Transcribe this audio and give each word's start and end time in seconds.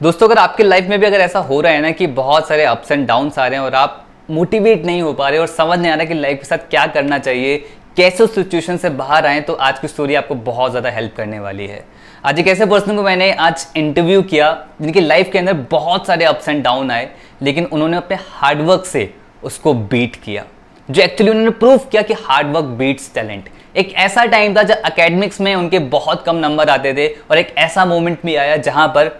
दोस्तों, 0.00 0.26
अगर 0.28 0.38
आपके 0.38 0.62
लाइफ 0.62 0.88
में 0.88 0.98
भी 1.00 1.06
अगर 1.06 1.20
ऐसा 1.20 1.38
हो 1.40 1.60
रहा 1.60 1.72
है 1.72 1.80
ना 1.80 1.90
कि 1.90 2.06
बहुत 2.06 2.48
सारे 2.48 2.64
अप्स 2.64 2.90
एंड 2.92 3.06
डाउन्स 3.08 3.38
आ 3.38 3.46
रहे 3.46 3.58
हैं 3.58 3.64
और 3.66 3.74
आप 3.74 4.04
मोटिवेट 4.30 4.84
नहीं 4.86 5.00
हो 5.02 5.12
पा 5.12 5.28
रहे 5.28 5.38
और 5.38 5.46
समझ 5.46 5.78
नहीं 5.78 5.90
आ 5.92 5.94
रहा 5.94 6.04
कि 6.04 6.14
लाइफ 6.14 6.38
के 6.38 6.44
साथ 6.44 6.68
क्या 6.70 6.86
करना 6.86 7.18
चाहिए, 7.18 7.56
कैसे 7.96 8.24
उस 8.24 8.34
सिचुएशन 8.34 8.76
से 8.76 8.90
बाहर 8.90 9.26
आए 9.26 9.40
तो 9.40 9.52
आज 9.54 9.78
की 9.78 9.88
स्टोरी 9.88 10.14
आपको 10.14 10.34
बहुत 10.34 10.70
ज़्यादा 10.70 10.90
हेल्प 10.90 11.14
करने 11.16 11.40
वाली 11.40 11.66
है। 11.66 11.82
आज 12.24 12.40
एक 12.40 12.48
ऐसे 12.48 12.66
पर्सन 12.66 12.96
को 12.96 13.02
मैंने 13.02 13.32
आज 13.32 13.66
इंटरव्यू 13.76 14.22
किया, 14.24 14.52
जिनकी 14.82 15.00
लाइफ 15.00 15.32
के 15.32 15.38
अंदर 15.38 15.52
बहुत 15.70 16.06
सारे 16.06 16.24
अप्स 16.24 16.48
एंड 16.48 16.62
डाउन 16.64 16.90
आए, 16.90 17.10
लेकिन 17.42 17.64
उन्होंने 17.66 17.96
अपने 17.96 18.18
हार्डवर्क 18.30 18.84
से 18.84 19.12
उसको 19.42 19.74
बीट 19.74 20.16
किया। 20.16 20.44
जो 20.88 21.02
एक्चुअली 21.02 21.30
उन्होंने 21.30 21.50
प्रूव 21.52 21.78
किया 21.82 22.02
कि 22.02 22.14
हार्डवर्क 22.20 22.64
बीट्स 22.78 23.12
टैलेंट 23.14 23.48
एक 23.76 23.94
ऐसा 23.94 24.24
टाइम 24.26 24.56
था 24.56 24.62
जब 24.62 24.82
अकेडमिक्स 24.84 25.40
में 25.40 25.54
उनके 25.54 25.78
बहुत 25.90 26.24
कम 26.24 26.36
नंबर 26.38 26.68
आते 26.70 26.94
थे 26.94 27.14
और 27.30 27.38
एक 27.38 27.54
ऐसा 27.58 27.84
मोमेंट 27.86 28.18
भी 28.22 28.34
आया 28.36 28.56
जहाँ 28.58 28.88
पर 28.88 29.16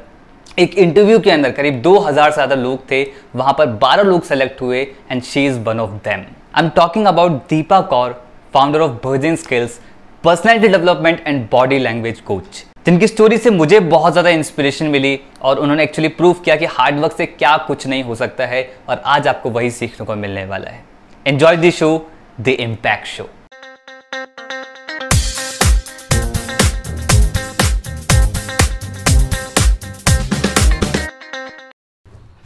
एक 0.58 0.74
इंटरव्यू 0.74 1.18
के 1.20 1.30
अंदर 1.30 1.50
करीब 1.50 1.82
2000 1.82 2.30
से 2.30 2.34
ज़्यादा 2.34 2.54
लोग 2.54 2.90
थे, 2.90 3.02
वहाँ 3.36 3.52
पर 3.58 3.66
12 3.78 4.04
लोग 4.04 4.22
सेलेक्ट 4.24 4.60
हुए 4.62 4.80
and 5.10 5.22
she 5.22 5.44
is 5.46 5.58
one 5.60 5.80
of 5.80 5.90
them 6.04 6.20
I 6.54 6.64
am 6.64 6.68
talking 6.76 7.06
about 7.06 7.32
Deepa 7.50 7.80
Kaur 7.90 8.12
founder 8.54 8.80
of 8.80 9.06
Virgin 9.06 9.36
Skills 9.36 9.78
personality 10.24 10.68
development 10.68 11.22
and 11.26 11.46
body 11.50 11.78
language 11.78 12.20
coach 12.20 12.64
जिनकी 12.86 13.06
स्टोरी 13.06 13.38
से 13.38 13.50
मुझे 13.50 13.80
बहुत 13.80 14.12
ज़्यादा 14.12 14.30
इंस्पिरेशन 14.30 14.86
मिली 14.86 15.18
और 15.42 15.58
उन्होंने 15.58 15.82
एक्चुअली 15.82 16.08
प्रूव 16.08 16.32
किया 16.44 16.56
कि 16.56 16.66
हार्डवर्क 16.70 17.16
से 17.16 17.26
क्या 17.26 17.56
कुछ 17.66 17.86
नहीं 17.86 18.02
हो 18.04 18.14
सकता 18.14 18.46
है 18.46 18.68
और 18.88 19.02
आज 19.06 19.28
आपको 19.28 19.50
वही 19.50 19.70
सीखने 19.70 20.06
को 20.06 20.14
मिलने 20.16 20.44
वाला 20.44 20.70
है. 20.70 20.84
Enjoy 21.26 21.56
the 21.56 21.70
show 21.70 22.06
the 22.40 22.48
impact 22.48 23.06
show 23.06 23.28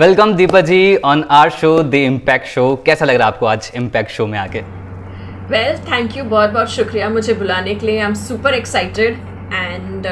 welcome 0.00 0.32
Deepa 0.34 0.60
ji 0.60 0.96
on 1.04 1.22
our 1.30 1.50
show 1.50 1.70
the 1.82 1.94
impact 1.94 2.46
show 2.48 2.62
कैसा 2.86 3.04
लग 3.04 3.14
रहा 3.14 3.26
है 3.26 3.32
आपको 3.32 3.46
आज 3.46 3.70
इम्पैक्ट 3.76 4.10
शो 4.10 4.26
में 4.26 4.38
आके? 4.38 4.60
वेल 5.50 5.76
थैंक 5.90 6.16
यू 6.16 6.24
बहुत 6.24 6.50
बहुत 6.50 6.70
शुक्रिया 6.70 7.08
मुझे 7.08 7.34
बुलाने 7.34 7.74
के 7.74 7.86
लिए। 7.86 7.98
I 7.98 8.06
am 8.06 8.14
super 8.20 8.54
excited 8.54 9.18
and 9.54 10.06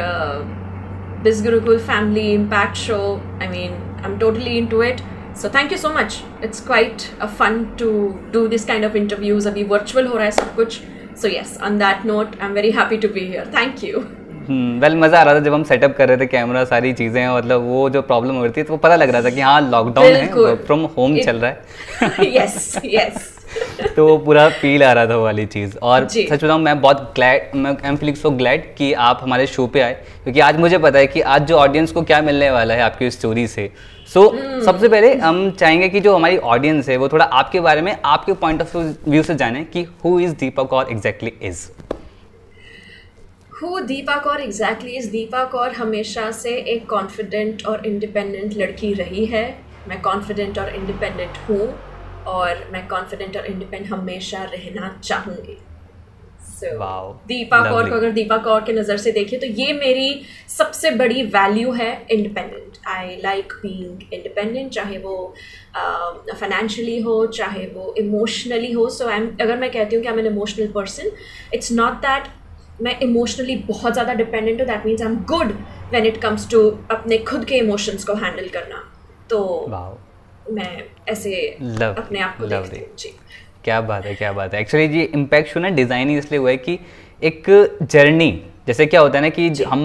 this 1.25 1.43
Gurukul 1.45 1.79
family 1.87 2.27
impact 2.33 2.77
show 2.77 2.99
I 3.43 3.49
mean 3.49 3.73
I 3.73 4.11
am 4.11 4.19
totally 4.19 4.59
into 4.67 4.83
it 4.83 5.01
so 5.43 5.49
thank 5.57 5.73
you 5.73 5.79
so 5.79 5.95
much 5.97 6.21
it's 6.45 6.67
quite 6.67 7.09
a 7.21 7.27
fun 7.41 7.65
to 7.79 7.91
do 8.33 8.47
this 8.49 8.65
kind 8.65 8.85
of 8.85 8.97
interviews 8.97 9.49
अभी 9.49 9.65
virtual 9.75 10.07
हो 10.07 10.15
रहा 10.15 10.25
है 10.25 10.31
सब 10.43 10.55
कुछ। 10.57 10.81
So 11.23 11.29
yes 11.29 11.59
on 11.65 11.79
that 11.79 12.07
note 12.07 12.41
I 12.41 12.49
am 12.49 12.55
very 12.55 12.71
happy 12.81 12.97
to 12.97 13.09
be 13.09 13.27
here 13.29 13.53
thank 13.57 13.85
you 13.85 14.05
well 14.51 14.93
hmm, 14.93 15.03
मज़ा 15.03 15.21
आ 15.21 15.23
रहा 15.23 15.35
था 15.35 15.41
जब 15.41 15.55
हम 15.55 15.63
सेटअप 15.63 15.95
कर 15.97 16.09
रहे 16.09 16.17
थे 16.17 16.27
कैमरा 16.27 16.65
सारी 16.65 16.93
चीज़ें 16.93 17.29
मतलब 17.29 17.61
वो 17.61 17.91
जो 17.91 18.03
प्रॉब्लम 18.03 18.35
हो 18.35 18.45
रही 18.45 18.53
थी 18.57 18.63
तो 18.63 18.73
वो 18.73 18.77
पता 18.77 18.97
लग 18.97 19.11
रहा 19.11 19.23
था 19.23 19.31
कि 19.31 19.41
हाँ 19.41 19.61
लॉकडाउन 19.71 20.07
है 20.07 20.33
वर्क 20.35 20.63
फ्रॉम 20.67 20.85
होम 20.99 21.19
चल 21.21 21.37
रहा 21.37 21.51
है। 21.51 22.37
यस 22.37 22.81
यस 22.85 23.35
तो 23.97 24.07
वो 24.09 24.19
पूरा 24.19 24.49
फील 24.49 24.83
आ 24.83 24.93
रहा 24.93 25.07
था 25.07 25.17
वो 25.17 25.25
वाली 25.25 25.47
चीज़। 25.47 25.77
और 25.83 26.09
सच 26.09 26.45
बताऊँ 26.45 26.61
मैं 26.61 26.81
बहुत 26.81 27.13
ग्लैड 27.15 27.51
मैं 27.55 27.77
एम 27.85 27.97
फीलिंग 27.97 28.17
सो 28.17 28.31
ग्लैड 28.31 28.75
कि 28.75 28.93
आप 28.93 29.21
हमारे 29.23 29.47
शो 29.47 29.67
पे 29.67 29.81
आए 29.81 29.93
क्योंकि 30.23 30.41
आज 30.41 30.57
मुझे 30.57 30.79
पता 30.79 30.99
है 30.99 31.07
कि 31.07 31.21
आज 31.21 31.43
जो 31.43 31.57
ऑडियंस 31.57 31.93
को 31.93 32.03
क्या 32.03 32.21
मिलने 32.23 32.51
वाला 32.51 32.75
है 32.75 32.81
आपकी 32.81 33.11
स्टोरी 33.11 33.47
से। 33.47 33.71
So 34.15 34.25
so, 34.25 34.33
hmm. 34.33 34.65
सबसे 34.65 34.89
पहले 34.89 35.15
हम 35.15 35.51
चाहेंगे 35.51 35.89
कि 35.89 36.01
जो 36.01 36.15
हमारी 36.17 36.37
ऑडियंस 36.37 36.89
है 36.89 36.97
वो 36.97 37.09
थोड़ा 37.09 37.25
आपके 37.25 37.61
बारे 37.61 37.83
में 37.83 37.97
आपके 38.05 38.33
पॉइंट 38.33 38.63
ऑफ़ 38.63 38.77
व्यू 39.09 39.23
से 39.23 39.35
जाने 39.35 39.65
कि 39.65 39.87
हु 40.05 40.21
इज़ 40.21 40.33
दीपक 40.33 40.73
और 40.73 40.91
exactly 40.91 41.33
is 41.43 41.69
who 43.61 43.79
Deepa 43.81 44.17
Kaur 44.25 44.41
exactly 44.41 44.91
is 44.97 45.07
Deepa 45.11 45.43
Kaur 45.53 45.73
हमेशा 45.75 46.31
से 46.33 46.51
एक 46.73 46.85
कॉन्फिडेंट 46.91 47.65
और 47.67 47.87
इंडिपेंडेंट 47.87 48.57
लड़की 48.57 48.93
रही 48.95 49.25
है। 49.27 49.43
मैं 49.89 50.01
कॉन्फिडेंट 50.03 50.59
और 50.59 50.69
इंडिपेंडेंट 50.75 51.39
हूँ 51.49 51.67
और 52.35 52.69
मैं 52.73 52.87
कॉन्फिडेंट 52.89 53.37
और 53.37 53.47
इंडिपेंडेंट 53.47 53.93
हमेशा 53.93 54.45
रहना 54.45 54.99
चाहूँगी। 55.05 55.59
So, 56.51 56.71
दीपा 57.29 57.59
कौर 57.71 57.89
को 57.91 57.97
अगर 57.97 58.11
दीपा 58.13 58.37
कौर 58.45 58.61
के 58.65 58.73
नज़र 58.73 58.97
से 58.97 59.13
देखिए 59.13 59.39
तो 59.39 59.47
ये 59.47 59.73
मेरी 59.73 60.23
सबसे 60.49 60.91
बड़ी 60.93 61.23
वैल्यू 61.35 61.73
है 61.73 61.93
independent 62.11 62.79
I 62.89 63.17
like 63.25 63.53
being 63.63 64.15
independent 64.15 64.71
चाहे 64.73 64.99
वो 64.99 65.35
फाइनेंशियली 65.77 66.99
uh, 66.99 67.05
हो 67.07 67.27
चाहे 67.27 67.67
वो 67.67 67.95
इमोशनली 67.99 68.73
हो। 68.73 68.89
सो 68.91 69.09
आई 69.09 69.17
एम 69.17 69.31
अगर 69.41 69.57
मैं 69.59 69.71
कहती 69.71 69.97
हूँ 69.97 70.03
कि 70.03 70.09
I 70.09 70.15
am 70.15 70.21
an 70.21 70.33
emotional 70.33 70.73
person 70.75 71.11
it's 71.55 71.73
not 71.73 71.95
that 72.07 72.29
मैं 72.83 72.99
इमोशनली 73.01 73.57
बहुत 73.69 73.93
ज़्यादा 73.93 74.15
डिपेंडेंट 74.15 74.61
हूँ 74.61 74.69
that 74.69 74.87
means 74.87 75.03
I 75.03 75.09
am 75.09 75.17
good 75.31 75.53
when 75.91 76.07
it 76.07 76.21
comes 76.23 76.49
to 76.51 76.61
अपने 76.91 77.19
खुद 77.29 77.45
के 77.45 77.59
इमोशंस 77.59 78.05
को 78.05 78.15
हैंडल 78.17 78.49
करना। 78.49 78.85
तो 79.31 79.39
wow. 79.71 79.91
मैं 80.51 80.83
ऐसे 81.09 81.57
लव 81.63 81.95
अपने 81.99 82.21
आप 82.21 82.37
को 82.39 82.47
देखती 82.47 82.79
हूँ 82.79 82.97
जी। 82.99 83.13
क्या 83.65 83.81
बात 83.83 84.07
है 84.07 84.15
क्या 84.15 84.33
बात 84.33 84.55
है। 84.55 84.61
एक्चुअली 84.61 84.89
जी 84.89 85.03
इम्पैक्ट 85.03 85.49
शो 85.49 85.61
ना 85.61 85.69
डिज़ाइन 85.71 86.09
ही 86.09 86.17
इसलिए 86.19 86.41
हुआ 86.41 86.51
है 86.51 86.57
कि 86.59 86.79
एक 87.23 87.45
जर्नी 87.83 88.31
जैसे 88.67 88.87
क्या 88.87 89.01
होता 89.01 89.19
है 89.19 89.23
ना 89.23 89.29
कि 89.31 89.49
हम 89.65 89.83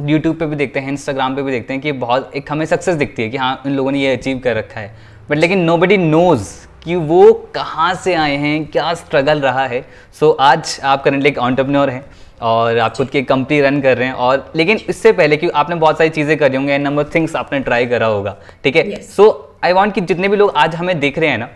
यूट्यूब 0.00 0.36
पे 0.38 0.46
भी 0.46 0.56
देखते 0.56 0.80
हैं 0.80 0.88
इंस्टाग्राम 0.88 1.36
पे 1.36 1.42
भी 1.42 1.52
देखते 1.52 1.72
हैं 1.72 1.82
कि 1.82 1.92
बहुत 2.00 2.30
एक 2.36 2.52
हमें 2.52 2.64
सक्सेस 2.66 2.96
दिखती 2.96 3.22
है 3.22 3.28
कि 3.28 3.36
हाँ 3.36 3.62
इन 3.66 3.72
लोगों 3.72 3.90
ने 3.92 4.00
ये 4.00 4.16
अचीव 4.16 4.38
कर 4.44 4.56
रखा 4.56 4.80
है। 4.80 4.94
बट 5.30 5.38
लेकिन 5.38 5.60
नो 5.60 5.76
बडी 5.78 5.96
नोज़ 5.96 6.48
कि 6.84 6.94
वो 6.96 7.32
कहाँ 7.54 7.92
से 7.94 8.14
आए 8.14 8.36
हैं 8.36 8.64
क्या 8.66 8.92
स्ट्रगल 8.94 9.40
रहा 9.40 9.66
है। 9.66 9.80
सो 10.20 10.26
so, 10.26 10.36
आज 10.40 10.80
आप 10.84 11.02
करेंटली 11.04 11.28
एक 11.28 11.38
ऑन्टरप्रनोर 11.38 11.90
हैं 11.90 12.04
और 12.42 12.78
आप 12.78 12.96
खुद 12.96 13.10
की 13.10 13.22
कंपनी 13.24 13.60
रन 13.60 13.80
कर 13.80 13.96
रहे 13.98 14.08
हैं 14.08 14.14
और 14.14 14.52
लेकिन 14.56 14.80
इससे 14.88 15.12
पहले 15.12 15.36
कि 15.36 15.48
आपने 15.50 15.76
बहुत 15.76 15.98
सारी 15.98 16.10
चीज़ें 16.10 16.36
करी 16.38 16.56
होंगी 16.56 16.72
एंड 16.72 16.84
नंबर 16.84 17.04
थिंग्स 17.14 17.36
आपने 17.36 17.60
ट्राई 17.60 17.86
करा 17.86 18.06
होगा 18.06 18.36
ठीक 18.64 18.76
है? 18.76 19.00
सो 19.02 19.56
आई 19.64 19.72
वॉन्ट 19.72 19.94
कि 19.94 20.00
जितने 20.02 20.28
भी 20.28 20.36
लोग 20.36 20.52
आज 20.56 20.74
हमें 20.74 20.98
देख 21.00 21.18
रहे 21.18 21.30
हैं 21.30 21.38
ना 21.38 21.48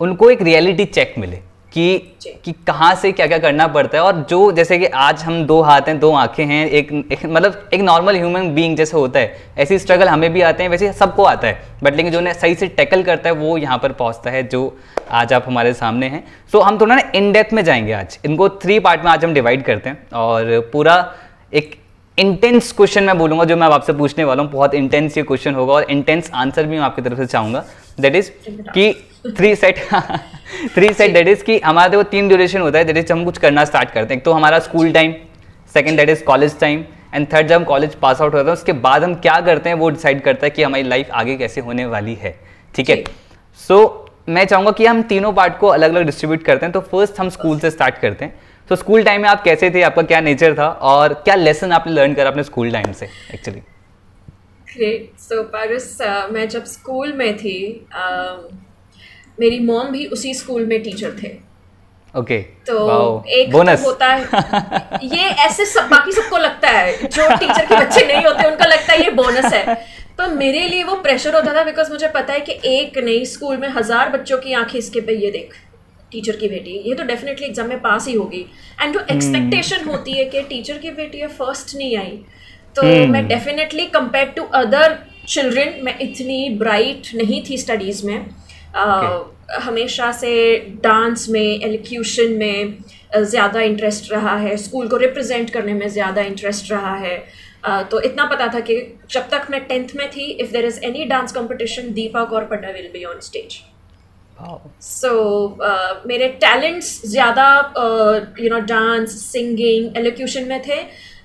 उनको 0.00 0.30
एक 0.30 0.42
रियलिटी 0.42 0.84
चेक 0.84 1.14
मिले। 1.18 1.40
कि 1.72 1.98
कि 2.44 2.52
कहाँ 2.66 2.94
से 2.94 3.10
क्या 3.12 3.26
क्या 3.26 3.38
करना 3.38 3.66
पड़ता 3.66 3.98
है 3.98 4.02
और 4.04 4.16
जो 4.30 4.40
जैसे 4.52 4.78
कि 4.78 4.86
आज 4.86 5.22
हम 5.22 5.44
दो 5.46 5.60
हाथ 5.62 5.88
हैं 5.88 5.98
दो 5.98 6.12
आँखें 6.12 6.44
हैं 6.44 6.66
एक, 6.66 6.92
एक 7.12 7.24
मतलब 7.26 7.68
एक 7.74 7.80
नॉर्मल 7.80 8.16
ह्यूमन 8.16 8.48
बीइंग 8.54 8.76
जैसे 8.76 8.96
होता 8.96 9.20
है 9.20 9.52
ऐसी 9.58 9.78
स्ट्रगल 9.78 10.08
हमें 10.08 10.32
भी 10.32 10.42
आते 10.42 10.62
हैं 10.62 10.70
वैसे 10.70 10.92
सबको 10.92 11.24
आता 11.24 11.48
है 11.48 11.78
बट 11.82 11.96
लेकिन 11.96 12.12
जो 12.12 12.20
ने 12.20 12.34
सही 12.34 12.54
से 12.54 12.66
टैकल 12.68 13.02
करता 13.02 13.28
है 13.28 13.34
वो 13.34 13.56
यहाँ 13.58 13.78
पर 13.78 13.92
पहुँचता 13.92 14.30
है 14.30 14.42
जो 14.48 14.62
आज 15.10 15.32
आप 15.32 15.44
हमारे 15.46 15.72
सामने 15.74 16.06
हैं। 16.06 16.24
सो 16.52 16.58
so, 16.58 16.64
हम 16.64 16.78
थोड़ा 16.80 16.94
ना 16.94 17.02
इन 17.14 17.32
डेप्थ 17.32 17.52
में 17.52 17.64
जाएँगे 17.64 17.92
आज। 17.92 18.18
इनको 18.24 18.48
थ्री 18.48 18.78
पार्ट 18.78 19.04
में 19.04 19.10
आज 19.10 19.24
हम 19.24 19.34
डिवाइड 19.34 19.62
करते 19.64 19.90
हैं 19.90 20.08
और 20.14 20.58
पूरा 20.72 20.94
एक 21.52 21.76
इंटेंस 22.18 22.72
क्वेश्चन 22.72 23.04
मैं 23.04 23.18
बोलूँगा 23.18 23.44
जो 23.44 23.56
मैं 23.56 23.66
आपसे 23.66 23.92
पूछने 23.92 24.24
वाला 24.24 24.42
हूँ। 24.42 24.50
बहुत 24.50 24.74
इंटेंस 24.74 25.16
ये 25.18 25.22
क्वेश्चन 25.24 25.54
होगा 25.54 25.72
और 25.72 25.90
इंटेंस 25.90 26.30
आंसर 26.34 26.66
भी 26.66 26.76
मैं 26.76 26.84
आपकी 26.84 27.02
तरफ़ 27.02 27.18
से 27.18 27.26
चाहूँगा। 27.26 27.64
दैट 27.98 28.14
इज़ 28.16 28.30
कि 28.48 28.92
three 29.28 29.54
set 29.56 29.78
three 30.74 30.92
set 30.94 31.12
that 31.14 31.28
is 31.28 31.42
कि 31.44 31.58
हमारा 31.58 31.88
देखो 31.88 32.02
तीन 32.10 32.28
ड्यूरेशन 32.28 32.60
होता 32.60 32.78
है 32.78 32.84
दैट 32.84 32.96
इज़ 32.96 33.12
हम 33.12 33.24
कुछ 33.24 33.38
करना 33.38 33.64
स्टार्ट 33.64 33.90
करते 33.90 34.14
हैं। 34.14 34.18
एक 34.20 34.24
तो 34.24 34.32
हमारा 34.32 34.58
school 34.60 34.92
time 34.92 35.14
second 35.74 35.96
that 35.96 36.08
is 36.08 36.24
college 36.24 36.58
time 36.60 36.84
and 37.14 37.26
third 37.32 37.46
जब 37.46 37.56
हम 37.56 37.64
कॉलेज 37.64 37.94
पास 37.94 38.20
आउट 38.20 38.34
होता 38.34 38.46
है 38.46 38.52
उसके 38.52 38.72
बाद 38.84 39.04
हम 39.04 39.14
क्या 39.16 39.40
करते 39.40 39.68
हैं 39.68 39.76
वो 39.76 39.88
डिसाइड 39.90 40.22
करता 40.22 40.46
है 40.46 40.50
कि 40.50 40.62
हमारी 40.62 40.82
लाइफ 40.82 41.10
आगे 41.12 41.36
कैसे 41.36 41.60
होने 41.60 41.86
वाली 41.86 42.14
है। 42.14 42.34
ठीक 42.74 42.90
है? 42.90 43.02
सो 43.60 43.76
so, 43.76 44.10
मैं 44.28 44.44
चाहूँगा 44.44 44.70
कि 44.70 44.86
हम 44.86 45.02
तीनों 45.02 45.32
पार्ट 45.32 45.58
को 45.58 45.66
अलग 45.68 45.94
अलग 45.94 46.04
डिस्ट्रीब्यूट 46.06 46.42
करते 46.42 46.66
हैं। 46.66 46.72
तो 46.72 46.80
फ़र्स्ट 46.82 47.20
हम 47.20 47.28
स्कूल 47.28 47.58
से 47.58 47.70
स्टार्ट 47.70 47.98
करते 47.98 48.24
हैं। 48.24 48.34
तो 48.70 48.76
स्कूल 48.76 49.02
टाइम 49.04 49.22
में 49.22 49.28
आप 49.28 49.42
कैसे 49.42 49.70
थे? 49.70 49.82
आपका 49.82 50.02
क्या 50.02 50.20
नेचर 50.20 50.54
था? 50.54 50.68
और 50.68 51.14
क्या 51.14 51.34
लेसन 51.34 51.72
आपने 51.72 51.92
लर्न 51.92 52.14
करा 52.14 52.30
अपने 52.30 52.42
स्कूल 52.42 52.70
टाइम 52.72 52.92
से 52.92 53.08
एक्चुअली 53.34 53.62
ग्रेट 54.76 55.20
सो 55.20 55.42
पारस 55.52 55.96
मैं 56.32 56.48
जब 56.48 56.64
स्कूल 56.66 57.12
में 57.12 57.36
थी 57.36 57.86
uh, 58.00 58.36
मेरी 59.40 59.58
मॉम 59.60 59.88
भी 59.88 60.06
उसी 60.08 60.34
स्कूल 60.34 60.66
में 60.66 60.82
टीचर 60.82 61.16
थे। 61.22 61.28
Okay 62.14 62.38
okay. 62.38 62.66
तो 62.66 63.24
एक 63.30 63.50
बोनस 63.52 63.82
तो 63.82 63.88
होता 63.88 64.06
है 64.06 64.98
ये 65.04 65.28
ऐसे 65.44 65.64
सब 65.66 65.88
बाकी 65.88 66.12
सबको 66.12 66.38
लगता 66.38 66.68
है 66.68 66.96
जो 66.98 67.28
टीचर 67.36 67.66
के 67.66 67.76
बच्चे 67.76 68.06
नहीं 68.06 68.24
होते 68.24 68.48
उनका 68.48 68.64
लगता 68.64 68.92
है 68.92 69.02
ये 69.02 69.10
बोनस 69.12 69.52
है। 69.54 69.74
तो 70.18 70.26
मेरे 70.28 70.66
लिए 70.68 70.82
वो 70.84 70.94
प्रेशर 71.02 71.34
होता 71.34 71.54
था 71.54 71.62
बिकॉज़ 71.64 71.90
मुझे 71.92 72.08
पता 72.08 72.32
है 72.32 72.40
कि 72.40 72.58
एक 72.70 72.98
नई 72.98 73.24
स्कूल 73.26 73.56
में 73.56 73.68
हज़ार 73.68 74.10
बच्चों 74.10 74.38
की 74.38 74.52
आँखें 74.52 74.78
इसके 74.78 75.00
पे 75.00 75.14
ये 75.14 75.30
देख 75.30 75.54
टीचर 76.12 76.36
की 76.36 76.48
बेटी। 76.48 76.70
ये 76.88 76.94
तो 76.94 77.04
डेफिनेटली 77.04 77.46
एग्ज़ाम 77.46 77.68
में 77.68 77.80
पास 77.80 78.06
ही 78.08 78.14
होगी। 78.14 78.44
एंड 78.82 78.94
जो 78.94 79.00
एक्सपेक्टेशन 79.10 79.76
hmm. 79.76 79.88
होती 79.88 80.12
है 80.12 80.24
कि 80.24 80.42
टीचर 80.42 80.78
की 80.78 80.90
बेटी 80.92 81.18
है 81.18 81.28
फ़र्स्ट 81.30 81.74
नहीं 81.76 81.96
आई। 81.96 82.18
तो 82.76 82.82
hmm. 82.82 83.10
मैं 83.10 83.26
definitely 83.28 83.86
compare 83.88 84.28
to 84.36 84.42
other 84.54 84.98
children 85.28 85.78
मैं 85.84 85.98
इतनी 86.00 86.48
ब्राइट 86.58 87.14
नहीं 87.14 87.42
थी 87.50 87.58
स्टडीज़ 87.58 88.06
में। 88.06 88.18
Okay. 88.76 89.62
हमेशा 89.62 90.10
से 90.12 90.34
डांस 90.84 91.28
में 91.28 91.40
एलिक्यूशन 91.40 92.32
में 92.38 92.74
ज़्यादा 93.16 93.60
इंटरेस्ट 93.62 94.10
रहा 94.12 94.36
है। 94.38 94.56
स्कूल 94.58 94.88
को 94.88 94.96
रिप्रेजेंट 94.96 95.50
करने 95.50 95.74
में 95.74 95.88
ज़्यादा 95.90 96.22
इंटरेस्ट 96.22 96.70
रहा 96.72 96.94
है। 96.96 97.16
Uh, 97.62 97.82
तो 97.90 98.00
इतना 98.02 98.24
पता 98.26 98.46
था 98.54 98.60
कि 98.60 98.76
जब 99.10 99.28
तक 99.30 99.46
मैं 99.50 99.60
टेंथ 99.66 99.88
में 99.96 100.08
थी 100.10 100.24
if 100.24 100.52
there 100.52 100.64
is 100.66 100.80
any 100.84 101.04
dance 101.06 101.32
competition 101.32 101.92
Deepa 101.94 102.22
और 102.22 102.44
Padda 102.46 102.70
will 102.70 102.88
be 102.92 103.04
on 103.04 103.20
stage 103.22 103.60
so 104.82 105.10
मेरे 106.06 106.28
टैलेंट्स 106.42 106.88
ज़्यादा 107.06 107.44
you 108.40 108.48
know 108.50 108.58
dance 108.66 109.10
singing 109.22 109.96
elocution 109.96 110.48
में 110.48 110.60
थे। 110.62 110.80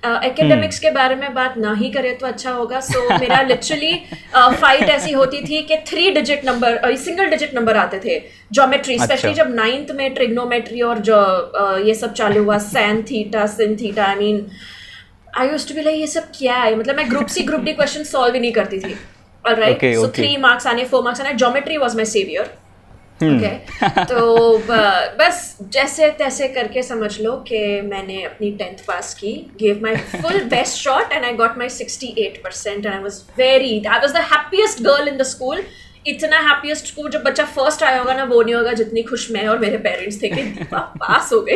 एकेडमिक्स 0.06 0.76
uh, 0.76 0.82
के 0.82 0.92
बारे 0.92 1.16
में 1.16 1.34
बात 1.34 1.58
ना 1.58 1.74
ही 1.74 1.90
करें 1.92 2.18
तो 2.18 2.28
अच्छा 2.28 2.52
होगा। 2.52 2.80
सो 2.80 3.00
so, 3.00 3.20
मेरा 3.22 3.42
लिटरली 3.48 3.94
फाइट 4.36 4.84
uh, 4.84 4.90
ऐसी 4.90 5.12
होती 5.12 5.42
थी 5.42 5.62
कि 5.62 5.78
three 5.88 6.10
digit 6.12 6.46
number 6.46 6.96
single 6.96 7.30
digit 7.30 7.56
number 7.56 7.78
आते 7.78 8.00
थे। 8.06 8.20
जोमेट्री 8.52 8.98
स्पेशली 9.00 9.32
अच्छा। 9.32 9.44
जब 9.44 9.54
नाइन्थ 9.56 9.92
में 9.96 10.14
ट्रिग्नोमेट्री 10.14 10.82
और 10.82 11.00
जो 11.10 11.16
uh, 11.62 11.88
ये 11.88 11.94
सब 11.94 12.14
चालू 12.14 12.44
हुआ 12.44 12.58
sine 12.68 13.02
theta 13.04 13.46
sine 13.56 13.76
theta 13.76 14.06
I 14.06 14.16
mean 14.16 14.46
I 15.38 15.50
used 15.50 15.68
to 15.70 15.76
be 15.76 15.82
like 15.82 16.00
ये 16.00 16.08
सब 16.08 16.32
क्या 16.38 16.56
है? 16.56 16.76
मतलब 16.76 16.96
मैं 16.96 17.10
group 17.10 17.28
C 17.28 17.44
group 17.44 17.62
D 17.62 17.74
question 17.74 18.04
solve 18.04 18.34
ही 18.36 18.40
नहीं 18.40 18.52
करती 18.52 18.80
थी। 18.80 18.96
राइट 19.48 19.86
सो 19.96 20.08
थ्री 20.16 20.36
मार्क्स 20.38 20.68
आने 20.68 20.86
फोर 20.86 21.04
मार्क्स 21.04 21.22
आने 21.22 21.34
geometry 21.34 21.78
was 21.78 21.96
my 21.96 22.06
saviour 22.06 22.50
okay 23.18 23.50
तो 24.06 24.58
बस 25.20 25.58
जैसे 25.62 26.10
तैसे 26.10 26.48
करके 26.48 26.84
समझ 26.84 27.22
लो 27.22 27.32
कि 27.32 27.82
मैंने 27.82 28.24
अपनी 28.24 28.52
टेंथ 28.52 28.78
पास 28.88 29.14
की। 29.14 29.52
Give 29.60 29.80
my 29.84 29.96
full 29.96 30.40
best 30.40 30.78
shot 30.78 31.12
and 31.12 31.26
I 31.26 31.34
got 31.34 31.70
sixty 31.70 32.16
eight 32.18 32.44
percent 32.44 32.86
and 32.86 32.94
I 32.94 33.00
was 33.00 33.22
very 33.38 33.86
I 33.86 34.00
was 34.00 34.14
the 34.14 34.18
happiest 34.18 34.84
girl 34.84 35.08
in 35.08 35.18
the 35.18 35.24
school 35.24 35.64
इतना 36.08 36.40
हैप्पीएस्ट 36.40 36.86
स्कूल 36.86 37.10
जब 37.12 37.24
बच्चा 37.24 37.46
फ़र्स्ट 37.46 37.84
आया 37.84 38.00
होगा 38.00 38.14
ना 38.14 38.24
वो 38.24 38.42
नहीं 38.42 38.56
होगा 38.56 38.74
जितनी 38.74 39.04
खुश 39.04 39.32
मैं 39.32 39.48
और 39.48 39.60
मेरे 39.60 39.78
पेरेंट्स 39.78 40.24
थे 40.24 40.30
कि 40.30 40.64
पास 40.74 41.34
हो 41.34 41.42
गए 41.42 41.56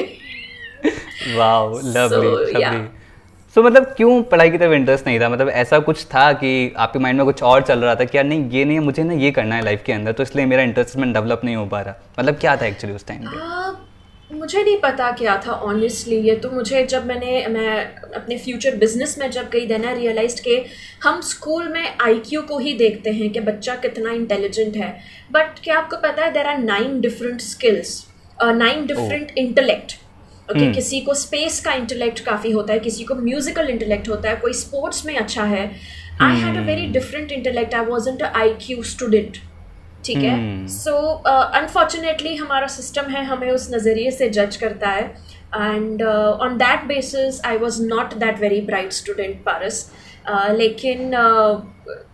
wow 1.35 1.79
lovely 1.79 2.51
lovely 2.51 3.00
so 3.55 3.61
so, 3.61 3.65
मतलब 3.67 3.83
क्यों 3.97 4.21
पढ़ाई 4.23 4.49
की 4.49 4.57
तरफ़ 4.57 4.73
इंटरेस्ट 4.73 5.07
नहीं 5.07 5.19
था? 5.19 5.29
मतलब 5.29 5.49
ऐसा 5.49 5.79
कुछ 5.79 6.03
था 6.05 6.31
कि 6.33 6.73
आपके 6.77 6.99
माइंड 6.99 7.17
में 7.17 7.25
कुछ 7.25 7.41
और 7.43 7.61
चल 7.61 7.79
रहा 7.79 7.95
था 7.95 8.03
कि 8.03 8.17
यार 8.17 8.25
नहीं 8.25 8.49
ये 8.49 8.63
नहीं 8.65 8.77
है 8.77 8.83
मुझे 8.83 9.03
ना 9.03 9.13
ये 9.13 9.31
करना 9.31 9.55
है 9.55 9.63
लाइफ 9.63 9.81
के 9.85 9.93
अंदर 9.93 10.11
तो 10.11 10.23
इसलिए 10.23 10.45
मेरा 10.45 10.63
इंटरेस्ट 10.63 10.95
में 10.95 11.11
डेवलप 11.13 11.41
नहीं 11.43 11.55
हो 11.55 11.65
पा 11.65 11.81
रहा। 11.81 11.95
मतलब 12.19 12.35
क्या 12.35 12.55
था 12.57 12.65
एक्चुअली 12.65 12.95
उस 12.95 13.05
टाइम 13.07 13.25
पे? 13.25 14.35
मुझे 14.35 14.63
नहीं 14.63 14.77
पता 14.77 15.11
क्या 15.11 15.35
था 15.37 15.51
ऑनेस्टली 15.51 16.17
ये 16.17 16.35
तो 16.35 16.49
मुझे 16.51 16.83
जब 16.85 17.05
मैंने 17.05 17.45
मैं 17.47 17.83
अपने 18.15 18.37
फ्यूचर 18.37 18.75
बिज़नेस 18.75 19.17
में 19.19 19.29
जब 19.31 19.49
गई 19.49 19.65
देना 19.67 19.91
रियलाइज़ 19.91 20.41
के 20.41 20.55
हम 21.03 21.19
स्कूल 21.21 21.67
में 21.67 21.95
आईक्यू 22.01 22.41
को 22.41 22.59
ही 22.59 22.73
देखते 22.73 23.11
हैं 23.11 23.29
कि 23.29 23.39
बच्चा 23.41 23.75
कितना 23.77 24.11
इंटेलिजेंट 24.11 24.77
है। 24.77 24.89
बट 25.31 25.59
क्या 25.63 25.77
आपको 25.77 25.97
पता 25.97 26.25
है 26.25 26.31
there 26.33 26.47
are 26.47 26.57
nine 26.57 26.99
different 27.01 27.41
skills 27.41 28.05
nine 28.43 28.85
different 28.87 29.37
intellect 29.37 29.97
okay 30.51 30.59
okay, 30.59 30.65
hmm. 30.65 30.75
किसी 30.75 30.99
को 30.99 31.13
स्पेस 31.13 31.59
का 31.65 31.73
इंटेलेक्ट 31.73 32.19
काफ़ी 32.19 32.51
होता 32.51 32.73
है 32.73 32.79
किसी 32.79 33.03
को 33.03 33.15
म्यूजिकल 33.15 33.69
इंटेलेक्ट 33.69 34.09
होता 34.09 34.29
है 34.29 34.35
कोई 34.37 34.53
स्पोर्ट्स 34.53 35.05
में 35.05 35.15
अच्छा 35.17 35.43
है। 35.45 35.63
I 36.21 36.35
had 36.37 36.57
a 36.57 36.61
very 36.65 36.85
different 36.91 37.31
intellect 37.31 37.75
I 37.75 37.85
was 37.85 38.09
a 38.09 38.31
I 38.35 38.49
Q 38.61 38.83
student 38.83 39.37
ठीक 40.05 40.17
है? 40.17 40.67
सो 40.67 40.93
अनफॉर्चुनेटली 41.59 42.35
हमारा 42.35 42.67
सिस्टम 42.67 43.09
है 43.11 43.23
हमें 43.25 43.49
उस 43.51 43.69
नज़रिए 43.73 44.11
से 44.11 44.29
जज 44.29 44.55
करता 44.55 44.89
है। 44.89 45.03
And 45.55 46.03
on 46.03 46.57
that 46.57 46.85
basis 46.87 47.41
I 47.45 47.57
was 47.57 47.81
not 47.85 48.13
that 48.15 48.39
very 48.41 48.61
bright 48.61 48.91
student 48.93 49.43
Paras 49.45 49.91
लेकिन 50.51 51.11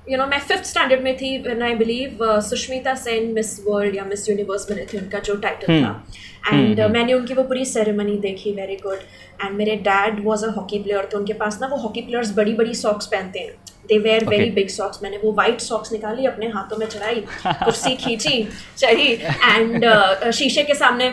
यू 0.10 0.18
नो 0.18 0.26
मैं 0.26 0.40
फिफ्थ 0.40 0.64
स्टैंडर्ड 0.64 1.02
में 1.02 1.16
थी 1.18 1.38
when 1.38 1.62
I 1.62 1.74
believe 1.76 2.18
Sushmita 2.42 2.94
Sen 2.96 3.32
Miss 3.34 3.60
World 3.68 3.96
या 3.96 4.04
मिस 4.04 4.30
यूनिवर्स 4.30 4.70
बने 4.72 4.86
थे 4.94 4.98
उनका 4.98 5.20
जो 5.20 5.36
टाइटल 5.36 5.68
hmm. 5.68 5.86
था। 5.86 6.06
एंड 6.54 6.80
uh, 6.82 6.90
मैंने 6.92 7.14
उनकी 7.14 7.34
वो 7.34 7.44
पूरी 7.44 7.66
सेरेमनी 7.66 8.16
देखी 8.18 8.52
वेरी 8.52 8.76
गुड 8.76 9.00
एंड 9.44 9.58
मेरे 9.58 9.76
dad 9.76 10.24
was 10.24 10.46
a 10.46 10.50
hockey 10.50 10.80
player 10.84 11.06
तो 11.06 11.18
उनके 11.18 11.34
पास 11.34 11.58
ना 11.62 11.68
वो 11.68 11.78
हॉकी 11.78 12.02
प्लेयर्स 12.02 12.32
बड़ी 12.36 12.54
बड़ी 12.54 12.74
सॉक्स 12.74 13.06
पहनते 13.06 13.40
हैं। 13.40 13.52
They 13.88 13.98
were 13.98 14.26
very 14.26 14.50
big 14.52 14.68
socks 14.68 15.04
मैंने 15.04 15.18
वो 15.18 15.32
वाइट 15.32 15.60
सॉक्स 15.62 15.92
निकाली 15.92 16.26
अपने 16.26 16.48
हाथों 16.48 16.78
में 16.78 16.88
चढ़ाई 16.88 17.24
कुर्सी 17.46 17.96
खींची 17.96 18.48
चढ़ी। 18.78 19.12
एंड 19.56 19.86
uh, 19.86 20.32
शीशे 20.32 20.64
के 20.64 20.74
सामने 20.74 21.10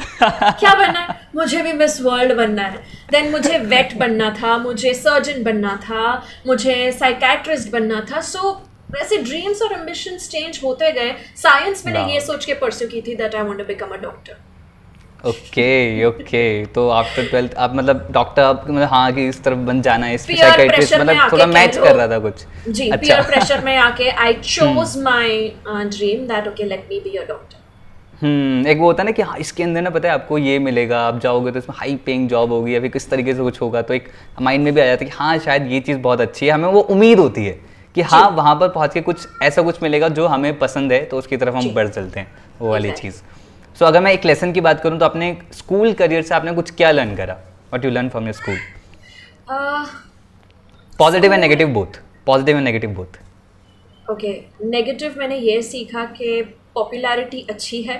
क्या 0.00 0.74
बनना 0.74 1.00
है? 1.00 1.16
मुझे 1.36 1.62
भी 1.62 1.72
मिस 1.72 2.00
वर्ल्ड 2.02 2.32
बनना 2.36 2.62
है। 2.64 2.82
देन 3.10 3.30
मुझे 3.30 3.58
वेट 3.58 3.96
बनना 3.98 4.30
था 4.40 4.56
मुझे 4.58 4.94
सर्जन 4.94 5.42
बनना 5.44 5.76
था 5.84 6.14
मुझे 6.46 6.90
साइकैट्रिस्ट 6.98 7.72
बनना 7.72 8.00
था। 8.10 8.20
सो 8.22 8.38
so, 8.38 8.56
वैसे 8.90 9.16
ड्रीम्स 9.22 9.62
और 9.62 9.72
एम्बिशंस 9.72 10.28
चेंज 10.30 10.60
होते 10.64 10.90
गए। 10.92 11.14
साइंस 11.36 11.86
मैंने 11.86 12.12
ये 12.12 12.20
सोच 12.20 12.44
के 12.44 12.54
परस्यू 12.60 12.88
की 12.88 13.00
थी 13.06 13.14
that 13.14 13.34
I 13.34 13.42
want 13.42 13.58
to 13.58 13.64
become 13.64 13.88
a 13.88 13.96
doctor 14.02 14.36
okay 15.26 16.04
okay 16.04 16.64
तो 16.74 16.88
आफ्टर 16.90 17.26
ट्वेल्थ 17.28 17.54
आप 17.58 17.74
मतलब 17.74 18.06
डॉक्टर 18.12 18.42
आप 18.42 18.64
मतलब 18.68 18.88
हाँ 18.88 19.12
कि 19.12 19.26
इस 19.28 19.42
तरफ़ 19.44 19.58
बन 19.68 19.80
जाना 19.82 20.06
है 20.06 20.14
इस 20.14 20.26
साइकियाट्रिस्ट 20.26 20.94
मतलब 20.94 21.32
थोड़ा 21.32 21.46
मैच 21.46 21.76
कर 21.76 21.94
रहा 21.94 22.08
था 22.08 22.18
कुछ। 22.18 22.44
जी 22.68 22.88
अच्छा। 22.88 22.96
पीयर 22.96 23.22
प्रेशर 23.30 23.64
में 23.64 23.76
आके 23.76 24.08
I 24.10 24.32
chose 24.44 24.96
my 25.04 25.38
dream 25.68 26.26
that 26.28 26.48
okay 26.48 26.64
let 26.64 26.86
me 26.90 27.00
be 27.00 27.16
a 27.16 27.26
doctor 27.28 27.66
एक 28.24 28.78
वो 28.78 28.86
होता 28.86 29.02
है 29.02 29.04
ना 29.04 29.10
कि 29.10 29.22
हाँ 29.22 29.36
इसके 29.38 29.62
अंदर 29.62 29.82
ना 29.82 29.90
पता 29.90 30.08
है 30.08 30.14
आपको 30.14 30.38
ये 30.38 30.58
मिलेगा 30.58 31.00
आप 31.00 31.18
जाओगे 31.20 31.50
तो 31.52 31.58
इसमें 31.58 31.76
हाई 31.78 31.94
पेइंग 31.96 32.28
जॉब 32.28 32.52
होगी 32.52 32.74
या 32.74 32.80
फिर 32.80 32.90
किस 32.90 33.08
तरीके 33.10 33.34
से 33.34 33.42
कुछ 33.42 33.60
होगा 33.60 33.82
तो 33.82 33.94
एक 33.94 34.08
माइंड 34.40 34.64
में 34.64 34.72
भी 34.74 34.80
आ 34.80 34.84
जाता 34.84 35.04
है 35.04 35.10
कि 35.10 35.16
हाँ 35.16 35.38
शायद 35.38 35.66
ये 35.66 35.80
चीज़ 35.80 35.98
बहुत 35.98 36.20
अच्छी 36.20 36.46
है 36.46 36.52
हमें 36.52 36.68
वो 36.68 36.80
उम्मीद 36.80 37.18
होती 37.18 37.44
है 37.44 37.52
कि 37.94 38.02
हाँ 38.02 38.28
वहाँ 38.30 38.54
पर 38.54 38.68
पहुँच 38.68 38.94
के 38.94 39.00
कुछ 39.00 39.26
ऐसा 39.42 39.62
कुछ 39.62 39.82
मिलेगा 39.82 40.08
जो 40.08 40.26
हमें 40.26 40.58
पसंद 40.58 40.92
है 40.92 41.04
तो 41.04 41.18
उसकी 41.18 41.36
तरफ़ 41.36 41.54
हम 41.54 41.70
बढ़ 41.74 41.88
चलते 41.88 42.20
हैं 42.20 42.32
वो 42.60 42.70
वाली 42.70 42.90
चीज़। 42.90 43.14
सो 43.78 43.84
अगर 43.84 44.00
मैं 44.00 44.12
एक 44.12 44.24
लेसन 44.24 44.52
की 44.52 44.60
बात 44.60 44.80
करूँ 44.80 44.98
तो 44.98 45.04
अपने 45.04 45.36
स्कूल 45.52 45.92
करियर 45.92 46.22
से 46.22 46.34
आपने 46.34 46.52
कुछ 46.52 46.70
क्या 46.70 46.90
लर्न 46.90 47.14
करा? 47.16 47.38
What 47.74 47.84
you 47.84 47.90
learn 47.90 48.08
from 48.08 48.24
your 48.24 48.34
school 48.34 48.58
positive 50.98 51.32
and 51.32 51.40
negative 51.40 51.68
both 51.68 52.00
positive 52.26 52.56
and 52.56 52.64
negative 52.64 52.90
both 52.90 53.20
okay 54.10 54.40
negative 54.64 55.14
मैंने 55.18 55.36
ये 55.36 55.60
सीखा 55.62 56.04
कि 56.04 56.42
पॉपुलैरिटी 56.78 57.46
अच्छी 57.50 57.82
है 57.82 57.98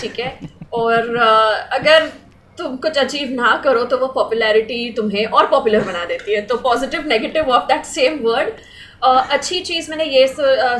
ठीक 0.00 0.20
है? 0.20 0.38
और 0.74 1.16
अगर 1.16 2.10
तुम 2.58 2.76
कुछ 2.78 2.98
अचीव 2.98 3.30
ना 3.32 3.56
करो 3.64 3.84
तो 3.84 3.98
वो 3.98 4.06
पॉपुलैरिटी 4.14 4.90
तुम्हें 4.96 5.24
और 5.26 5.46
पॉपुलर 5.48 5.84
बना 5.84 6.04
देती 6.06 6.34
है। 6.34 6.40
तो 6.46 6.56
positive 6.60 7.06
negative 7.08 7.50
of 7.50 7.64
that 7.68 7.84
same 7.86 8.18
word 8.24 8.60
अच्छी 9.04 9.60
चीज़ 9.62 9.90
मैंने 9.90 10.04
ये 10.04 10.26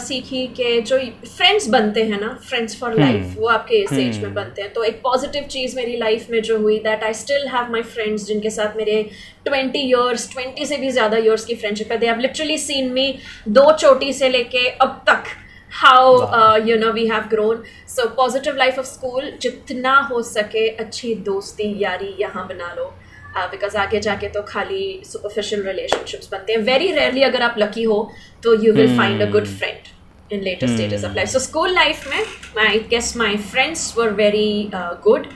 सीखी 0.00 0.47
कि 0.56 0.81
जो 0.82 0.99
फ्रेंड्स 1.26 1.67
बनते 1.69 2.03
हैं 2.05 2.20
ना 2.20 2.29
फ्रेंड्स 2.49 2.79
फॉर 2.81 2.94
लाइफ 2.94 3.35
वो 3.38 3.49
आपके 3.49 3.76
इस 3.76 3.93
एज 3.93 4.17
में 4.17 4.25
हम्म। 4.25 4.35
बनते 4.35 4.62
हैं। 4.62 4.73
तो 4.73 4.85
एक 4.85 5.00
पॉजिटिव 5.03 5.44
चीज़ 5.50 5.76
मेरी 5.76 5.97
लाइफ 5.99 6.26
में 6.31 6.41
जो 6.43 6.59
हुई 6.59 6.79
that 6.81 7.05
I 7.05 7.14
still 7.14 7.49
have 7.49 7.73
my 7.73 7.82
friends 7.94 8.26
जिनके 8.26 8.50
साथ 8.50 8.76
मेरे 8.76 9.03
ट्वेंटी 9.44 9.79
ईयर्स 9.81 10.31
ट्वेंटी 10.32 10.67
से 10.67 10.76
भी 10.76 10.91
ज़्यादा 10.91 11.17
ईयर्स 11.19 11.44
की 11.44 11.55
फ्रेंडशिप 11.55 11.93
है। 11.93 11.99
They 11.99 12.06
have 12.06 12.19
literally 12.20 12.59
seen 12.61 12.93
me 12.93 13.14
दो 13.50 13.70
चोटी 13.75 14.12
से 14.12 14.29
लेके 14.29 14.69
अब 14.69 15.03
तक। 15.09 15.37
How 15.72 16.58
you 16.66 16.76
know 16.78 16.90
we 16.92 17.06
have 17.08 17.28
grown 17.30 17.62
so 17.88 18.08
positive 18.16 18.56
life 18.56 18.78
of 18.78 18.86
school 18.86 19.30
जितना 19.42 19.96
हो 20.10 20.22
सके 20.22 20.69
अच्छी 20.84 21.14
दोस्ती 21.30 21.72
यारी 21.82 22.14
यहाँ 22.20 22.46
बना 22.48 22.72
लो। 22.74 22.92
बिकॉज़ 23.36 23.72
uh, 23.72 23.80
आगे 23.80 24.00
जाके 24.00 24.28
तो 24.28 24.42
खाली 24.48 25.02
सुपरफिशियल 25.06 25.62
रिलेशनशिप्स 25.66 26.28
बनते 26.32 26.52
हैं। 26.52 26.60
वेरी 26.62 26.90
रेयरली 26.92 27.22
अगर 27.22 27.42
आप 27.42 27.54
लकी 27.58 27.82
हो 27.82 28.10
तो 28.44 28.54
you 28.64 28.72
will 28.72 28.96
find 28.98 29.22
a 29.22 29.30
good 29.30 29.46
friend 29.48 30.32
in 30.32 30.42
later 30.42 30.66
stages 30.68 31.04
of 31.04 31.14
life 31.16 31.28
so 31.28 31.38
school 31.38 31.75
life 31.75 32.06
में 32.08 32.64
I 32.66 32.78
guess 32.90 33.16
my 33.16 33.37
friends 33.52 33.94
were 33.99 34.11
very 34.20 34.70
good 34.75 35.26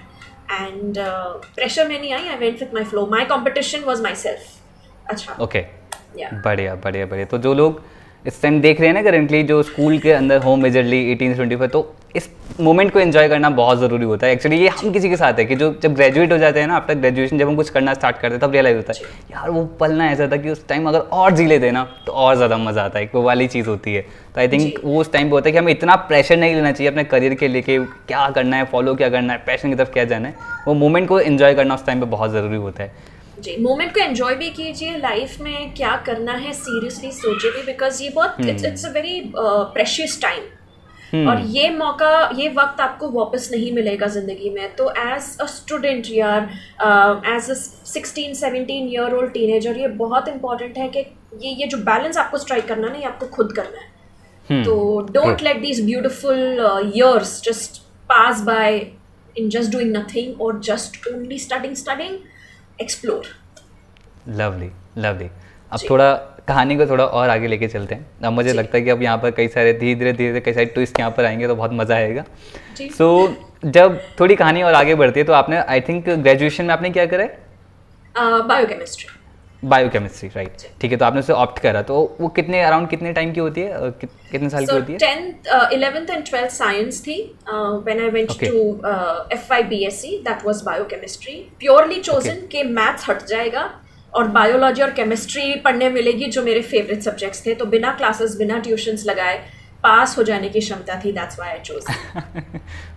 and 0.53 0.99
pressure 0.99 1.89
में 1.89 1.99
नहीं 2.01 2.13
आई। 2.15 2.37
Went 2.39 2.61
with 2.61 2.75
my 2.75 2.85
flow 2.85 3.07
my 3.11 3.25
competition 3.33 3.85
was 3.85 4.03
myself 4.15 5.11
अच्छा। 5.11 5.37
Okay 5.45 5.65
बढ़िया 6.19 6.75
बढ़िया 6.85 7.07
बढ़िया। 7.07 7.27
तो 7.27 7.39
जो 7.39 7.55
लोग 7.55 7.83
इस 8.27 8.41
टाइम 8.43 8.61
देख 8.61 8.81
रहे 8.81 8.89
हैं 8.89 8.95
ना 8.95 9.03
करेंटली 9.03 9.43
जो 9.45 9.63
स्कूल 9.63 9.99
के 9.99 10.13
अंदर 10.13 10.43
हो 10.43 10.57
मेजरली 10.57 10.99
एटीन 11.13 11.35
ट्वेंटी 11.35 11.57
फाइव 11.57 11.71
तो 11.71 11.95
इस 12.17 12.29
मोमेंट 12.61 12.93
को 12.93 13.01
एंजॉय 13.01 13.29
करना 13.29 13.49
बहुत 13.51 13.79
ज़रूरी 13.79 14.05
होता 14.05 14.27
है। 14.27 14.33
एक्चुअली 14.33 14.57
ये 14.59 14.69
हम 14.71 14.93
किसी 14.93 15.09
के 15.09 15.17
साथ 15.17 15.39
है 15.39 15.45
कि 15.45 15.57
जो 15.57 15.73
जब 15.83 15.95
ग्रेजुएट 15.95 16.33
हो 16.33 16.39
जाते 16.39 16.61
हैं 16.61 16.67
ना 16.67 16.77
आफ्टर 16.77 16.95
ग्रेजुएशन 16.95 17.39
जब 17.39 17.49
हम 17.49 17.57
कुछ 17.57 17.71
करना 17.71 17.95
स्टार्ट 17.95 18.17
करते 18.17 18.35
हैं 18.35 18.41
तब 18.41 18.53
रियलाइज़ 18.53 18.77
होता 18.77 18.93
है 18.93 19.11
यार 19.33 19.51
वो 19.51 19.65
पल 19.81 19.93
ना 19.93 20.11
ऐसा 20.11 20.29
था 20.29 20.37
कि 20.37 20.51
उस 20.51 20.67
टाइम 20.69 20.89
अगर 20.89 20.99
और 20.99 21.33
जी 21.33 21.47
लेते 21.47 21.71
ना 21.71 21.85
तो 22.07 22.13
और 22.13 22.37
ज़्यादा 22.37 22.57
मज़ा 22.59 22.85
आता 22.85 22.99
है 22.99 23.11
वो 23.15 23.23
वाली 23.23 23.47
चीज़ 23.49 23.69
होती 23.69 23.95
है। 23.95 24.03
तो 24.03 24.41
आई 24.41 24.49
थिंक 24.49 24.81
वो 24.85 25.01
उस 25.01 25.13
टाइम 25.13 25.29
पर 25.29 25.33
होता 25.33 25.49
है 25.49 25.53
कि 25.53 25.59
हमें 25.59 25.73
इतना 25.73 25.97
प्रेशर 26.09 26.37
नहीं 26.37 26.55
लेना 26.55 26.73
चाहिए 26.73 26.91
अपने 26.91 27.05
करियर 27.07 27.35
के 27.35 27.49
लिए 27.49 27.63
कि 27.63 27.79
क्या 27.79 28.29
करना 28.31 28.57
है 28.57 28.65
फॉलो 28.67 28.95
क्या 28.95 29.09
करना 29.09 29.33
है 29.33 29.43
पैशन 29.47 29.69
की 29.69 29.75
तरफ़ 29.75 29.93
क्या 29.93 30.05
जाना 30.05 30.29
है। 30.29 30.35
वो 30.67 30.75
मोमेंट 30.75 31.09
को 31.09 31.21
एंजॉय 31.21 31.55
करना 31.55 31.75
उस 31.75 31.87
टाइम 31.87 32.01
पर 32.01 32.07
बहुत 32.09 32.31
ज़रूरी 32.31 32.57
होता 32.59 32.83
है। 32.83 33.15
जी 33.39 33.57
मोमेंट 33.63 33.93
को 33.95 34.01
एंजॉय 34.01 34.35
भी 34.35 34.51
कीजिए 34.51 34.97
लाइफ 34.99 35.41
में 35.41 35.75
क्या 35.75 35.97
करना 36.07 36.33
है 36.35 36.53
सीरियसली 36.53 37.11
सोचिए 37.13 37.51
भी 37.51 37.63
बिकॉज़ 37.63 38.03
ये 38.03 38.09
बहुत 38.11 38.37
it's 38.41 38.65
it's 38.65 38.85
a 38.87 38.91
very 38.93 39.21
precious 39.37 40.21
time 40.23 41.29
और 41.29 41.41
ये 41.47 41.69
मौका 41.71 42.31
ये 42.37 42.49
वक्त 42.49 42.81
आपको 42.81 43.09
वापस 43.11 43.49
नहीं 43.53 43.73
मिलेगा 43.73 44.07
ज़िंदगी 44.07 44.51
में। 44.51 44.75
तो 44.77 44.89
एज 44.91 45.37
अ 45.41 45.47
स्टूडेंट 45.47 46.07
यार 46.11 46.49
as 47.35 47.51
a 47.51 47.55
sixteen 47.93 48.35
seventeen 48.35 48.89
year 48.89 49.15
old 49.15 49.33
teenager 49.33 49.79
ये 49.79 49.89
बहुत 50.01 50.29
इंपॉर्टेंट 50.29 50.79
है 50.79 50.89
कि 50.89 51.05
ये 51.43 51.51
ये 51.53 51.67
जो 51.67 51.79
बैलेंस 51.85 52.17
आपको 52.19 52.39
स्ट्राइक 52.39 52.67
करना 52.69 52.89
है 52.89 53.01
ये 53.01 53.07
आपको 53.07 53.27
खुद 53.27 53.53
करना 53.53 53.81
है। 53.81 53.95
hmm. 54.51 54.65
तो 54.65 55.01
don't 55.13 55.43
let 55.43 55.61
these 55.61 55.85
beautiful 55.87 56.93
years 56.95 57.41
just 57.45 57.83
pass 58.09 58.41
by 58.41 58.87
in 59.39 59.49
just 59.51 59.73
doing 59.73 59.97
nothing 59.97 60.41
और 60.41 60.61
just 60.65 61.07
only 61.09 61.39
starting 61.39 61.75
studying 61.77 62.19
explore 62.81 63.27
lovely 64.29 64.71
lovely 64.99 65.29
अब 65.73 65.81
थोड़ा 65.91 66.13
कहानी 66.49 66.77
को 66.77 66.87
थोड़ा 66.87 67.05
और 67.05 67.29
आगे 67.29 67.47
लेके 67.47 67.69
चलते 67.69 67.95
हैं। 67.95 68.07
अब 68.25 68.33
मुझे 68.33 68.53
लगता 68.53 68.77
है 68.79 68.83
कि 68.85 68.91
अब 68.91 69.03
यहाँ 69.03 69.19
पर 69.19 69.31
कई 69.31 69.49
सारे 69.49 69.73
धीरे 69.73 69.95
धीरे 69.95 70.13
धीरे 70.13 70.41
कई 70.41 70.53
सारे 70.53 70.67
ट्विस्ट 70.67 70.99
यहाँ 71.01 71.11
पर 71.11 71.25
आएँगे 71.25 71.47
तो 71.47 71.55
बहुत 71.55 71.73
मज़ा 71.73 71.95
आएगा। 71.95 72.25
सो 72.81 73.27
so, 73.27 73.35
जब 73.65 74.01
थोड़ी 74.21 74.37
कहानी 74.37 74.63
और 74.63 74.75
आगे 74.75 74.95
बढ़ती 74.95 75.21
है 75.21 75.27
तो 75.27 75.33
आपने 75.33 75.59
आई 75.59 75.81
थिंक 75.81 76.09
ग्रेजुएशन 76.09 76.65
में 76.65 76.73
आपने 76.75 76.91
क्या 76.91 77.07
करा 77.07 77.23
है? 77.23 77.39
बायोकेमिस्ट्री 78.17 79.09
बायोकेमिस्ट्री 79.67 80.29
राइट 80.37 80.67
ठीक 80.81 80.91
है 80.91 80.97
तो 80.97 81.05
आपने 81.05 81.21
उसे 81.21 81.33
ऑप्ट 81.35 81.59
करा 81.59 81.83
तो 81.83 81.97
वो 82.21 82.29
कितने 82.37 82.61
अराउंड 82.63 82.89
कितने 82.89 83.13
टाइम 83.13 83.33
की 83.33 83.41
होती 83.41 83.61
है? 83.61 83.91
कि, 83.93 84.07
कितने 84.31 84.49
साल 84.49 84.65
so, 84.65 84.71
की 84.71 84.77
होती 84.77 84.93
है? 84.93 84.99
Tenth 84.99 85.73
eleventh 85.73 86.11
and 86.11 86.25
twelfth 86.25 86.51
science 86.53 87.03
थी 87.07 87.21
when 87.49 88.01
I 88.01 88.09
went 88.11 88.33
to 88.41 88.63
F 89.33 89.53
I 89.53 89.63
B 89.65 89.85
S 89.87 90.01
C 90.03 90.17
that 90.29 90.47
was 90.47 90.63
biochemistry 90.67 91.35
purely 91.59 92.01
chosen 92.03 92.47
के 92.53 92.63
मैथ्स 92.73 93.11
हट 93.11 93.27
जाएगा 93.27 93.71
और 94.13 94.29
बायोलॉजी 94.31 94.83
और 94.83 94.91
केमिस्ट्री 94.93 95.55
पढ़ने 95.61 95.89
मिलेगी 95.91 96.27
जो 96.31 96.43
मेरे 96.43 96.61
फेवरेट 96.65 97.03
सब्जेक्ट्स 97.03 97.47
थे 97.47 97.55
तो 97.55 97.65
बिना 97.67 97.93
क्लासेस 97.95 98.37
बिना 98.37 98.59
ट्यूशंस 98.59 99.05
लगाए 99.07 99.39
पास 99.83 100.17
हो 100.19 100.23
जाने 100.23 100.49
की 100.49 100.61
क्षमता 100.61 101.01
थी 101.05 101.13
दैट्स 101.13 101.39
व्हाई 101.39 101.51
आई 101.51 101.59
चोज 101.61 101.85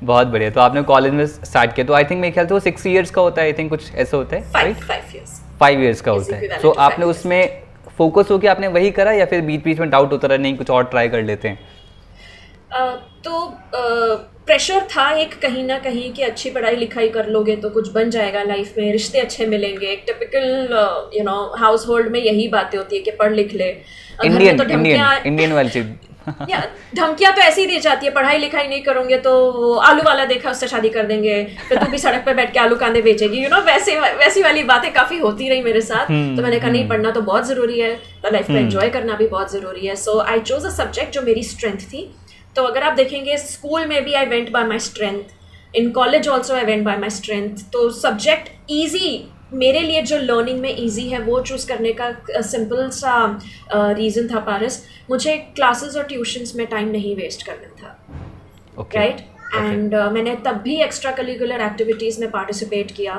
बहुत 0.04 0.28
बढ़िया 0.28 0.50
तो 0.50 0.62
आपने 0.62 0.82
कॉलेज 0.86 1.14
में 1.14 1.26
स्टार्ट 1.26 1.76
किया 1.76 1.86
तो 1.86 1.94
आई 1.94 2.04
थिंक 2.04 2.22
मेरे 2.22 2.32
ख्याल 2.34 2.48
से 2.48 2.54
वो 2.54 2.60
सिक्स 2.60 2.88
इयर्स 2.88 3.12
का 3.12 3.22
होता 3.22 3.42
है 3.42 3.48
आई 3.48 3.54
थिंक 3.54 3.70
कुछ 3.70 3.94
ऐसा 3.96 4.18
होता 4.18 4.36
है 4.36 4.52
five 4.54 4.88
five 4.88 5.16
years 5.16 5.39
five 5.60 5.82
years 5.82 6.02
का 6.02 6.12
होता 6.12 6.36
है। 6.36 6.60
तो 6.62 6.70
आपने 6.80 7.06
उसमें 7.06 7.62
फोकस 7.98 8.32
हो 8.32 8.38
के 8.40 8.48
आपने 8.48 8.68
वही 8.70 8.92
करा 8.92 9.12
या 9.12 9.26
फिर 9.26 9.42
बीच 9.42 9.64
बीच 9.64 9.80
में 9.80 9.90
डाउट 9.90 10.12
होता 10.12 10.28
रहा 10.28 10.38
नहीं 10.38 10.58
कुछ 10.58 10.70
और 10.70 10.84
ट्राई 10.86 11.10
कर 11.10 11.24
लेते 11.24 11.48
हैं? 11.48 11.60
Uh, 12.72 12.96
तो 13.24 13.40
प्रेशर 14.46 14.80
uh, 14.80 14.90
था 14.92 15.10
एक 15.20 15.34
कहीं 15.42 15.64
ना 15.64 15.78
कहीं 15.80 16.12
कि 16.14 16.24
अच्छी 16.24 16.50
पढ़ाई 16.50 16.76
लिखाई 16.76 17.10
कर 17.10 17.28
लोगे 17.28 17.56
तो 17.56 17.70
कुछ 17.70 17.92
बन 17.92 18.10
जाएगा 18.10 18.44
लाइफ 18.44 18.78
में 18.78 18.92
रिश्ते 18.92 19.20
अच्छे 19.20 19.46
मिलेंगे। 19.46 19.88
एक 19.88 20.04
typical 20.08 20.46
you 21.18 21.24
know 21.24 21.38
house 21.58 21.88
hold 21.88 22.12
में 22.12 22.20
यही 22.20 22.48
बातें 22.48 22.78
होती 22.78 22.96
है 22.96 23.02
कि 23.02 23.12
पढ़ 23.20 23.34
लिख 23.34 23.54
ले। 23.54 23.70
इंडियन 24.26 24.62
इंडियन 24.62 25.22
इंडियन 25.26 25.54
वाली 25.54 25.70
चीज़। 25.70 25.86
या 26.50 26.60
धमकियाँ 26.96 27.32
तो 27.36 27.42
ऐसी 27.42 27.66
दी 27.66 27.80
जाती 27.80 28.06
है 28.06 28.12
पढ़ाई 28.14 28.38
लिखाई 28.38 28.68
नहीं 28.68 28.82
करोगे 28.84 29.18
तो 29.20 29.74
आलू 29.82 30.04
वाला 30.06 30.26
देखा 30.26 30.52
उससे 30.52 30.68
शादी 30.68 30.90
कर 30.90 31.06
देंगे 31.06 31.44
फिर 31.70 31.78
तू 31.78 31.90
भी 31.92 31.98
सड़क 31.98 32.24
पर 32.26 32.34
बैठ 32.36 32.52
के 32.54 32.60
आलू 32.60 32.76
कांदे 32.76 33.02
बेचेगी। 33.02 33.44
यू 33.44 33.50
नो 33.50 33.62
वैसे 33.64 34.00
वैसी 34.00 34.42
वाली 34.44 34.64
बातें 34.66 34.92
काफ़ी 34.94 35.18
होती 35.20 35.50
रही 35.50 35.62
मेरे 35.64 35.82
साथ। 35.82 36.10
हम्म, 36.10 36.36
तो 36.36 36.44
मैंने 36.44 36.60
कहा 36.60 36.70
नहीं 36.70 36.82
हम्म। 36.82 36.90
पढ़ना 36.90 37.12
तो 37.12 37.22
बहुत 37.24 37.48
ज़रूरी 37.48 37.80
है 37.80 37.92
लाइफ 38.26 38.48
को 38.48 38.54
एंजॉय 38.54 38.82
हम्म। 38.82 38.94
करना 38.94 39.16
भी 39.16 39.28
बहुत 39.28 39.52
ज़रूरी 39.52 39.88
है। 39.88 39.96
So 39.96 40.20
I 40.22 40.40
chose 40.42 40.66
a 40.66 40.70
subject 40.72 41.14
जो 41.14 41.22
मेरी 41.22 41.44
स्ट्रेंथ 41.46 41.88
थी। 41.94 42.10
तो 42.56 42.64
अगर 42.64 42.84
आप 42.84 42.94
देखेंगे 42.94 43.38
स्कूल 43.38 43.86
में 43.86 44.04
भी 44.04 44.14
I 44.14 44.26
went 44.26 44.52
by 44.52 44.64
my 44.66 44.80
strength 44.82 45.76
in 45.76 45.90
college 45.92 46.28
also 46.28 46.54
I 46.56 46.64
went 46.66 46.86
by 46.86 46.98
my 46.98 47.10
strength 47.10 47.58
तो 47.74 47.90
सब्जेक्ट 47.96 48.50
ईजी 48.72 49.12
मेरे 49.54 49.80
लिए 49.82 50.02
जो 50.04 50.18
लर्निंग 50.20 50.60
में 50.62 50.76
इजी 50.76 51.08
है 51.10 51.20
वो 51.22 51.40
चूज़ 51.42 51.68
करने 51.68 51.94
का 51.94 52.12
सिंपल 52.42 52.90
सा 52.94 53.14
रीज़न 53.74 54.28
था 54.28 54.40
पारस 54.42 54.84
मुझे 55.10 55.36
क्लासेस 55.56 55.96
और 55.96 56.04
ट्यूशन्स 56.06 56.56
में 56.56 56.66
टाइम 56.68 56.88
नहीं 56.90 57.16
वेस्ट 57.16 57.46
करना 57.46 57.70
था। 57.82 57.98
राइट 58.96 59.20
एंड 59.56 59.96
मैंने 60.14 60.36
तब 60.46 60.62
भी 60.64 60.76
एक्स्ट्रा 60.84 61.12
करिकुलर 61.12 61.62
एक्टिविटीज़ 61.62 62.20
में 62.22 62.30
पार्टिसिपेट 62.32 62.92
किया। 62.92 63.16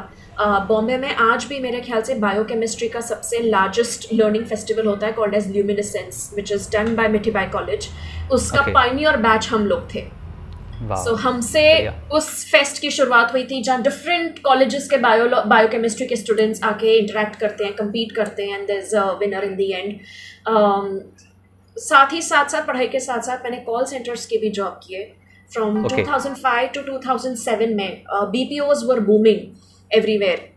बॉम्बे 0.68 0.96
में 0.98 1.14
आज 1.14 1.44
भी 1.44 1.58
मेरे 1.60 1.80
ख्याल 1.80 2.02
से 2.02 2.14
बायोकेमिस्ट्री 2.20 2.88
का 2.88 3.00
सबसे 3.00 3.38
लार्जेस्ट 3.40 4.06
लर्निंग 4.12 4.44
फेस्टिवल 4.46 4.86
होता 4.86 5.06
है 5.06 5.12
called 5.12 5.34
as 5.34 5.50
luminescence 5.52 6.32
which 6.36 6.52
is 6.52 6.70
done 6.72 6.94
by 6.96 7.08
Mithibai 7.30 7.46
college 7.48 7.88
उसका. 8.32 8.62
पाइनियर 8.72 9.16
बैच 9.18 9.48
हम 9.48 9.66
लोग 9.66 9.94
थे। 9.94 10.04
सो 10.82 11.14
हमसे 11.14 11.62
उस 12.12 12.28
फेस्ट 12.50 12.80
की 12.82 12.90
शुरुआत 12.90 13.32
हुई 13.32 13.42
थी 13.44 13.62
जहाँ 13.62 13.82
डिफरेंट 13.82 14.38
कॉलेजेस 14.44 14.88
के 14.90 14.96
बायो 14.98 15.28
बायोकेमिस्ट्री 15.46 16.06
के 16.06 16.16
स्टूडेंट्स 16.16 16.62
आके 16.64 16.96
इंटरेक्ट 16.98 17.36
करते 17.40 17.64
हैं 17.64 17.74
कम्पीट 17.76 18.12
करते 18.16 18.46
हैं 18.46 18.58
and 18.60 18.70
is 18.70 18.96
winner 19.20 19.44
in 19.44 19.56
the 19.56 19.70
end 19.72 19.98
साथ 21.76 22.12
ही 22.12 22.22
साथ 22.22 22.48
साथ 22.48 22.66
पढ़ाई 22.66 22.88
के 22.88 23.00
साथ 23.00 23.20
साथ 23.22 23.44
मैंने 23.44 23.56
कॉल 23.66 23.84
सेंटर्स 23.86 24.26
के 24.26 24.38
भी 24.38 24.50
जॉब 24.50 24.80
किए। 24.86 25.02
From 25.50 25.82
two 25.88 25.96
thousand 26.06 26.36
five 26.36 26.68
to 26.74 26.80
2007 26.82 27.74
में 27.74 28.02
B 28.32 28.44
P 28.44 28.58
O's 28.60 28.84
were 28.88 29.00
booming 29.00 29.40
everywhere 29.90 30.48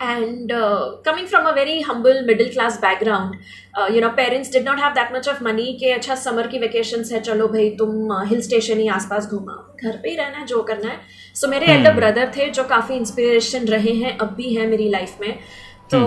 and 0.00 0.52
uh, 0.52 0.96
coming 1.02 1.26
from 1.26 1.46
a 1.46 1.52
very 1.52 1.80
humble 1.82 2.18
middle 2.26 2.48
class 2.50 2.76
background 2.78 3.36
uh, 3.74 3.86
you 3.86 4.00
know 4.00 4.10
parents 4.10 4.48
did 4.48 4.64
not 4.64 4.78
have 4.78 4.94
that 4.94 5.12
much 5.12 5.26
of 5.26 5.40
money 5.46 5.66
कि 5.78 5.90
अच्छा 5.90 6.14
summer 6.14 6.46
की 6.46 6.58
vacation 6.58 7.04
है 7.12 7.20
चलो 7.20 7.48
भाई 7.48 7.70
तुम 7.70 8.12
हिल 8.26 8.38
uh, 8.38 8.44
station 8.44 8.78
ही 8.78 8.88
आसपास 8.88 9.26
घुमाओ 9.26 9.76
घर 9.84 9.96
पे 9.96 10.10
ही 10.10 10.16
रहना 10.16 10.38
है 10.38 10.46
जो 10.46 10.62
करना 10.62 10.88
है। 10.88 11.00
सो 11.34 11.46
so, 11.46 11.52
मेरे 11.52 11.66
एल्डर 11.66 11.90
hmm. 11.90 11.98
ब्रदर 11.98 12.32
थे 12.36 12.48
जो 12.50 12.64
काफ़ी 12.64 12.96
इंस्पिरेशन 12.96 13.64
रहे 13.64 13.92
हैं 13.92 14.16
अब 14.18 14.34
भी 14.34 14.54
हैं 14.54 14.66
मेरी 14.66 14.88
लाइफ 14.88 15.16
में। 15.20 15.32
तो 15.90 16.00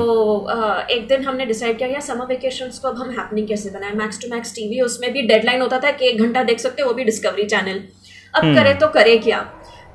uh, 0.51 0.89
एक 0.91 1.07
दिन 1.07 1.23
हमने 1.23 1.45
डिसाइड 1.45 1.77
किया 1.77 1.89
यार 1.89 2.01
समर 2.01 2.25
वेकेशंस 2.25 2.79
को 2.79 2.87
अब 2.87 2.97
हम 2.97 3.09
हैपनिंग 3.09 3.47
कैसे 3.47 3.69
बनाए? 3.69 3.91
मैक्स 3.91 4.21
टू 4.21 4.35
मैक्स 4.35 4.55
टीवी 4.55 4.81
उसमें 4.81 5.11
भी 5.13 5.21
डेडलाइन 5.21 5.61
होता 5.61 5.79
था 5.79 5.91
कि 5.91 6.07
एक 6.07 6.21
घंटा 6.21 6.43
देख 6.43 6.59
सकते 6.59 6.81
हो 6.81 6.87
वो 6.87 6.93
भी 6.93 7.03
डिस्कवरी 7.03 7.45
चैनल 7.45 7.83
अब 8.35 8.43
hmm. 8.43 8.55
करे 8.55 8.73
तो 8.73 8.87
करे 8.87 9.17
क्या? 9.17 9.39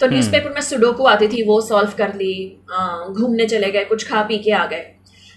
तो 0.01 0.07
न्यूज़पेपर 0.07 0.45
हम्म। 0.45 0.55
में 0.55 0.61
सुडोकू 0.63 1.05
आती 1.07 1.29
थी 1.29 1.43
वो 1.47 1.61
सॉल्व 1.63 1.93
कर 1.99 2.15
ली 2.15 2.35
घूमने 2.71 3.47
चले 3.47 3.71
गए 3.73 3.85
कुछ 3.85 4.09
खा 4.09 4.23
पी 4.23 4.39
के 4.39 4.51
आ 4.53 4.65
गए। 4.67 4.85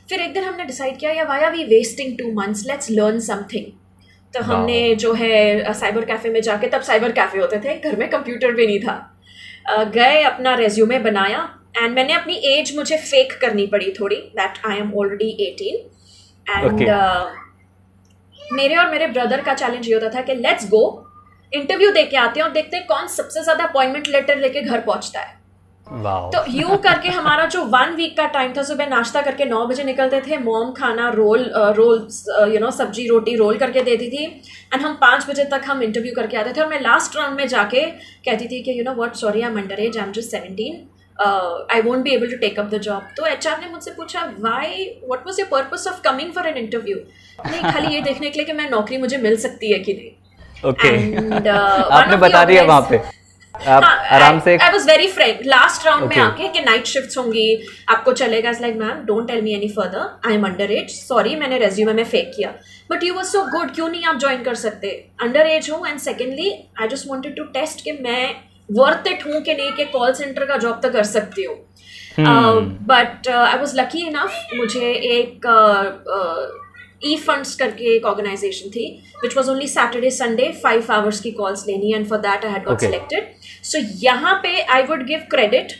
फिर 0.09 0.21
एक 0.21 0.33
दिन 0.33 0.43
हमने 0.43 0.65
डिसाइड 0.65 0.97
किया 0.99 1.11
या 1.11 1.23
why 1.25 1.41
are 1.41 1.51
we 1.51 1.63
wasting 1.65 2.17
two 2.17 2.31
months 2.33 2.65
let's 2.67 2.91
learn 2.91 3.19
something 3.27 3.65
तो 4.33 4.43
हमने 4.43 4.95
जो 4.95 5.13
है 5.13 5.73
साइबर 5.75 6.05
कैफ़े 6.05 6.29
में 6.29 6.41
जाके 6.41 6.67
तब 6.69 6.81
साइबर 6.81 7.11
कैफ़े 7.11 7.39
होते 7.39 7.59
थे 7.59 7.77
घर 7.79 7.95
में 7.95 8.09
कंप्यूटर 8.09 8.51
भी 8.53 8.67
नहीं 8.67 8.79
था। 8.79 8.97
गए 9.93 10.21
अपना 10.23 10.53
रेज्यूमे 10.55 10.99
बनाया 10.99 11.47
एंड 11.77 11.95
मैंने 11.95 12.13
अपनी 12.13 12.33
एज 12.47 12.75
मुझे 12.75 12.97
फेक 12.99 13.33
करनी 13.41 13.65
पड़ी 13.67 13.91
थोड़ी 13.99 14.15
that 14.37 14.65
I 14.67 14.77
am 14.77 14.93
already 14.99 15.29
eighteen 15.41 15.75
and 16.47 16.81
मेरे 18.53 18.75
और 18.75 18.89
मेरे 18.91 19.07
ब्रदर 19.07 19.41
का 19.41 19.53
चैलेंज 19.53 19.87
ये 19.87 19.93
होता 19.93 20.09
था 20.15 20.21
कि 20.21 20.35
लेट्स 20.35 20.69
गो 20.69 20.81
इंटरव्यू 21.53 21.91
दे 21.91 22.03
के 22.05 22.17
आते 22.17 22.39
हैं 22.39 22.47
और 22.47 22.53
देखते 22.53 22.77
हैं 22.77 22.85
कौन 22.87 23.07
सबसे 23.09 23.43
ज़्यादा 23.43 23.63
अपॉइंटमेंट 23.65 24.07
लेटर 24.09 24.37
लेके 24.37 24.61
घर 24.61 24.79
पहुँचता 24.81 25.19
है। 25.19 25.37
तो 26.33 26.43
यू 26.51 26.75
करके 26.77 27.09
हमारा 27.09 27.45
जो 27.45 27.63
वन 27.67 27.93
वीक 27.95 28.15
का 28.17 28.25
टाइम 28.33 28.51
था 28.57 28.63
सुबह 28.63 28.87
नाश्ता 28.87 29.21
करके 29.21 29.45
नौ 29.45 29.65
बजे 29.67 29.83
निकलते 29.83 30.19
थे 30.21 30.37
मोम 30.39 30.71
खाना 30.73 31.07
रोल 31.11 31.45
रोल 31.77 32.07
यू 32.53 32.59
नो 32.59 32.69
सब्ज़ी 32.71 33.07
रोटी 33.07 33.35
रोल 33.35 33.57
करके 33.57 33.81
देती 33.83 34.09
थी। 34.09 34.25
एंड 34.73 34.81
हम 34.81 34.93
पाँच 35.01 35.25
बजे 35.29 35.45
तक 35.51 35.61
हम 35.67 35.81
इंटरव्यू 35.83 36.13
करके 36.15 36.37
आते 36.37 36.53
थे 36.53 36.61
और 36.61 36.69
मैं 36.69 36.81
लास्ट 36.81 37.15
राउंड 37.17 37.37
में 37.37 37.47
जाके 37.47 37.85
कहती 38.25 38.47
थी 38.47 38.61
कि 38.63 38.77
you 38.79 38.83
know 38.83 38.93
what 39.01 39.15
sorry 39.15 39.41
I 39.41 39.49
am 39.49 39.57
under 39.59 39.79
age 39.79 39.97
I 39.97 40.03
am 40.03 40.11
just 40.11 40.31
seventeen 40.31 40.87
I 41.71 41.81
won't 41.81 42.03
be 42.03 42.11
able 42.11 42.31
to 42.31 42.37
take 42.37 42.59
up 42.59 42.69
the 42.73 42.77
job 42.81 43.07
तो 43.17 43.25
एचआर 43.27 43.59
ने 43.61 43.71
मुझसे 43.71 43.91
पूछा 43.93 44.25
why 44.39 44.85
what 45.11 45.25
was 45.27 45.41
your 45.41 45.49
purpose 45.51 45.87
of 45.87 46.01
coming 46.03 46.31
for 46.33 46.47
an 46.47 46.57
interview 46.57 46.97
नहीं 47.45 47.61
खाली 47.63 47.93
ये 47.95 48.01
देखने 48.01 48.29
के 48.29 48.39
लिए 48.39 48.45
कि 48.45 48.53
मैं 48.53 48.69
नौकरी 48.69 48.97
मुझे 48.97 49.17
मिल 49.19 49.37
सकती 49.39 49.71
है 49.73 49.79
कि 49.79 49.93
नहीं। 49.93 50.11
ओके 50.65 50.91
uh, 51.15 51.47
आपने 51.99 52.17
बता 52.17 52.43
दिया 52.45 52.63
वहाँ 52.63 52.87
पे। 52.89 52.97
आप 53.55 53.83
हाँ, 53.83 53.95
आराम 54.15 54.39
से 54.39 54.55
I 54.57 54.71
was 54.71 54.85
very 54.89 55.07
frank 55.11 55.39
last 55.45 55.85
round 55.85 56.03
में 56.09 56.17
आके 56.17 56.47
कि 56.47 56.59
नाइट 56.59 56.85
शिफ्ट्स 56.85 57.17
होंगी 57.17 57.47
आपको 57.89 58.11
चलेगा 58.13 58.49
it's 58.49 58.61
like 58.61 58.75
ma'am 58.75 59.01
don't 59.05 59.27
tell 59.27 59.41
me 59.41 59.53
any 59.53 59.69
further 59.69 60.29
I 60.29 60.35
am 60.35 60.45
under 60.45 60.71
age 60.71 60.89
sorry 60.89 61.35
मैंने 61.35 61.57
रेज्यूमे 61.57 61.93
में 61.93 62.03
फेक 62.03 62.31
किया. 62.35 62.53
But 62.91 63.03
you 63.03 63.13
was 63.13 63.25
so 63.25 63.41
good 63.57 63.73
क्यों 63.75 63.89
नहीं 63.89 64.03
आप 64.05 64.19
ज्वाइन 64.19 64.43
कर 64.43 64.55
सकते? 64.55 64.89
अंडर 65.21 65.47
एज 65.47 65.69
हूँ 65.71 65.87
and 65.87 65.99
secondly 65.99 66.51
I 66.81 66.87
just 66.87 67.07
wanted 67.07 67.35
to 67.37 67.43
test 67.57 67.83
कि 67.83 67.91
मैं 68.01 68.35
वर्थ 68.69 69.07
इट 69.07 69.25
हूँ 69.27 69.41
कि 69.41 69.53
नहीं 69.53 69.71
कि 69.71 69.85
कॉल 69.97 70.13
सेंटर 70.13 70.45
का 70.45 70.57
जॉब 70.57 70.79
तो 70.83 70.89
कर 70.89 71.03
सकती 71.03 71.43
हूँ। 71.43 71.57
But 72.19 73.27
I 73.27 73.57
was 73.57 73.75
lucky 73.79 74.05
enough 74.07 74.55
मुझे 74.55 74.91
एक 75.11 75.47
uh, 75.47 75.85
uh, 76.15 76.68
ई 77.05 77.15
फंड्स 77.17 77.55
करके 77.55 77.95
एक 77.95 78.05
ऑर्गेनाइजेशन 78.05 78.69
थी 78.69 78.87
which 79.23 79.37
was 79.37 79.49
only 79.51 79.67
Saturday 79.67 80.09
Sunday 80.11 80.51
five 80.63 80.91
hours 80.91 81.19
की 81.19 81.31
कॉल्स 81.31 81.67
लेनी 81.67 81.93
and 81.93 82.07
for 82.07 82.19
that 82.19 82.45
I 82.45 82.51
had 82.51 82.63
got 82.63 82.79
selected 82.79 83.33
so 83.63 83.79
यहाँ 84.03 84.39
पे 84.43 84.59
आई 84.61 84.83
वुड 84.83 85.05
गिव 85.05 85.19
क्रेडिट 85.31 85.73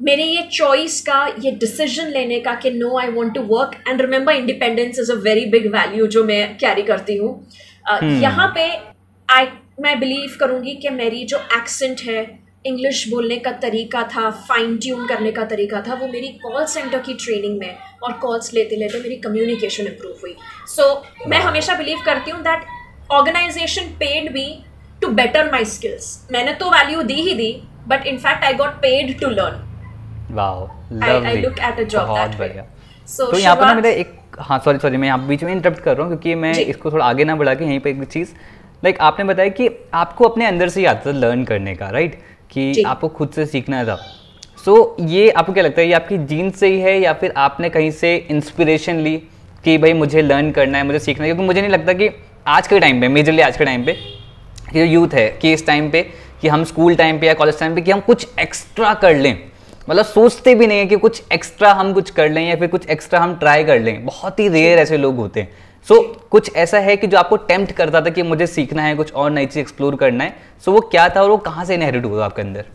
मेरे 0.00 0.24
ये 0.24 0.42
चॉइस 0.52 1.00
का 1.00 1.26
ये 1.38 1.50
डिसीज़न 1.50 2.10
लेने 2.10 2.40
का 2.40 2.54
कि 2.54 2.70
no 2.70 2.98
I 2.98 3.08
want 3.08 3.34
to 3.34 3.40
work 3.42 3.72
and 3.88 4.00
remember 4.00 4.32
independence 4.32 4.98
is 4.98 5.12
a 5.12 5.14
very 5.22 5.46
big 5.46 5.72
value 5.72 6.06
जो 6.06 6.24
मैं 6.24 6.56
कैरी 6.58 6.82
करती 6.82 7.16
हूँ. 7.16 7.32
Uh, 7.90 8.00
hmm. 8.00 8.22
यहाँ 8.22 8.52
पे 8.54 8.62
आई 9.28 9.46
मैं 9.80 9.98
बिलीव 10.00 10.36
करूँगी 10.40 10.74
कि 10.74 10.90
मेरी 10.90 11.24
जो 11.24 11.38
एक्सेंट 11.56 12.00
है 12.00 12.47
इंग्लिश 12.64 13.08
बोलने 13.08 13.36
का 13.38 13.50
तरीका 13.62 14.02
था 14.14 14.30
फाइन 14.48 14.76
ट्यून 14.78 15.06
करने 15.06 15.30
का 15.32 15.44
तरीका 15.44 15.80
था 15.80 15.94
वो 15.94 16.06
मेरी 16.08 16.28
कॉल 16.42 16.64
सेंटर 16.66 16.98
की 16.98 17.14
ट्रेनिंग 17.14 17.58
में 17.58 17.76
और 18.02 18.12
कॉल्स 18.22 18.52
लेते 18.54 18.76
लेते 18.76 19.00
मेरी 19.00 19.16
कम्युनिकेशन 19.18 19.86
इम्प्रूव 19.86 20.14
हुई। 20.22 20.36
सो 20.66 20.82
so, 20.82 21.28
मैं 21.28 21.40
हमेशा 21.40 21.74
बिलीव 21.74 21.98
करती 22.06 22.30
हूँ 22.30 22.40
that 22.42 22.66
organisation 23.10 23.88
paid 23.98 24.32
me 24.32 24.46
to 25.02 25.08
better 25.14 25.50
my 25.52 25.64
skills 25.66 26.28
मैंने 26.32 26.52
तो 26.54 26.70
वैल्यू 26.70 27.02
दी 27.02 27.20
ही 27.22 27.34
दी 27.34 27.50
but 27.88 28.06
in fact 28.06 28.44
I 28.44 28.54
got 28.54 28.74
paid 28.82 29.18
to 29.20 29.30
learn 29.30 29.66
तो 33.08 33.38
यहाँ 33.38 33.56
पर 33.56 33.66
ना 33.66 33.74
मेरा 33.74 33.90
एक 33.90 34.16
हाँ 34.40 34.58
सॉरी 34.64 34.78
सॉरी 34.78 34.96
मैं 34.96 35.08
यहाँ 35.08 35.26
बीच 35.26 35.44
में 35.44 35.52
इंटरप्ट 35.52 35.78
कर 35.82 35.96
रहा 35.96 36.06
हूँ 36.06 36.10
क्योंकि 36.10 36.34
मैं 36.34 36.52
इसको 36.56 36.90
थोड़ा 36.92 37.04
आगे 37.04 37.24
ना 37.24 37.36
बढ़ा 37.36 37.54
के 37.54 37.64
यहीं 37.64 37.80
पे 37.80 37.90
एक 37.90 38.02
चीज़ 38.04 38.32
लाइक 38.84 38.98
आपने 39.00 39.24
बताया 39.24 39.48
कि 39.50 39.68
आपको 39.94 40.28
अपने 40.28 40.46
अंदर 40.46 40.68
से 40.68 40.80
ही 40.80 40.86
आता 40.86 41.06
था 41.06 41.16
लर्न 41.16 41.44
करने 41.44 41.74
का 41.74 41.88
राइट 41.90 42.18
कि 42.74 42.82
आपको 42.82 43.08
खुद 43.08 43.30
से 43.30 43.46
सीखना 43.46 43.84
था 43.84 43.96
सो 44.64 44.96
so, 45.00 45.10
ये 45.10 45.30
आपको 45.30 45.52
क्या 45.52 45.64
लगता 45.64 45.80
है 45.80 45.86
ये 45.86 45.92
आपकी 45.92 46.18
जीन 46.18 46.50
से 46.50 46.68
ही 46.68 46.80
है 46.80 46.98
या 47.00 47.12
फिर 47.12 47.32
आपने 47.36 47.68
कहीं 47.68 47.90
से 47.90 48.16
इंस्पिरेशन 48.30 48.96
ली 48.96 49.16
कि 49.64 49.78
भाई 49.78 49.92
मुझे 49.92 50.22
लर्न 50.22 50.50
करना 50.50 50.78
है 50.78 50.84
मुझे 50.84 50.98
सीखना 50.98 51.24
है? 51.24 51.30
क्योंकि 51.30 51.46
मुझे 51.46 51.60
नहीं 51.60 51.70
लगता 51.70 51.92
कि 51.92 52.08
आज 52.46 52.68
के 52.68 52.80
टाइम 52.80 53.00
पे 53.00 53.08
मेजरली 53.08 53.42
आज 53.42 53.56
के 53.56 53.64
टाइम 53.64 53.84
पे 53.84 53.92
जो 54.74 54.84
यूथ 54.84 55.08
है 55.14 55.38
कि 55.42 55.52
इस 55.52 55.66
टाइम 55.66 55.90
पे 55.90 56.02
कि 56.42 56.48
हम 56.48 56.64
स्कूल 56.64 56.94
टाइम 56.94 57.18
पे 57.18 57.26
या 57.26 57.34
कॉलेज 57.34 57.58
टाइम 57.58 57.74
पे 57.74 57.80
कि 57.80 57.90
हम 57.90 58.00
कुछ 58.00 58.26
एक्स्ट्रा 58.40 58.94
कर 58.94 59.16
लें। 59.16 59.38
मतलब 59.90 60.04
सोचते 60.04 60.54
भी 60.54 60.66
नहीं 60.66 60.78
है 60.78 60.86
कि 60.86 60.96
कुछ 60.96 61.22
एक्स्ट्रा 61.32 61.72
हम 61.72 61.92
कुछ 61.92 62.10
कर 62.10 62.30
लें 62.30 62.48
या 62.48 62.56
फिर 62.56 62.68
कुछ 62.68 62.86
एक्स्ट्रा 62.86 63.20
हम 63.20 63.34
ट्राई 63.34 63.64
कर 63.64 63.80
लें। 63.80 64.04
बहुत 64.04 64.40
ही 64.40 64.48
रेयर 64.48 64.78
ऐसे 64.78 64.96
लोग 64.96 65.16
होते 65.16 65.40
हैं। 65.40 65.48
सो 65.88 65.94
so, 65.94 66.28
कुछ 66.30 66.54
ऐसा 66.56 66.78
है 66.78 66.96
कि 66.96 67.06
जो 67.06 67.18
आपको 67.18 67.36
टेम्प्ट 67.36 67.72
करता 67.72 68.00
था 68.00 68.10
कि 68.10 68.22
मुझे 68.22 68.46
सीखना 68.46 68.82
है 68.82 68.94
कुछ 68.94 69.12
और 69.12 69.30
नई 69.30 69.46
चीज़ 69.46 69.58
एक्सप्लोर 69.58 69.96
करना 69.96 70.24
है। 70.24 70.30
सो 70.64 70.70
so, 70.70 70.76
वो 70.76 70.80
क्या 70.88 71.08
था 71.08 71.22
और 71.22 71.30
वो 71.30 71.36
कहाँ 71.36 71.64
से 71.64 71.74
इनहेरिट 71.74 72.04
हुआ 72.04 72.24
आपके 72.24 72.42
अंदर? 72.42 72.66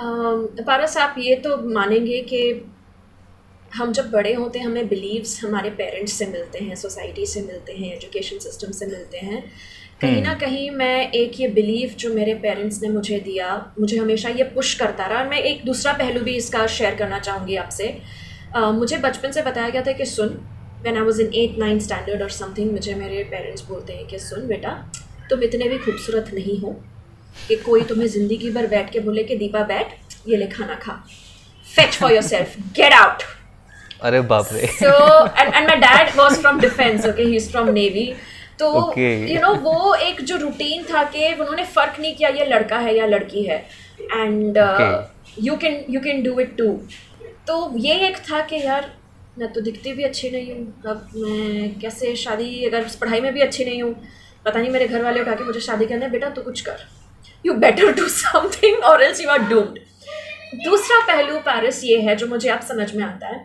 पारस 0.00 0.96
आप 0.96 1.14
ये 1.18 1.34
तो 1.36 1.56
मानेंगे 1.70 2.20
कि 2.22 2.42
हम 3.74 3.92
जब 3.92 4.10
बड़े 4.10 4.32
होते 4.34 4.58
हैं 4.58 4.66
हमें 4.66 4.88
बिलीव्स 4.88 5.42
हमारे 5.44 5.70
पेरेंट्स 5.70 6.12
से 6.12 6.26
मिलते 6.26 6.58
हैं 6.58 6.74
सोसाइटी 6.74 7.26
से 7.26 7.42
मिलते 7.42 7.72
हैं 7.72 7.92
एजुकेशन 7.96 8.38
सिस्टम 8.38 8.70
से 8.70 8.86
मिलते 8.86 9.18
हैं। 9.18 9.42
कहीं 10.00 10.22
ना 10.22 10.30
हम्म। 10.30 10.40
कहीं 10.40 10.70
मैं 10.70 11.10
एक 11.10 11.40
ये 11.40 11.48
बिलीव 11.48 11.94
जो 11.98 12.12
मेरे 12.14 12.34
पेरेंट्स 12.34 12.82
ने 12.82 12.88
मुझे 12.88 13.18
दिया 13.20 13.50
मुझे 13.80 13.96
हमेशा 13.98 14.28
ये 14.28 14.44
पुश 14.44 14.74
करता 14.74 15.06
रहा। 15.06 15.18
और 15.18 15.28
मैं 15.28 15.38
एक 15.38 15.64
दूसरा 15.64 15.92
पहलू 15.92 16.20
भी 16.20 16.36
इसका 16.36 16.66
शेयर 16.66 16.94
करना 16.94 17.18
चाहूँगी 17.18 17.56
आपसे। 17.56 17.96
मुझे 18.56 18.98
बचपन 18.98 19.30
से 19.30 19.42
बताया 19.42 19.68
गया 19.68 19.82
था 19.82 19.92
कि 19.92 20.04
सुन 20.06 20.40
when 20.84 20.96
I 20.96 21.02
was 21.02 21.20
in 21.22 21.30
eight 21.34 21.58
nine 21.58 21.78
standard 21.80 22.22
और 22.22 22.30
समथिंग 22.32 22.70
मुझे 22.72 22.94
मेरे 22.94 23.22
पेरेंट्स 23.30 23.62
बोलते 23.68 23.92
हैं 23.92 24.06
कि 24.06 24.18
सुन 24.18 24.46
बेटा 24.48 24.70
तुम 25.30 25.42
इतने 25.42 25.68
भी 25.68 25.78
खूबसूरत 25.78 26.30
नहीं 26.34 26.58
हो 26.60 26.70
कि 27.48 27.56
कोई 27.58 27.82
तुम्हें 27.84 28.06
ज़िंदगी 28.08 28.50
भर 28.50 28.66
बैठ 28.66 28.90
के 28.92 29.00
बोले 29.00 29.22
कि 29.24 29.36
दीपा 29.36 29.62
बैठ 29.64 29.92
ये 30.28 30.36
ले 30.36 30.46
खाना 30.48 30.74
खा। 30.82 30.92
Fetch 31.66 31.96
for 31.96 32.12
yourself 32.22 32.56
get 32.76 32.92
out 32.92 33.22
अरे 34.02 34.20
बाप 34.30 34.48
रे। 34.52 34.66
So 34.68 34.90
and 35.26 35.54
and 35.54 35.68
my 35.68 35.76
dad 35.78 36.16
was 36.16 36.38
from 36.40 36.60
defence 36.60 37.06
okay 37.06 37.22
he 37.22 37.36
is 37.36 37.50
from 37.50 37.68
navy 37.72 38.12
तो 38.60 38.70
यू 38.98 39.40
नो 39.40 39.52
वो 39.62 39.94
एक 39.96 40.20
जो 40.24 40.36
रूटीन 40.36 40.82
था 40.84 41.02
कि 41.12 41.32
उन्होंने 41.32 41.64
फ़र्क 41.66 42.00
नहीं 42.00 42.14
किया 42.14 42.28
ये 42.30 42.44
लड़का 42.46 42.78
है 42.78 42.96
या 42.96 43.06
लड़की 43.06 43.42
है। 43.44 43.58
And 44.12 44.58
you 45.40 45.56
can 45.56 45.84
you 45.90 46.00
can 46.00 46.22
do 46.22 46.38
it 46.40 46.56
too 46.58 46.68
तो 47.46 47.72
ये 47.78 47.94
एक 48.08 48.16
था 48.30 48.40
कि 48.46 48.56
यार 48.64 48.90
मैं 49.40 49.52
तो 49.52 49.60
दिखती 49.60 49.92
भी 49.94 50.02
अच्छी 50.04 50.30
नहीं 50.30 50.52
हूँ। 50.52 50.82
अब 50.86 51.10
मैं 51.16 51.78
कैसे 51.80 52.14
शादी 52.16 52.64
अगर 52.64 52.88
पढ़ाई 53.00 53.20
में 53.20 53.32
भी 53.34 53.40
अच्छी 53.40 53.64
नहीं 53.64 53.82
हूँ 53.82 53.94
पता 54.44 54.58
नहीं 54.58 54.70
मेरे 54.70 54.88
घर 54.88 55.02
वाले 55.04 55.24
कहा 55.24 55.34
कि 55.34 55.44
मुझे 55.44 55.60
शादी 55.60 55.86
करना 55.86 56.04
है 56.04 56.10
बेटा 56.12 56.28
तू 56.30 56.42
कुछ 56.42 56.60
कर। 56.68 56.82
You 57.44 57.54
better 57.62 57.92
do 57.94 58.08
something 58.10 58.84
or 58.84 59.02
else 59.02 59.20
you 59.20 59.30
are 59.30 59.48
doomed 59.48 59.78
दूसरा 60.64 61.00
पहलू 61.06 61.38
पैरिस 61.40 61.82
ये 61.84 62.00
है 62.02 62.16
जो 62.16 62.26
मुझे 62.26 62.48
आप 62.50 62.62
समझ 62.62 62.94
में 62.94 63.04
आता 63.04 63.28
है। 63.28 63.38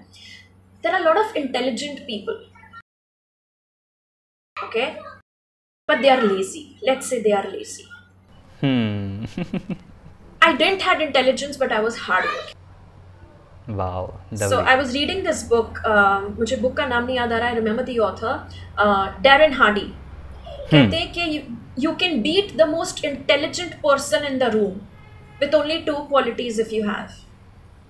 There 0.84 0.96
are 0.96 1.02
lot 1.04 1.18
of 1.18 1.38
intelligent 1.38 2.00
people 2.02 2.44
okay 4.58 4.86
but 5.90 6.02
they 6.02 6.10
are 6.10 6.24
lazy 6.24 6.68
let 6.84 7.02
say 7.04 7.20
they 7.22 7.32
are 7.38 7.50
lazy 7.52 7.88
I 10.44 10.54
didn't 10.58 10.84
had 10.84 11.02
intelligence 11.02 11.58
but 11.62 11.72
I 11.72 11.82
was 11.82 12.00
hard 12.02 12.26
working 12.26 12.64
wow 13.68 14.14
so 14.36 14.60
i 14.62 14.76
was 14.76 14.94
reading 14.94 15.24
this 15.24 15.44
book 15.44 15.80
um, 15.86 16.26
मुझे 16.40 16.56
book 16.58 16.76
का 16.78 16.86
नाम 16.86 17.06
नहीं 17.06 17.16
याद 17.18 17.34
आ 17.34 17.38
रहा 17.38 17.48
है 17.50 17.56
remember 17.56 17.84
the 17.84 17.98
author 18.00 19.22
Darren 19.22 19.54
Hardy 19.54 19.82
कहते 19.82 20.98
हैं 20.98 21.12
कि 21.12 21.42
you 21.80 21.92
can 21.96 22.22
beat 22.22 22.56
the 22.58 22.68
most 22.70 23.04
intelligent 23.06 23.74
person 23.82 24.26
in 24.26 24.38
the 24.38 24.44
room 24.54 24.74
with 25.42 25.56
only 25.56 25.78
two 25.88 25.94
qualities 25.94 26.60
if 26.60 26.74
you 26.76 26.84
have 26.90 27.08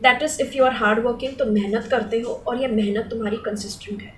that 0.02 0.24
is 0.24 0.42
if 0.42 0.54
you 0.58 0.66
are 0.66 0.74
hard 0.74 1.06
working 1.06 1.38
तो 1.40 1.46
मेहनत 1.52 1.88
करते 1.92 2.20
हो 2.22 2.42
और 2.48 2.62
ये 2.62 2.68
मेहनत 2.68 3.10
तुम्हारी 3.10 3.38
कंसिस्टेंट 3.46 4.02
है. 4.02 4.14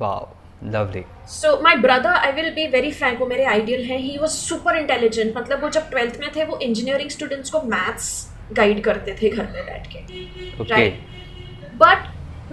Wow 0.00 0.28
lovely 0.64 1.04
so 1.30 1.60
my 1.62 1.76
brother 1.76 2.14
I 2.14 2.32
will 2.32 2.50
be 2.54 2.66
very 2.68 2.92
frank 2.92 3.20
वो 3.20 3.26
मेरे 3.26 3.44
आइडियल 3.44 3.84
हैं. 3.84 3.98
ही 3.98 4.16
वाज 4.18 4.30
सुपर 4.30 4.76
इंटेलिजेंट 4.76 5.36
मतलब 5.36 5.62
वो 5.62 5.68
जब 5.70 5.90
ट्वेल्थ 5.90 6.20
में 6.20 6.30
थे 6.36 6.44
वो 6.44 6.58
इंजीनियरिंग 6.58 7.10
स्टूडेंट्स 7.10 7.50
को 7.50 7.62
मैथ्स 7.62 8.27
गाइड 8.52 8.82
करते 8.84 9.16
थे 9.22 9.28
घर 9.30 9.44
में 9.44 9.64
बैठ 9.66 9.86
के। 9.86 9.98
राइट 10.64 11.00
बट 11.76 11.98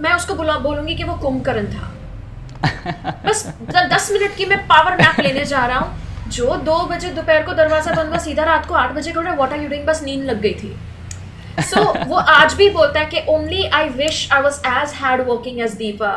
मैं 0.00 0.12
उसको 0.12 0.34
बोला 0.34 0.58
बोलूँगी 0.58 0.94
कि 0.94 1.04
वो 1.04 1.14
कुंभकर्ण 1.14 1.66
था। 1.66 1.92
बस 3.26 3.46
दस 3.92 4.10
मिनट 4.12 4.36
की 4.36 4.46
मैं 4.46 4.58
पावर 4.68 4.96
नैप 4.96 5.20
लेने 5.20 5.44
जा 5.44 5.66
रहा 5.66 5.78
हूँ 5.78 6.28
जो 6.28 6.56
दो 6.66 6.78
बजे 6.86 7.10
दोपहर 7.10 7.42
को 7.42 7.54
दरवाज़ा 7.54 7.94
बंद 7.94 8.08
हुआ 8.08 8.18
सीधा 8.18 8.44
रात 8.44 8.66
को 8.66 8.74
आठ 8.74 8.92
बजे 8.92 9.12
को 9.12 9.20
वॉट 9.20 9.52
आर 9.52 9.60
यू 9.62 9.68
डूइंग 9.68 9.86
बस 9.86 10.02
नींद 10.02 10.24
लग 10.24 10.40
गई 10.40 10.54
थी। 10.54 10.76
सो 11.62 11.80
so, 11.80 12.06
वो 12.06 12.16
आज 12.16 12.54
भी 12.54 12.70
बोलता 12.70 13.00
है 13.00 13.06
कि 13.06 13.20
only 13.28 13.66
I 13.66 13.88
wish 13.88 14.28
I 14.32 14.42
was 14.42 14.60
as 14.66 14.92
hard 14.94 15.28
working 15.28 15.60
as 15.60 15.74
Deepa 15.74 16.12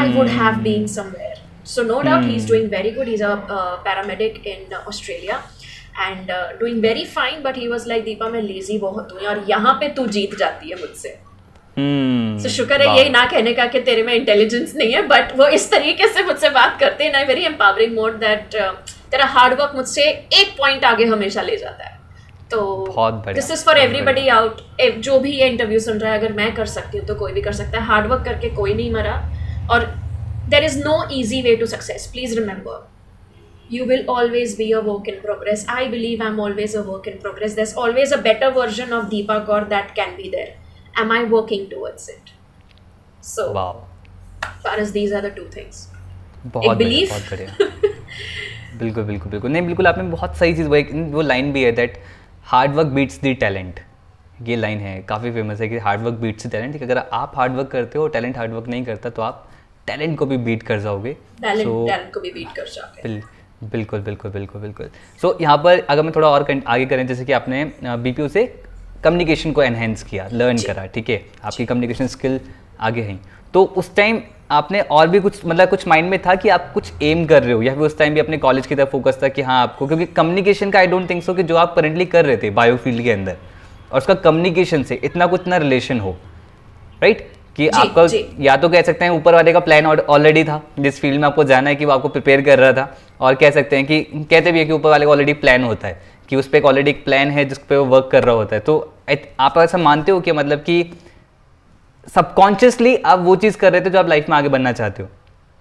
I 0.00 0.12
would 0.12 0.28
have 0.28 0.54
been 0.62 0.86
somewhere 0.86 1.44
no 1.84 1.94
doubt 2.06 2.20
hmm. 2.22 2.30
he's 2.30 2.44
doing 2.48 2.66
very 2.72 2.90
good. 2.96 3.08
He's 3.08 3.22
a 3.28 3.30
uh, 3.54 3.76
paramedic 3.84 4.36
in 4.50 4.74
uh, 4.74 4.80
australia 6.00 6.68
and 6.68 6.82
very 6.82 7.04
fine 7.04 7.42
but 7.42 7.56
he 7.56 7.68
but 7.68 7.86
like 7.86 8.04
Deepa 8.04 8.28
मैं 8.28 8.42
lazy 8.42 8.78
बहुत 8.78 9.12
हूँ 9.12 9.20
और 9.20 9.44
यहाँ 9.48 9.74
पे 9.74 9.88
तू 9.88 10.06
जीत 10.06 10.34
जाती 10.38 10.70
है 10.70 10.80
मुझसे. 10.80 11.18
Hmm. 11.78 12.42
so, 12.42 12.48
शुक्र 12.48 12.80
है 12.82 12.96
यही 12.98 13.10
ना 13.10 13.26
कहने 13.26 13.52
का 13.54 13.66
कि 13.66 13.80
तेरे 13.80 14.02
में 14.02 14.14
इंटेलिजेंस 14.14 14.74
नहीं 14.76 14.92
है 14.92 15.02
बट 15.02 15.36
वो 15.36 15.46
इस 15.48 15.70
तरीके 15.70 16.08
से 16.08 16.22
मुझसे 16.22 16.50
बात 16.50 16.78
करते 16.80 17.04
हैं 17.04 17.12
ना 17.12 17.20
वेरी 17.20 17.44
एम्पावरिंग 17.44 17.94
मोड 17.94 18.12
दैट 18.12 18.56
तेरा 19.10 19.24
हार्ड 19.24 19.60
वर्क 19.60 19.72
मुझसे 19.76 20.02
एक 20.02 20.54
पॉइंट 20.58 20.84
आगे 20.84 21.04
हमेशा 21.04 21.42
ले 21.42 21.56
जाता 21.56 21.84
है। 21.84 21.94
तो 22.50 22.86
this 23.32 23.50
is 23.50 23.64
for 23.64 23.78
everybody 23.78 24.28
out 24.28 24.60
जो 24.98 25.18
भी 25.20 25.32
ये 25.32 25.48
इंटरव्यू 25.48 25.80
सुन 25.80 25.98
रहा 25.98 26.12
है 26.12 26.18
अगर 26.18 26.32
मैं 26.32 26.54
कर 26.54 26.66
सकती 26.66 26.98
हूँ 26.98 27.06
तो 27.06 27.14
कोई 27.14 27.32
भी 27.32 27.40
कर 27.40 27.52
सकता 27.52 27.78
है। 27.78 27.84
हार्ड 27.84 28.06
वर्क 28.06 28.24
करके 28.24 28.48
कोई 28.48 28.74
नहीं 28.74 28.92
मरा 28.92 29.14
और 29.70 29.84
there 30.48 30.64
is 30.64 30.78
no 30.84 31.08
easy 31.12 31.42
way 31.42 31.56
to 31.56 31.66
success 31.66 32.06
please 32.06 32.38
remember 32.40 32.95
you 33.68 33.84
will 33.84 34.04
always 34.08 34.54
be 34.54 34.72
a 34.72 34.80
work 34.80 35.08
in 35.08 35.20
progress. 35.20 35.66
I 35.68 35.88
believe 35.88 36.20
I'm 36.20 36.38
always 36.40 36.74
a 36.74 36.82
work 36.82 37.06
in 37.06 37.18
progress. 37.18 37.54
There's 37.54 37.74
always 37.74 38.12
a 38.12 38.18
better 38.18 38.50
version 38.50 38.92
of 38.92 39.06
Deepa 39.06 39.46
Gaur 39.46 39.64
that 39.66 39.94
can 39.94 40.16
be 40.16 40.30
there. 40.30 40.54
Am 40.94 41.10
I 41.10 41.24
working 41.24 41.68
towards 41.68 42.08
it? 42.08 42.32
So, 43.20 43.52
wow. 43.52 43.84
far 44.62 44.78
as 44.78 44.92
these 44.92 45.12
are 45.12 45.22
the 45.28 45.34
two 45.40 45.48
things. 45.56 45.86
बहुत 46.46 46.78
बढ़िया 46.78 47.06
बहुत 47.10 47.30
बढ़िया 47.30 48.76
बिल्कुल 48.78 49.04
बिल्कुल 49.04 49.30
बिल्कुल 49.30 49.50
नहीं 49.50 49.62
बिल्कुल 49.66 49.86
आपने 49.86 50.02
बहुत 50.10 50.36
सही 50.36 50.54
चीज़ 50.56 50.68
वो 50.68 50.82
वो 51.12 51.22
लाइन 51.22 51.52
भी 51.52 51.62
है 51.62 51.72
that 51.72 51.98
hard 52.50 52.74
work 52.74 52.88
beats 52.98 53.20
the 53.20 53.32
talent 53.44 53.80
ये 54.48 54.56
लाइन 54.56 54.80
है 54.80 55.00
काफ़ी 55.08 55.30
फ़ेमस 55.32 55.60
है 55.60 55.68
कि 55.68 55.78
hard 55.86 56.02
work 56.02 56.14
beats 56.20 56.46
the 56.46 56.50
talent 56.50 56.82
अगर 56.82 56.98
आप 56.98 57.32
हार्ड 57.36 57.56
वर्क 57.56 57.70
करते 57.70 57.98
हो 57.98 58.06
टैलेंट 58.16 58.36
हार्ड 58.36 58.52
वर्क 58.52 58.68
नहीं 58.68 58.84
करता 58.84 59.10
तो 59.18 59.22
आप 59.22 59.46
टैलेंट 59.86 60.18
को 60.18 60.26
भी 60.26 60.36
बीट 60.50 60.62
कर 60.70 60.78
जाओगे 60.80 61.16
टैलेंट 61.40 61.68
so, 61.68 62.14
को 62.14 62.20
भी 62.20 62.30
बीट 62.30 62.52
कर 62.56 62.68
जाओगे 62.74 63.20
बिल्कुल 63.62 64.00
बिल्कुल 64.00 64.30
बिल्कुल 64.30 64.60
बिल्कुल। 64.60 64.88
सो 65.22 65.28
so, 65.28 65.40
यहाँ 65.42 65.56
पर 65.58 65.78
अगर 65.80 66.02
मैं 66.02 66.12
थोड़ा 66.16 66.28
और 66.28 66.46
आगे 66.66 66.86
करें 66.86 67.06
जैसे 67.06 67.24
कि 67.24 67.32
आपने 67.32 67.64
बीपीओ 67.84 68.28
से 68.28 68.44
कम्युनिकेशन 69.04 69.52
को 69.52 69.62
एनहेंस 69.62 70.02
किया 70.02 70.28
लर्न 70.32 70.58
करा 70.66 70.86
ठीक 70.86 71.10
है? 71.10 71.22
आपकी 71.44 71.66
कम्युनिकेशन 71.66 72.06
स्किल 72.06 72.40
आगे 72.80 73.02
हैं। 73.02 73.20
तो 73.54 73.64
उस 73.76 73.94
टाइम 73.96 74.20
आपने 74.50 74.80
और 74.80 75.08
भी 75.08 75.20
कुछ 75.20 75.44
मतलब 75.46 75.68
कुछ 75.68 75.86
माइंड 75.88 76.10
में 76.10 76.18
था 76.22 76.34
कि 76.34 76.48
आप 76.48 76.70
कुछ 76.74 76.92
एम 77.02 77.24
कर 77.26 77.42
रहे 77.42 77.52
हो 77.52 77.62
या 77.62 77.74
फिर 77.74 77.82
उस 77.82 77.98
टाइम 77.98 78.14
भी 78.14 78.20
अपने 78.20 78.38
कॉलेज 78.38 78.66
की 78.66 78.74
तरफ़ 78.74 78.88
फोकस 78.90 79.18
था 79.22 79.28
कि 79.28 79.42
हाँ 79.42 79.60
आपको 79.62 79.86
क्योंकि 79.86 80.06
कम्युनिकेशन 80.16 80.70
का 80.70 80.78
आई 80.78 80.86
डोंट 80.86 81.08
थिंक 81.10 81.22
सो 81.22 81.34
कि 81.34 81.42
जो 81.42 81.56
आप 81.56 81.74
करेंटली 81.74 82.04
कर 82.06 82.24
रहे 82.26 82.36
थे 82.36 82.50
बायो 82.50 82.76
फ़ील्ड 82.76 83.02
के 83.04 83.10
अंदर 83.12 83.36
और 83.92 83.98
उसका 83.98 84.14
कम्युनिकेशन 84.26 84.82
से 84.82 85.00
इतना 85.04 85.26
कुछ 85.26 85.46
ना 85.46 85.56
रिलेशन 85.56 86.00
हो 86.00 86.16
राइट 87.02 87.26
कि 87.56 87.64
जी, 87.64 87.68
आपका 87.70 88.06
या 88.44 88.56
तो 88.56 88.68
कह 88.68 88.82
सकते 88.82 89.04
हैं 89.04 89.12
ऊपर 89.12 89.34
वाले 89.34 89.52
का 89.52 89.60
प्लान 89.60 89.86
ऑलरेडी 89.86 90.44
था 90.44 90.60
जिस 90.78 91.00
फ़ील्ड 91.00 91.20
में 91.20 91.26
आपको 91.28 91.44
जाना 91.44 91.70
है 91.70 91.76
कि 91.76 91.84
वो 91.84 91.92
आपको 91.92 92.08
प्रिपेयर 92.08 92.42
कर 92.42 92.58
रहा 92.58 92.72
था 92.72 92.96
और 93.20 93.34
कह 93.34 93.50
सकते 93.50 93.76
हैं 93.76 93.86
कि 93.86 94.00
कहते 94.02 94.52
भी 94.52 94.58
है 94.58 94.64
कि 94.64 94.72
ऊपर 94.72 94.90
वाले 94.90 95.04
का 95.04 95.10
ऑलरेडी 95.10 95.32
प्लान 95.34 95.64
होता 95.64 95.88
है 95.88 96.02
कि 96.28 96.36
उस 96.36 96.48
पर 96.48 96.58
एक 96.58 96.64
ऑलरेडी 96.64 96.90
एक 96.90 97.04
प्लान 97.04 97.30
है 97.30 97.44
जिस 97.44 97.58
पर 97.58 97.76
वो 97.76 97.84
वर्क 97.84 98.08
कर 98.12 98.24
रहा 98.24 98.34
होता 98.34 98.56
है। 98.56 98.60
तो 98.60 98.92
आप 99.40 99.58
ऐसा 99.58 99.78
मानते 99.78 100.12
हो 100.12 100.20
कि 100.20 100.32
मतलब 100.32 100.58
कि 100.58 100.84
सबकॉन्शियसली 102.14 102.96
आप 102.96 103.18
वो 103.18 103.36
चीज़ 103.36 103.56
कर 103.56 103.72
रहे 103.72 103.80
थे 103.80 103.90
जो 103.90 103.98
आप 103.98 104.08
लाइफ 104.08 104.28
में 104.28 104.36
आगे 104.36 104.48
बनना 104.48 104.72
चाहते 104.72 105.02
हो 105.02 105.08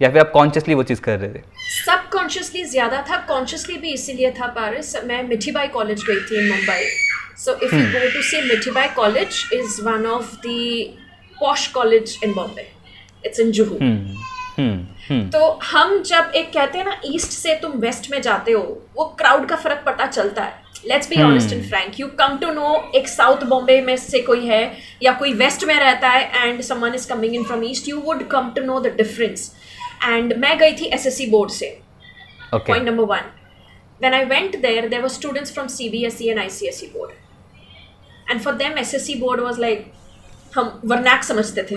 या 0.02 0.10
फिर 0.10 0.20
आप 0.20 0.32
कॉन्शियसली 0.32 0.74
वो 0.74 0.84
चीज़ 0.84 1.02
कर 1.02 1.20
रहे 1.20 1.30
थे? 1.30 1.42
सबकॉन्शियसली 1.86 2.64
ज़्यादा 2.66 3.02
था 3.10 3.18
कॉन्शियसली 3.28 3.78
भी 3.78 3.94
इसीलिए 3.94 4.32
था 4.32 4.48
पारिस 4.48 4.96
मैं 5.06 5.24
मिठीबाई 5.24 5.68
कॉलेज 5.68 6.04
गई 6.08 6.20
थी 6.22 6.50
Mumbai 6.50 6.86
so 7.46 7.54
if 7.56 7.76
you 7.76 7.82
go 7.94 8.06
to 8.14 8.22
see 8.22 8.42
Mithibai 8.42 8.88
college 8.96 9.44
is 9.54 9.82
one 9.86 10.06
of 10.08 10.36
the 10.46 11.05
posh 11.39 11.67
college 11.78 12.19
in 12.24 12.34
Bombay 12.34 12.67
it's 13.26 13.39
in 13.39 13.52
Juhu 13.52 13.78
तो 15.32 15.48
हम 15.63 16.02
जब 16.04 16.32
एक 16.36 16.52
कहते 16.54 16.78
हैं 16.78 16.86
ना 16.86 17.00
ईस्ट 17.06 17.32
से 17.32 17.56
तुम 17.62 17.71
वेस्ट 17.80 18.10
में 18.12 18.21
जाते 18.21 18.52
हो 18.52 18.62
वो 18.95 19.06
क्राउड 19.19 19.48
का 19.50 19.56
फ़र्क 19.56 19.84
पता 19.86 20.06
चलता 20.08 20.43
है। 20.43 20.63
Let's 20.88 21.10
be 21.10 21.21
honest 21.24 21.54
and 21.54 21.63
frank 21.69 22.00
you 22.00 22.08
come 22.19 22.38
to 22.38 22.52
know 22.54 22.74
एक 22.95 23.08
साउथ 23.08 23.43
बॉम्बे 23.50 23.80
में 23.82 23.95
से 23.98 24.21
कोई 24.21 24.45
है 24.48 24.62
या 25.04 25.13
कोई 25.19 25.34
वेस्ट 25.43 25.63
में 25.63 25.76
रहता 25.76 26.10
है 26.10 26.48
and 26.48 26.62
someone 26.62 26.95
is 26.95 27.08
coming 27.10 27.36
in 27.36 27.43
from 27.43 27.63
east 27.63 27.88
you 27.89 28.00
would 28.06 28.28
come 28.32 28.52
to 28.56 28.62
know 28.65 28.80
the 28.80 28.95
difference 28.98 29.52
and 30.04 30.34
मैं 30.38 30.58
गई 30.60 30.74
थी 30.82 30.86
एस 30.95 31.08
एस 31.08 31.17
सी 31.17 31.26
बोर्ड 31.32 31.52
से। 31.52 31.78
Point 32.54 32.88
number 32.89 33.04
one 33.15 33.32
when 34.04 34.13
I 34.15 34.24
went 34.30 34.56
there, 34.63 34.88
there 34.91 35.02
were 35.04 35.10
students 35.12 35.52
from 35.58 35.67
CBSE 35.74 36.26
and 36.32 36.39
ICSE 36.41 36.88
board. 36.95 37.12
And 38.32 38.41
for 38.45 38.54
them, 38.62 38.74
SSC 38.82 39.13
board 39.21 39.43
was 39.43 39.60
like, 39.63 39.86
हम 40.56 40.80
vernac 40.86 41.24
समझते 41.24 41.63
थे। 41.63 41.76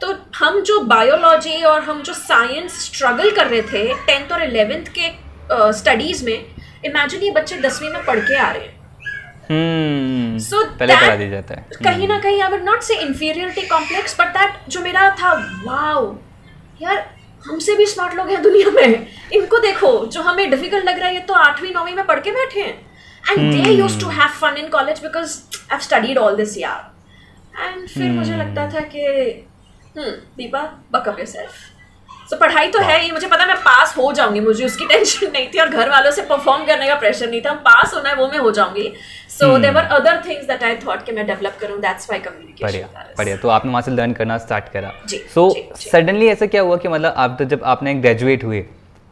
तो 0.00 0.14
हम 0.36 0.60
जो 0.62 0.80
बायोलॉजी 0.86 1.62
और 1.64 1.82
हम 1.82 2.02
जो 2.02 2.12
साइंस 2.14 2.78
स्ट्रगल 2.84 3.30
कर 3.30 3.46
रहे 3.46 3.62
थे 3.62 3.94
टेंथ 4.06 4.32
और 4.32 4.42
इलेवेंथ 4.42 4.86
के 4.98 5.10
स्टडीज़ 5.72 6.20
uh, 6.20 6.26
में 6.26 6.44
इमेजिन 6.84 7.22
ये 7.22 7.30
बच्चे 7.30 7.56
दसवीं 7.60 7.90
में 7.90 8.04
पढ़ 8.04 8.20
के 8.20 8.36
आ 8.36 8.50
रहे 8.52 8.62
हैं। 8.62 8.80
सो 10.40 10.56
hmm, 10.56 10.78
पहले 10.78 10.94
पढ़ा 10.96 11.16
दिया 11.16 11.30
जाता 11.30 11.54
है। 11.54 11.66
कहीं 11.84 12.08
ना 12.08 12.18
कहीं 12.20 12.42
I 12.42 12.50
would 12.50 12.62
not 12.64 12.82
say 12.82 12.94
inferiority 12.96 13.62
complex 13.68 14.20
but 14.20 14.28
that 14.36 14.68
जो 14.68 14.80
मेरा 14.80 15.08
था 15.16 15.32
वाओ 15.64 16.06
यार 16.82 17.04
हमसे 17.46 17.74
भी 17.76 17.86
स्मार्ट 17.86 18.14
लोग 18.14 18.30
हैं 18.30 18.42
दुनिया 18.42 18.70
में। 18.70 19.06
इनको 19.32 19.58
देखो 19.60 19.90
जो 20.06 20.22
हमें 20.22 20.48
डिफ़िकल्ट 20.50 20.84
लग 20.84 20.98
रहा 20.98 21.08
है 21.08 21.14
ये 21.14 21.20
तो 21.20 21.34
आठवीं 21.36 21.74
नौवीं 21.74 21.94
में 21.94 22.04
पढ़ 22.06 22.20
के 22.20 22.30
बैठे 22.32 22.60
हैं। 22.60 22.74
And 23.30 23.52
they 23.54 23.70
use 23.70 24.00
to 24.00 24.08
have 24.10 24.38
fun 24.40 24.56
in 24.58 24.68
college 24.68 25.02
because 25.02 25.38
I 25.72 25.78
studied 25.80 26.18
all 26.18 26.36
this 26.36 26.58
यार 26.58 26.90
एंड 27.58 27.88
फिर 27.88 28.02
hmm. 28.02 28.16
मुझे 28.16 28.36
लगता 28.36 28.68
था 28.70 28.80
कि 28.80 29.46
दीपा 30.36 30.60
बकअप 30.92 31.18
योर 31.18 31.26
सेल्फ 31.26 31.52
तो 32.30 32.36
पढ़ाई 32.36 32.68
तो 32.68 32.78
है 32.78 32.98
ही 33.00 33.10
मुझे 33.12 33.26
पता 33.28 33.46
मैं 33.46 33.56
पास 33.56 33.94
हो 33.96 34.12
जाऊँगी 34.12 34.40
मुझे 34.40 34.64
उसकी 34.64 34.84
टेंशन 34.86 35.30
नहीं 35.32 35.46
थी 35.46 35.58
और 35.60 35.68
घर 35.68 35.90
वालों 35.90 36.10
से 36.10 36.22
परफॉर्म 36.22 36.64
करने 36.64 36.86
का 36.88 36.94
प्रेशर 36.94 37.28
नहीं 37.30 37.40
था। 37.40 37.52
पास 37.66 37.94
होना 37.94 38.08
है 38.08 38.14
वो 38.16 38.28
मैं 38.28 38.38
हो 38.38 38.50
जाऊँगी। 38.50 38.92
So 39.30 39.58
there 39.58 39.70
were 39.70 39.82
other 39.96 40.22
things 40.28 40.46
that 40.46 40.62
I 40.62 40.76
thought 40.76 41.04
कि 41.04 41.12
मैं 41.12 41.26
डेवलप 41.26 41.56
करूँ 41.60 41.80
दैट्स 41.80 42.08
व्हाई 42.10 42.20
कम्युनिकेशन 42.20 42.66
बढ़िया 42.66 43.14
बढ़िया। 43.18 43.36
तो 43.36 43.48
आपने 43.48 43.70
वहाँ 43.70 43.82
से 43.82 43.90
लर्न 43.90 44.12
करना 44.12 44.38
स्टार्ट 44.38 44.68
करा। 44.72 44.92
सो 45.34 45.50
सडनली 45.80 46.28
ऐसा 46.28 46.46
क्या 46.46 46.62
हुआ 46.62 46.76
कि 46.76 46.88
मतलब 46.88 47.14
आप 47.16 47.36
तो 47.38 47.44
जब 47.44 47.64
आपने 47.64 47.94
ग्रेजुएट 47.94 48.44
हुए 48.44 48.64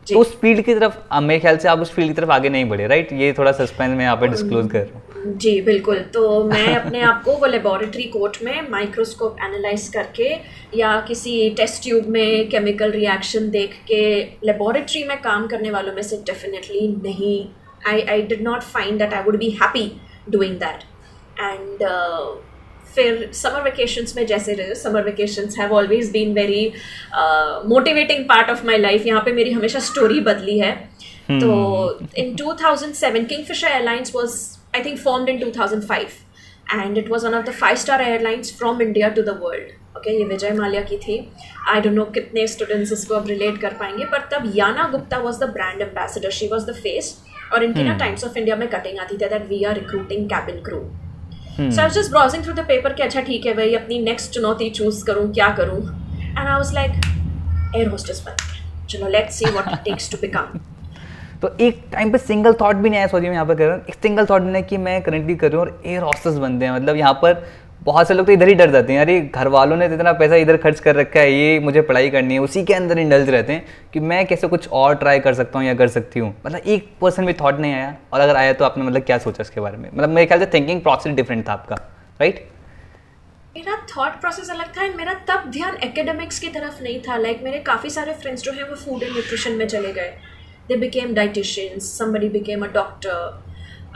तो 0.06 0.18
उस 0.18 0.34
फ़ील्ड 0.40 0.64
की 0.64 0.74
तरफ़ 0.74 0.94
मेरे 1.22 1.40
ख्याल 1.40 1.56
से 1.58 1.68
आप 1.68 1.80
उस 1.80 1.92
फ़ील्ड 1.94 2.08
की 2.08 2.14
तरफ़ 2.14 2.30
आगे 2.32 2.48
नहीं 2.48 2.64
बढ़े 2.68 2.86
राइट 2.86 3.12
ये 3.12 3.32
थोड़ा 3.38 3.52
सस्पेंस 3.52 3.96
में 3.96 4.04
यहाँ 4.04 4.16
पे 4.16 4.28
डिस्क्लोज 4.28 4.70
कर 4.72 4.78
रहा 4.80 4.94
हूँ। 4.94 5.34
जी 5.36 5.60
बिल्कुल। 5.62 5.98
तो 6.14 6.42
मैं 6.44 6.74
अपने 6.76 7.00
आप 7.02 7.22
को 7.24 7.32
वो 7.38 7.46
लेबोरेटरी 7.46 8.02
कोट 8.12 8.36
में 8.42 8.68
माइक्रोस्कोप 8.70 9.36
एनालाइज 9.44 9.88
करके 9.94 10.30
या 10.78 11.00
किसी 11.08 11.48
टेस्ट 11.56 11.82
ट्यूब 11.82 12.06
में 12.08 12.48
केमिकल 12.50 12.90
रिएक्शन 12.90 13.50
देख 13.50 13.74
के 13.86 14.02
लेबोरेटरी 14.46 15.04
में 15.04 15.20
काम 15.22 15.46
करने 15.46 15.70
वालों 15.70 15.94
में 15.94 16.02
से 16.02 16.22
डेफिनेटली 16.26 16.86
नहीं। 17.02 17.38
I 17.88 18.02
I 18.02 18.22
did 18.22 18.42
not 18.42 18.62
find 18.72 18.98
that 18.98 19.14
I 19.14 19.22
would 19.22 19.38
be 19.38 19.50
happy 19.62 19.90
doing 20.30 20.56
that 20.56 20.82
and 21.40 21.82
फिर 22.94 23.30
समर 23.32 23.62
वेकेशंस 23.62 24.16
में 24.16 24.26
जैसे 24.26 24.54
रहे 24.54 24.74
summer 24.74 25.04
vacations 25.04 25.58
have 25.58 25.72
always 25.72 26.10
been 26.10 26.32
very 26.34 26.72
motivating 27.68 28.24
part 28.24 28.50
of 28.50 28.66
my 28.66 28.78
life 28.78 29.06
यहाँ 29.06 29.22
पे 29.24 29.32
मेरी 29.32 29.52
हमेशा 29.52 29.80
स्टोरी 29.80 30.20
बदली 30.20 30.58
है। 30.58 30.72
hmm. 31.30 31.40
तो 31.40 31.98
in 32.18 32.34
2007 32.36 33.28
Kingfisher 33.28 33.68
Airlines 33.68 34.12
was 34.16 34.40
I 34.74 34.80
think 34.82 34.98
formed 34.98 35.28
in 35.28 35.38
2005 35.38 36.12
and 36.74 36.98
it 36.98 37.08
was 37.10 37.24
one 37.24 37.34
of 37.34 37.44
the 37.46 37.52
five 37.52 37.76
star 37.76 38.02
airlines 38.02 38.56
from 38.58 38.80
India 38.82 39.08
to 39.08 39.22
the 39.22 39.38
world 39.42 39.96
okay 39.96 40.16
ये 40.18 40.24
विजय 40.24 40.50
माल्या 40.50 40.82
की 40.82 40.96
थी। 40.98 41.16
आई 41.68 41.80
डोंट 41.80 41.94
नो 41.94 42.04
कितने 42.14 42.46
स्टूडेंट्स 42.46 42.92
इसको 42.92 43.14
अब 43.14 43.26
रिलेट 43.28 43.60
कर 43.60 43.74
पाएँगे 43.80 44.04
पर 44.04 44.28
तब 44.32 44.52
Yana 44.56 44.88
Gupta 44.92 45.18
was 45.18 45.40
the 45.40 45.50
brand 45.52 45.80
ambassador 45.82 46.30
she 46.30 46.48
was 46.48 46.66
the 46.66 46.74
face 46.76 47.16
और 47.52 47.64
इनकी 47.64 47.82
ना 47.82 47.96
टाइम्स 47.98 48.24
ऑफ़ 48.24 48.38
इंडिया 48.38 48.56
में 48.56 48.68
कटिंग 48.68 48.98
आती 48.98 49.14
थी 49.14 49.28
that 49.28 49.48
we 49.48 49.62
are 49.64 49.74
recruiting 49.74 50.26
cabin 50.26 50.62
crew 50.62 50.78
so 51.50 51.80
I 51.82 51.88
just 51.90 52.10
browsing 52.10 52.44
through 52.44 52.52
the 52.54 52.64
paper 52.66 52.92
कि 52.92 53.02
अच्छा 53.02 53.20
ठीक 53.22 53.46
है 53.46 53.54
भाई 53.54 53.74
अपनी 53.74 53.98
नेक्स्ट 54.02 54.32
चुनौती 54.32 54.70
चूज़ 54.70 55.04
करूँ 55.04 55.32
क्या 55.32 55.48
करूँ? 55.56 55.78
And 55.78 56.38
I 56.38 56.52
was 56.52 56.74
like 56.74 56.92
air 57.76 57.88
hostess 57.88 58.22
बन 58.26 58.86
चलो 58.88 59.08
let's 59.08 59.38
see 59.38 59.50
what 59.50 59.72
it 59.72 59.78
takes 59.84 60.10
to 60.12 60.18
become 60.20 60.58
तो 61.42 61.48
एक 61.60 61.82
टाइम 61.92 62.10
पे 62.12 62.18
सिंगल 62.18 62.54
थॉट 62.60 62.76
भी 62.76 62.90
नहीं 62.90 62.98
आया 62.98 63.06
सॉरी 63.06 63.26
मैं 63.26 63.34
यहाँ 63.34 63.46
पर 63.46 63.54
कर 63.54 63.66
रहा 63.66 63.74
हूँ 63.74 63.84
एक 63.88 63.94
सिंगल 64.02 64.26
थॉट 64.30 64.42
नहीं 64.42 64.62
कि 64.62 64.76
मैं 64.78 65.00
करंटली 65.02 65.34
कर 65.36 65.50
रहा 65.52 65.60
हूँ 65.60 65.68
और 65.68 65.82
एयर 65.86 66.02
हॉस्टेस 66.02 66.34
बनते 66.38 66.64
हैं 66.64 66.72
मतलब 66.72 66.96
यहाँ 66.96 67.12
पर 67.22 67.42
बहुत 67.82 68.08
से 68.08 68.14
लोग 68.14 68.26
तो 68.26 68.32
इधर 68.32 68.48
ही 68.48 68.54
डर 68.54 68.70
जाते 68.70 68.92
हैं 68.92 69.00
अरे 69.00 69.20
घर 69.20 69.48
वालों 69.48 69.76
ने 69.76 69.86
इतना 69.86 70.12
पैसा 70.12 70.36
इधर 70.36 70.56
खर्च 70.56 70.80
कर 70.80 70.94
रखा 70.96 71.20
है 71.20 71.32
ये 71.32 71.58
मुझे 71.60 71.82
पढ़ाई 71.82 72.10
करनी 72.10 72.34
है। 72.34 72.40
उसी 72.40 72.64
के 72.64 72.74
अंदर 72.74 72.98
इंडल्ज 72.98 73.30
रहते 73.30 73.52
हैं 73.52 73.64
कि 73.92 74.00
मैं 74.00 74.24
कैसे 74.26 74.48
कुछ 74.48 74.68
और 74.70 74.94
ट्राई 74.94 75.20
कर 75.20 75.34
सकता 75.34 75.58
हूँ 75.58 75.66
या 75.66 75.74
कर 75.74 75.88
सकती 75.88 76.20
हूँ। 76.20 76.34
मतलब 76.46 76.66
एक 76.66 76.90
पर्सन 77.00 77.26
भी 77.26 77.32
थॉट 77.32 77.60
नहीं 77.60 77.72
आया 77.74 77.96
और 78.12 78.20
अगर 78.20 78.36
आया 78.36 78.52
तो 78.52 78.64
आपने 78.64 78.84
मतलब 78.84 79.02
क्या 79.02 79.18
सोचा 79.18 79.42
इसके 79.42 79.60
बारे 79.60 79.76
में? 79.76 79.88
मतलब 79.94 80.08
मेरे 80.08 80.26
ख्याल 80.26 80.40
से 80.40 80.46
थिंकिंग 80.54 80.80
प्रोसेस 80.82 81.14
डिफरेंट 81.14 81.46
था 81.48 81.52
आपका 81.52 81.76
राइट 82.20 82.48
मेरा 83.56 83.76
थॉट 83.96 84.20
प्रोसेस 84.20 84.50
अलग 84.50 84.76
था 84.76 84.84
एंड 84.84 84.94
मेरा 84.96 85.14
तब 85.28 85.50
ध्यान 85.52 85.76
एकेडमिक्स 85.84 86.38
की 86.38 86.48
तरफ़ 86.48 86.82
नहीं 86.82 87.00
था। 87.00 87.16
लाइक 87.16 87.32
like, 87.32 87.44
मेरे 87.44 87.58
काफ़ी 87.64 87.90
सारे 87.90 88.12
फ्रेंड्स 88.12 88.42
जो 88.42 88.52
हैं 88.52 88.68
वो 88.68 88.76
फ़ूड 88.76 89.02
एंड 89.02 89.12
न्यूट्रिशन 89.12 89.52
में 89.52 89.66
चले 89.68 89.92
गए। 89.92 90.12
They 90.68 90.76
became 90.80 91.14
dietitians 91.14 91.86
somebody 91.94 92.28
became 92.34 92.60
a 92.64 92.68
doctor 92.74 93.16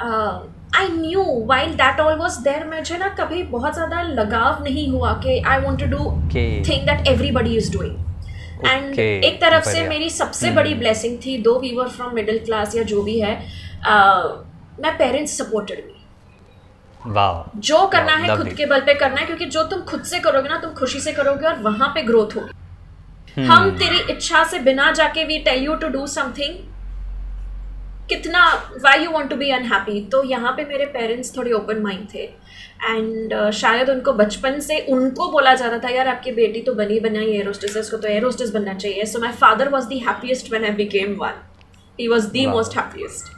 I 0.00 0.88
knew 0.88 1.44
while 1.46 1.74
that 1.74 2.00
all 2.00 2.18
was 2.18 2.40
there 2.40 2.66
मुझे 2.66 2.98
ना 2.98 3.08
कभी 3.08 3.42
बहुत 3.42 3.74
ज़्यादा 3.74 4.02
लगाव 4.02 4.62
नहीं 4.64 4.88
हुआ 4.90 5.12
कि 5.12 5.38
I 5.38 5.60
want 5.60 5.80
to 5.80 5.86
do 5.86 6.10
think 6.34 6.90
that 6.90 7.06
everybody 7.08 7.56
is 7.56 7.72
doing 7.72 7.96
and 8.66 8.98
एक 8.98 9.40
तरफ़ 9.40 9.64
से 9.64 9.88
मेरी 9.88 10.10
सबसे 10.10 10.46
hmm. 10.46 10.56
बड़ी 10.56 10.74
ब्लेसिंग 10.74 11.18
थी 11.26 11.38
though 11.38 11.58
we 11.58 11.76
were 11.76 11.88
from 11.88 12.14
middle 12.14 12.38
class 12.38 12.76
या 12.76 12.82
जो 12.82 13.02
भी 13.02 13.20
है 13.20 13.46
uh, 13.80 14.24
मैं 14.82 14.96
पेरेंट्स 14.98 15.38
सपोर्टेड 15.38 15.84
मी 15.86 15.92
जो 17.56 17.86
करना 17.86 18.16
wow, 18.16 18.30
है 18.30 18.36
खुद 18.36 18.48
के 18.48 18.66
बल 18.66 18.80
पे 18.80 18.94
करना 18.94 19.20
है 19.20 19.26
क्योंकि 19.26 19.46
जो 19.46 19.62
तुम 19.62 19.80
खुद 19.80 20.02
से 20.02 20.18
करोगे 20.18 20.48
ना 20.48 20.58
तुम 20.58 20.70
खुशी 20.70 21.00
से 21.00 21.12
करोगे 21.12 21.46
और 21.46 21.54
वहाँ 21.54 21.88
पे 21.88 22.02
ग्रोथ 22.02 22.36
होगी। 22.36 22.52
hmm. 23.40 23.50
हम 23.52 23.70
तेरी 23.70 24.12
इच्छा 24.12 24.44
से 24.44 24.58
बिना 24.58 24.92
जाके 24.92 25.24
we 25.24 25.38
tell 25.38 25.64
you 25.64 25.74
to 25.74 25.88
do 25.88 26.06
something 26.06 26.73
कितना 28.08 28.44
why 28.84 29.04
you 29.04 29.10
want 29.10 29.30
to 29.30 29.36
be 29.36 29.50
unhappy 29.52 30.00
तो 30.12 30.22
यहाँ 30.26 30.52
पे 30.56 30.64
मेरे 30.64 30.86
पेरेंट्स 30.94 31.36
थोड़े 31.36 31.52
ओपन 31.52 31.82
माइंड 31.82 32.06
थे। 32.14 32.28
एंड 32.84 33.34
uh, 33.34 33.50
शायद 33.52 33.90
उनको 33.90 34.12
बचपन 34.12 34.58
से 34.60 34.78
उनको 34.92 35.30
बोला 35.32 35.54
जाता 35.54 35.78
था 35.78 35.88
यार 35.90 36.08
आपकी 36.08 36.32
बेटी 36.32 36.60
तो 36.62 36.74
बनी 36.74 36.98
बनाई 37.00 37.26
एयर 37.26 37.46
होस्टेस 37.46 37.76
उसको 37.76 37.96
तो 37.96 38.08
एयर 38.08 38.24
होस्टेस 38.24 38.50
बनना 38.50 38.74
चाहिए। 38.74 39.04
So 39.06 39.20
my 39.20 39.32
father 39.42 39.68
was 39.70 39.86
the 39.88 39.98
happiest 40.08 40.52
when 40.52 40.64
I 40.64 40.70
became 40.80 41.14
one 41.20 41.40
he 42.00 42.08
was 42.08 42.26
the 42.30 42.46
most 42.46 42.76
happiest 42.76 43.32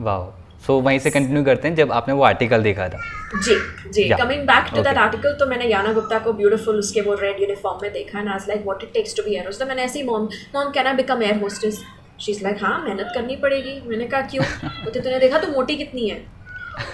वाह 0.00 0.24
सो 0.66 0.78
वहीं 0.80 0.98
से 0.98 1.10
कंटिन्यू 1.10 1.44
करते 1.44 1.68
हैं 1.68 1.74
जब 1.76 1.92
आपने 1.92 2.14
वो 2.14 2.22
आर्टिकल 2.24 2.62
देखा 2.62 2.88
था। 2.88 3.00
जी 3.36 3.58
जी। 3.90 4.08
Coming 4.10 4.46
back 4.46 4.70
to 4.74 4.82
that 4.82 4.98
article 4.98 5.36
तो 5.40 5.46
मैंने 5.46 5.66
याना 5.66 5.92
गुप्ता 5.92 6.18
को 6.18 6.32
ब्यूटीफुल 6.34 6.78
उसके 6.78 7.00
वो 7.00 7.14
रेड 7.20 7.40
यूनिफॉर्म 7.40 7.78
में 7.82 7.92
देखा 7.92 8.18
एंड 8.18 8.28
आज 8.28 8.48
like 8.48 8.64
what 8.64 8.82
it 8.82 8.92
takes 8.94 9.16
to 9.16 9.22
be 9.22 9.34
air 9.34 9.46
hostess 9.46 9.68
मैंने 9.68 9.82
ऐसी 9.82 10.02
mom 10.04 10.28
mom 10.54 10.70
can 10.72 10.86
I 10.86 10.94
become 10.94 11.22
air 11.22 11.40
hostess 11.40 11.82
she 12.20 12.32
is 12.32 12.42
like 12.42 12.62
हाँ 12.62 12.78
मेहनत 12.84 13.10
करनी 13.14 13.36
पड़ेगी. 13.36 13.80
मैंने 13.88 14.06
कहा 14.06 14.20
क्यों? 14.22 14.44
बोलते 14.64 15.00
तूने 15.00 15.18
देखा 15.18 15.38
तो 15.38 15.48
मोटी 15.52 15.76
कितनी 15.76 16.08
है? 16.08 16.18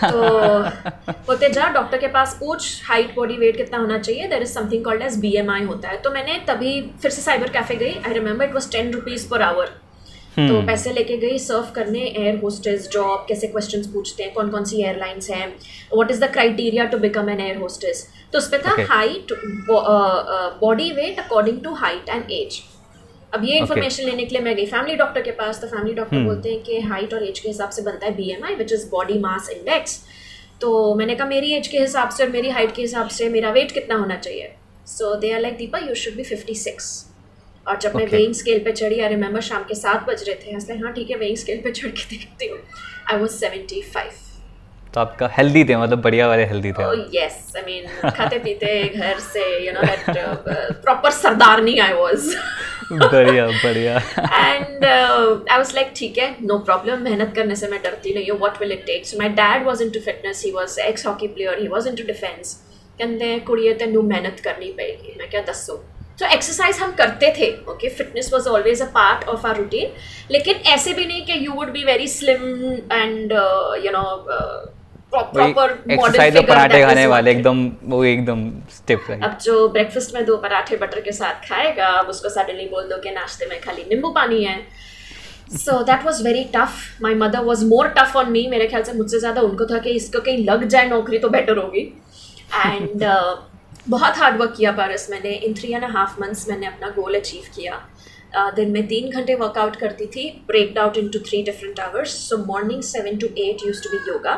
तो 0.04 0.28
बोलते 1.26 1.48
जा 1.50 1.68
डॉक्टर 1.72 1.98
के 1.98 2.08
पास 2.08 2.36
पूछ 2.40 2.82
हाइट 2.88 3.14
बॉडी 3.14 3.36
वेट 3.36 3.56
कितना 3.56 3.78
होना 3.78 3.98
चाहिए? 3.98 4.28
There 4.28 4.42
is 4.42 4.52
something 4.52 4.84
called 4.84 5.02
as 5.02 5.18
B 5.20 5.36
M 5.36 5.50
I 5.50 5.64
होता 5.64 5.88
है। 5.88 6.00
तो 6.02 6.10
मैंने 6.10 6.38
तभी 6.48 6.80
फिर 7.02 7.10
से 7.10 7.22
साइबर 7.22 7.48
कैफ़े 7.50 7.76
गई। 7.76 7.94
I 7.96 8.12
remember 8.12 8.44
it 8.44 8.54
was 8.54 8.70
ten 8.72 8.92
rupees 8.92 9.28
per 9.30 9.42
hour 9.42 9.80
तो 10.36 10.42
hmm. 10.42 10.66
पैसे 10.66 10.92
लेके 10.92 11.16
गई 11.18 11.38
सर्व 11.38 11.72
करने 11.74 12.00
एयर 12.00 12.38
होस्टेस 12.42 12.88
जॉब 12.92 13.24
कैसे 13.28 13.46
क्वेश्चंस 13.46 13.86
पूछते 13.86 14.22
हैं 14.22 14.32
कौन 14.34 14.50
कौन 14.50 14.64
सी 14.64 14.82
एयरलाइंस 14.82 15.28
हैं 15.30 15.48
what 15.92 16.10
is 16.10 16.20
the 16.20 16.30
criteria 16.32 16.84
to 16.84 16.98
become 16.98 17.28
an 17.30 17.40
air 17.40 17.56
hostess 17.56 18.06
तो 18.32 18.38
उस 18.38 18.48
पर 18.50 18.62
था 18.66 18.76
height 18.90 19.32
body 20.60 20.90
weight 20.92 21.18
according 21.20 21.60
to 21.64 21.74
height 21.74 22.08
and 22.08 22.30
age 22.30 22.60
अब 23.34 23.44
ये 23.44 23.58
इन्फॉर्मेशन 23.58 24.02
okay. 24.02 24.10
लेने 24.10 24.24
के 24.24 24.34
लिए 24.34 24.44
मैं 24.44 24.54
गई 24.56 24.66
फैमिली 24.66 24.96
डॉक्टर 24.96 25.22
के 25.22 25.30
पास 25.30 25.60
तो 25.60 25.66
फैमिली 25.66 25.94
डॉक्टर 25.94 26.16
hmm. 26.16 26.26
बोलते 26.26 26.50
हैं 26.50 26.62
कि 26.62 26.80
हाइट 26.80 27.14
और 27.14 27.22
एज 27.24 27.38
के 27.38 27.48
हिसाब 27.48 27.70
से 27.70 27.82
बनता 27.82 28.06
है 28.06 28.14
B 28.16 28.30
M 28.30 28.44
I 28.44 28.54
which 28.54 28.72
is 28.72 28.88
body 28.90 29.18
mass 29.18 29.48
index 29.50 30.00
तो 30.60 30.94
मैंने 30.94 31.14
कहा 31.14 31.26
मेरी 31.28 31.52
एज 31.52 31.68
के 31.68 31.78
हिसाब 31.78 32.08
से 32.08 32.24
और 32.24 32.30
मेरी 32.30 32.50
हाइट 32.50 32.74
के 32.74 32.82
हिसाब 32.82 33.08
से 33.08 33.28
मेरा 33.28 33.50
वेट 33.50 33.72
कितना 33.72 33.96
होना 33.96 34.16
चाहिए? 34.16 34.52
So 34.86 35.14
they 35.20 35.32
are 35.32 35.40
like 35.40 35.56
Deepa 35.56 35.78
you 35.78 35.94
should 35.94 36.16
be 36.16 36.24
fifty 36.24 36.54
six 36.54 36.90
और 37.68 37.78
जब 37.78 37.92
okay. 37.92 38.00
मैं 38.00 38.10
वेइंग 38.10 38.34
स्केल 38.34 38.58
पे 38.64 38.72
चढ़ी 38.72 39.00
आई 39.00 39.08
रिमेंबर 39.08 39.40
शाम 39.40 39.62
के 39.62 39.74
सात 39.74 40.06
बज 40.08 40.24
रहे 40.28 40.34
थे। 40.36 40.56
इसलिए 40.56 40.78
हाँ 40.78 40.92
ठीक 40.92 41.10
है 41.10 41.16
वेइंग 41.16 41.36
स्केल 41.36 41.60
पे 41.64 41.70
चढ़ 41.70 41.90
के 41.90 42.04
देखती 42.10 42.46
हूँ. 42.46 42.58
आई 43.12 43.18
वॉज़ 43.18 43.32
सेवेंटी 43.36 43.82
फाइव 43.94 44.10
तो 44.94 45.00
आपका 45.00 45.28
हेल्दी 45.32 45.64
थे 45.64 45.76
मतलब 45.76 46.00
बढ़िया 46.02 46.26
वाले 46.28 46.44
हेल्दी 46.44 46.72
थे 46.72 46.84
यस 47.16 47.52
आई 47.56 47.62
मीन 47.62 48.10
खाते 48.10 48.38
पीते 48.38 48.72
घर 48.88 49.18
से 49.18 49.44
यू 49.66 49.72
नो 49.72 49.82
दैट 49.82 50.82
प्रॉपर 50.82 51.10
सरदारनी 51.10 51.78
आई 51.78 51.92
वाज 51.92 52.34
बढ़िया 52.92 53.46
बढ़िया। 53.46 53.96
एंड 53.96 54.84
आई 54.84 55.56
वाज 55.58 55.74
लाइक 55.74 55.92
ठीक 55.96 56.18
है 56.18 56.34
नो 56.42 56.58
प्रॉब्लम 56.66 57.02
मेहनत 57.02 57.32
करने 57.36 57.56
से 57.56 57.68
मैं 57.68 57.80
डरती 57.82 58.14
नहीं 58.14 58.30
हूँ 58.30 58.38
what 58.38 58.60
will 58.60 58.72
it 58.72 58.84
take 58.86 59.06
so 59.06 59.18
my 59.18 59.28
dad 59.38 59.64
was 59.66 59.82
into 59.82 60.00
fitness 60.00 60.42
he 60.44 60.50
was 60.52 60.78
ex 60.86 61.06
hockey 61.06 61.26
player 61.28 61.60
he 61.60 61.68
was 61.68 61.86
into 61.88 62.06
defence 62.06 62.54
कहते 62.98 63.38
कुड़िए 63.46 63.72
तेनू 63.74 64.02
मेहनत 64.02 64.40
करनी 64.44 64.72
पड़ेगी, 64.72 65.14
मैं 65.18 65.28
क्या 65.30 65.40
दसो 65.42 65.76
तो 66.20 66.26
एक्सरसाइज 66.26 66.76
हम 66.78 66.92
करते 66.94 67.32
थे 67.38 67.50
okay 67.70 67.88
fitness 67.88 68.32
was 68.32 68.48
always 68.48 68.82
a 68.82 68.86
part 68.94 69.28
of 69.28 69.46
our 69.46 69.56
routine 69.56 69.94
लेकिन 70.30 70.56
ऐसे 70.72 70.92
भी 70.94 71.06
नहीं 71.06 71.24
कि 71.26 71.44
you 71.46 71.52
would 71.52 71.70
be 71.72 71.84
very 71.84 72.08
slim 72.08 72.42
and 72.92 73.32
you 73.84 73.92
know 73.92 74.04
exercise 75.14 76.36
पराठे 76.46 76.80
खाने 76.82 77.06
वाले 77.06 77.30
एकदम 77.30 77.58
वो 77.86 78.04
एकदम 78.04 78.44
स्टिफ 78.70 79.10
है। 79.10 79.20
अब 79.20 79.36
जो 79.42 79.68
ब्रेकफास्ट 79.70 80.14
में 80.14 80.24
दो 80.26 80.36
पराठे 80.38 80.76
बटर 80.76 81.00
के 81.00 81.12
साथ 81.12 81.48
खाएगा 81.48 81.86
अब 81.98 82.08
उसको 82.08 82.28
सडनली 82.30 82.66
बोल 82.68 82.88
दो 82.88 82.96
कि 83.02 83.10
नाश्ते 83.12 83.46
में 83.46 83.60
खाली 83.60 83.84
नींबू 83.90 84.10
पानी 84.12 84.42
है। 84.44 84.56
So 85.54 85.82
that 85.84 86.04
was 86.04 86.22
very 86.24 86.44
tough 86.54 87.02
my 87.02 87.14
mother 87.16 87.40
was 87.44 87.64
more 87.66 87.88
tough 87.98 88.16
on 88.16 88.30
me 88.32 88.46
मेरे 88.50 88.66
ख्याल 88.68 88.82
से 88.82 88.92
मुझसे 88.92 89.18
ज़्यादा 89.18 89.40
उनको 89.42 89.66
था 89.66 89.78
कि 89.78 89.90
इसको 89.92 90.20
कहीं 90.20 90.44
लग 90.44 90.64
जाए 90.66 90.88
नौकरी 90.88 91.18
तो 91.18 91.28
बेटर 91.30 91.58
होगी। 91.58 91.80
एंड 92.56 93.04
uh, 93.04 93.34
बहुत 93.88 94.18
हार्ड 94.18 94.36
वर्क 94.40 94.54
किया 94.56 94.72
पारस 94.72 95.06
मैंने। 95.10 95.30
In 95.36 95.54
three 95.54 95.72
and 95.72 95.84
half 95.96 96.20
months 96.20 96.48
मैंने 96.48 96.66
अपना 96.66 96.88
गोल 96.96 97.14
अचीव 97.14 97.42
किया। 97.56 97.80
Uh, 98.32 98.54
दिन 98.56 98.70
में 98.70 98.86
तीन 98.88 99.10
घंटे 99.10 99.34
वर्कआउट 99.36 99.76
करती 99.76 100.06
थी। 100.08 100.28
Breaked 100.46 100.78
out 100.78 100.96
into 101.08 101.18
three 101.28 101.42
different 101.42 101.80
hours 101.80 102.16
so 102.28 102.36
morning 102.46 102.82
seven 102.84 103.16
to 103.18 103.26
eight 103.40 103.66
use 103.66 103.82
to 103.82 103.90
be 103.90 104.10
yoga 104.10 104.34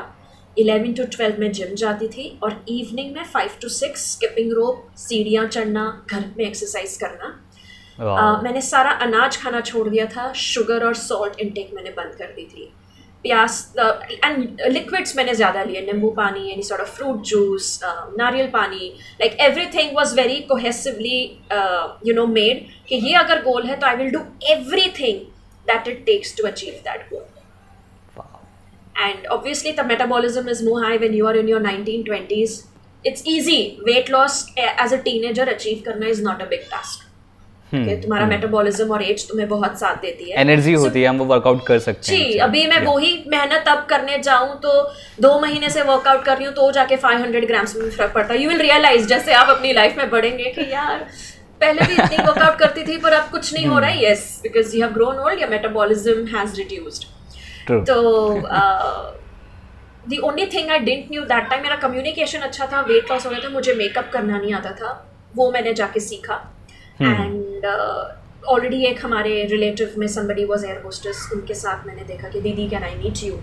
eleven 0.58 0.92
to 0.94 1.04
twelve 1.16 1.40
में 1.40 1.50
जिम 1.52 1.74
जाती 1.76 2.08
थी 2.08 2.28
और 2.42 2.64
इवनिंग 2.68 3.14
में 3.16 3.24
five 3.24 3.58
to 3.62 3.68
six 3.70 4.10
skipping 4.12 4.52
rope 4.52 4.86
सीढ़ियाँ 4.98 5.46
चढ़ना 5.48 5.84
घर 6.10 6.24
में 6.38 6.44
एक्सरसाइज 6.46 6.96
करना। 6.96 7.32
uh, 7.96 8.44
मैंने 8.44 8.60
सारा 8.62 8.90
अनाज 9.02 9.36
खाना 9.36 9.60
छोड़ 9.62 9.88
दिया 9.88 10.06
था 10.06 10.32
शुगर 10.38 10.84
और 10.86 10.94
सॉल्ट 10.94 11.40
इनटेक 11.40 11.70
मैंने 11.74 11.90
बंद 11.90 12.14
कर 12.18 12.32
दी 12.36 12.44
थी। 12.46 12.72
प्यास 13.24 13.74
एंड 14.24 14.60
लिक्विड्स 14.68 15.16
मैंने 15.16 15.34
ज़्यादा 15.34 15.62
लिए 15.64 15.80
नींबू 15.82 16.08
पानी 16.16 16.50
any 16.52 16.62
sort 16.62 16.82
of 16.82 16.90
fruit 16.96 17.20
juice 17.26 17.78
नारियल 18.18 18.48
पानी 18.52 18.92
like 19.20 19.36
everything 19.74 19.96
was 19.96 20.14
very 20.16 20.40
cohesively 20.48 21.20
you 22.06 22.14
know 22.14 22.26
made 22.32 22.66
कि 22.88 22.96
ये 23.06 23.14
अगर 23.18 23.42
गोल 23.42 23.66
है 23.66 23.76
तो 23.76 23.86
I 23.86 23.96
will 23.96 24.10
do 24.10 24.20
everything 24.98 25.20
that 25.66 25.88
it 25.88 26.04
takes 26.06 26.36
to 26.36 26.46
achieve 26.48 26.74
that 26.84 27.08
goal 27.10 27.24
and 28.96 29.26
obviously 29.28 29.72
the 29.72 29.84
metabolism 29.84 30.48
is 30.48 30.62
more 30.62 30.82
high 30.84 30.96
when 30.96 31.12
you 31.12 31.26
are 31.26 31.36
in 31.36 31.48
your 31.48 31.60
19 31.60 32.04
20s 32.04 32.64
it's 33.04 33.26
easy. 33.26 33.78
Weight 33.84 34.08
loss 34.08 34.50
as 34.58 34.92
a 34.92 35.02
teenager 35.02 35.42
achieve 35.44 35.84
karna 35.84 36.06
is 36.06 36.22
not 36.22 36.40
a 36.42 36.46
big 36.46 36.68
task. 36.68 37.00
कि 37.72 37.94
तुम्हारा 38.02 38.26
metabolism 38.26 38.92
और 38.92 39.02
age 39.02 39.26
तुम्हें 39.28 39.48
बहुत 39.48 39.78
साथ 39.78 39.96
देती 40.02 40.30
है 40.30 40.40
energy 40.40 40.72
होती 40.74 41.00
है 41.02 41.08
हम 41.08 41.18
वो 41.18 41.24
वर्कआउट 41.24 41.66
कर 41.66 41.78
सकते 41.78 42.12
हैं 42.12 42.18
जी 42.20 42.36
अभी 42.38 42.66
मैं 42.66 42.78
वही 42.84 43.12
मेहनत 43.28 43.68
अब 43.68 43.86
करने 43.90 44.18
जाऊँ 44.18 44.54
तो 44.62 44.72
दो 45.22 45.38
महीने 45.40 45.70
से 45.70 45.82
वर्कआउट 45.82 46.24
कर 46.24 46.36
रही 46.36 46.46
हूँ 46.46 46.54
तो 46.54 46.70
जाके 46.72 46.96
500 47.06 47.46
ग्राम्स 47.46 47.74
में 47.76 47.88
फ़र्क 47.90 48.12
पड़ता 48.14 48.34
है 48.34 48.42
यू 48.42 48.50
विल 48.50 48.60
रियलाइज़ 48.60 49.08
जैसे 49.08 49.32
आप 49.34 49.48
अपनी 49.56 49.72
लाइफ 49.72 49.96
में 49.98 50.10
बढ़ेंगे 50.10 50.52
कि 50.58 50.70
यार 50.72 51.06
पहले 51.60 51.86
भी 51.86 51.94
इतनी 51.94 52.16
वर्कआउट 52.18 52.58
करती 52.58 52.84
थी 52.84 52.98
पर 53.00 53.12
अब 53.12 53.30
कुछ 53.30 53.52
नहीं 53.54 53.66
हो 53.66 53.78
रहा 53.78 53.90
है 53.90 54.04
yes 54.04 54.40
because 54.42 54.76
you 54.76 54.82
have 54.82 54.94
grown 54.94 55.18
old 55.18 55.40
your 55.40 55.50
metabolism 55.50 56.26
has 56.36 56.56
reduced 56.56 57.08
तो 57.70 57.94
the 60.08 60.18
only 60.18 60.46
thing 60.46 60.70
I 60.70 60.78
didn't 60.78 61.10
knew 61.10 61.22
that 61.24 61.48
time 61.50 61.62
मेरा 61.62 61.76
कम्युनिकेशन 61.76 62.38
अच्छा 62.38 62.66
था 62.72 62.80
वेट 62.80 63.10
लॉस 63.10 63.26
हो 63.26 63.30
गया 63.30 63.40
था 63.40 63.48
मुझे 63.48 63.74
मेकअप 63.74 64.10
करना 64.12 64.38
नहीं 64.38 64.54
आता 64.54 64.70
था 64.70 64.90
वो 65.36 65.50
मैंने 65.50 65.74
जाके 65.74 66.00
सीखा। 66.00 66.34
एंड 67.02 67.64
ऑलरेडी 68.44 68.84
एक 68.86 69.04
हमारे 69.04 69.44
रिलेटिव 69.44 69.94
में 69.98 70.06
समबडी 70.08 70.44
वॉज़ 70.44 70.66
एयर 70.66 70.80
होस्टेस 70.84 71.28
उनके 71.32 71.54
साथ 71.54 71.86
मैंने 71.86 72.04
देखा 72.04 72.28
कि 72.28 72.40
दीदी 72.40 72.68
कैन 72.68 72.82
आई 72.82 72.94
मीट 72.94 73.24
यू 73.24 73.34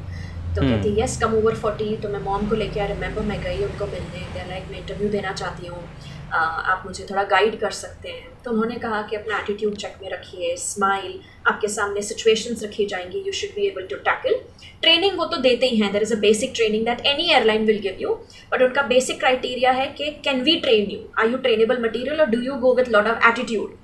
तो 0.55 0.61
hmm. 0.61 0.69
कहती 0.69 1.01
यस 1.01 1.17
कम 1.21 1.33
ओवर 1.35 1.55
फोर्टी 1.55 1.95
तो 1.97 2.09
मैं 2.09 2.19
मॉम 2.19 2.47
को 2.49 2.55
लेके 2.55 2.79
आई 2.79 2.87
रिमेंबर 2.87 3.21
मैं 3.21 3.41
गई 3.41 3.63
उनको 3.63 3.85
मिलने. 3.85 4.47
लाइक 4.49 4.63
मैं 4.71 4.79
इंटरव्यू 4.79 5.09
देना 5.09 5.31
चाहती 5.33 5.67
हूँ. 5.67 5.83
आप 6.33 6.83
मुझे 6.85 7.05
थोड़ा 7.09 7.23
गाइड 7.31 7.59
कर 7.59 7.71
सकते 7.71 8.09
हैं। 8.09 8.27
तो 8.43 8.51
उन्होंने 8.51 8.75
कहा 8.79 9.01
कि 9.09 9.15
अपना 9.15 9.37
एटीट्यूड 9.37 9.75
चेक 9.77 9.97
में 10.01 10.09
रखिए 10.09 10.55
स्माइल 10.57 11.19
आपके 11.47 11.67
सामने 11.67 12.01
सिचुएशंस 12.01 12.63
रखी 12.63 12.85
जाएँगी 12.85 13.23
you 13.25 13.31
should 13.33 13.55
be 13.55 13.67
able 13.67 13.87
to 13.89 13.95
tackle 14.05 14.39
training 14.81 15.17
वो 15.17 15.25
तो 15.25 15.37
देते 15.41 15.65
ही 15.65 15.77
हैं 15.77 15.91
there 15.93 16.01
is 16.01 16.13
a 16.13 16.19
basic 16.19 16.53
training 16.55 16.85
that 16.85 17.05
any 17.05 17.29
airline 17.33 17.65
will 17.65 17.79
give 17.81 17.97
you 18.01 18.13
but 18.51 18.61
उनका 18.61 18.81
बेसिक 18.87 19.19
क्राइटेरिया 19.19 19.71
है 19.71 19.87
कि 19.97 20.09
can 20.23 20.41
we 20.43 20.55
train 20.61 20.89
you 20.91 20.99
are 21.19 21.31
you 21.31 21.37
trainable 21.37 21.83
material 21.83 22.21
और 22.21 22.29
do 22.29 22.41
you 22.41 22.55
go 22.61 22.73
with 22.75 22.89
lot 22.89 23.07
of 23.07 23.27
attitude 23.29 23.77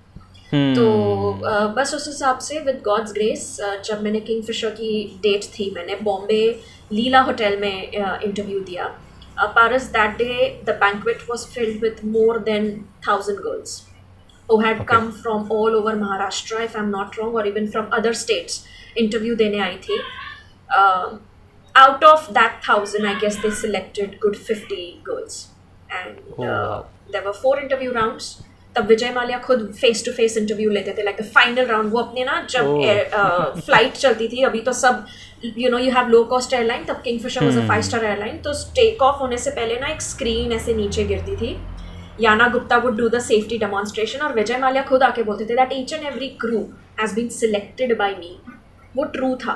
तो 0.75 0.83
बस 1.77 1.93
उस 1.95 2.07
हिसाब 2.07 2.37
से 2.39 2.59
विद 2.59 2.81
गॉड्स 2.83 3.13
ग्रेस 3.13 3.45
जब 3.85 4.01
मैंने 4.03 4.19
किंग 4.19 4.43
फिशर 4.43 4.69
की 4.69 4.91
डेट 5.23 5.43
थी 5.53 5.69
मैंने 5.75 5.95
बॉम्बे 6.03 6.39
लीला 6.91 7.21
होटल 7.21 7.57
में 7.61 7.91
इंटरव्यू 7.91 8.59
दिया। 8.59 8.85
Uh, 9.37 9.53
Paris 9.53 9.87
that 9.89 10.17
day, 10.17 10.59
the 10.65 10.73
banquet 10.73 11.27
was 11.27 11.45
filled 11.45 11.81
with 11.81 12.03
more 12.03 12.39
than 12.39 12.87
thousand 13.03 13.37
girls 13.37 13.85
who 14.49 14.59
had 14.59 14.77
okay. 14.77 14.85
come 14.85 15.11
from 15.11 15.51
all 15.51 15.75
over 15.75 15.95
Maharashtra, 15.95 16.63
if 16.65 16.75
I'm 16.75 16.89
not 16.89 17.17
wrong, 17.17 17.33
or 17.33 17.45
even 17.45 17.69
from 17.69 17.91
other 17.91 18.13
states. 18.13 18.65
Interview 18.95 19.35
dene 19.35 19.59
aayi 19.59 19.81
thi. 19.83 19.99
Uh, 20.75 21.17
out 21.75 22.03
of 22.03 22.33
that 22.33 22.63
thousand, 22.63 23.05
I 23.05 23.19
guess 23.19 23.41
they 23.41 23.51
selected 23.51 24.19
good 24.19 24.37
50 24.37 25.01
girls, 25.03 25.49
and 25.91 26.19
oh, 26.37 26.43
uh, 26.43 26.85
there 27.11 27.23
were 27.23 27.33
four 27.33 27.59
interview 27.59 27.93
rounds. 27.93 28.35
तब 28.75 28.87
विजय 28.87 29.09
माल्या 29.13 29.37
खुद 29.43 29.61
face 29.75 30.03
to 30.05 30.11
face 30.13 30.35
interview 30.37 30.69
लेते 30.69 30.93
थे 30.97 31.03
like 31.03 31.21
the 31.21 31.25
final 31.35 31.65
round 31.65 31.91
वो 31.91 31.99
अपने 31.99 32.23
ना 32.23 32.35
जब 32.49 32.65
flight 33.65 33.93
oh. 33.93 33.99
चलती 34.01 34.27
थी 34.33 34.43
अभी 34.49 34.61
तो 34.67 34.73
सब 34.79 35.05
you 35.45 35.69
know 35.69 35.77
you 35.77 35.91
have 35.93 36.07
low 36.09 36.23
cost 36.31 36.53
airline 36.53 36.83
तब 36.85 37.01
Kingfisher 37.19 37.45
was 37.45 37.59
a 37.59 37.67
five 37.67 37.81
star 37.81 38.05
airline 38.05 38.37
तो 38.45 38.53
टेक 38.75 39.01
ऑफ़ 39.03 39.19
होने 39.21 39.37
से 39.37 39.51
पहले 39.51 39.79
ना 39.79 39.87
एक 39.87 40.01
स्क्रीन 40.01 40.51
ऐसे 40.51 40.73
नीचे 40.73 41.03
गिरती 41.05 41.35
थी। 41.35 41.57
Yana 42.21 42.47
Gupta 42.49 42.77
would 42.85 42.97
do 42.97 43.09
the 43.09 43.19
safety 43.21 43.57
demonstration 43.57 44.19
और 44.25 44.33
विजय 44.33 44.57
माल्या 44.57 44.83
खुद 44.89 45.03
आके 45.03 45.23
बोलते 45.23 45.45
थे 45.45 45.55
that 45.55 45.73
each 45.73 45.93
and 45.93 46.05
every 46.05 46.29
crew 46.41 46.59
has 46.99 47.15
been 47.15 47.29
selected 47.37 47.97
by 47.97 48.15
me 48.19 48.35
वो 48.95 49.03
ट्रू 49.15 49.35
था। 49.45 49.55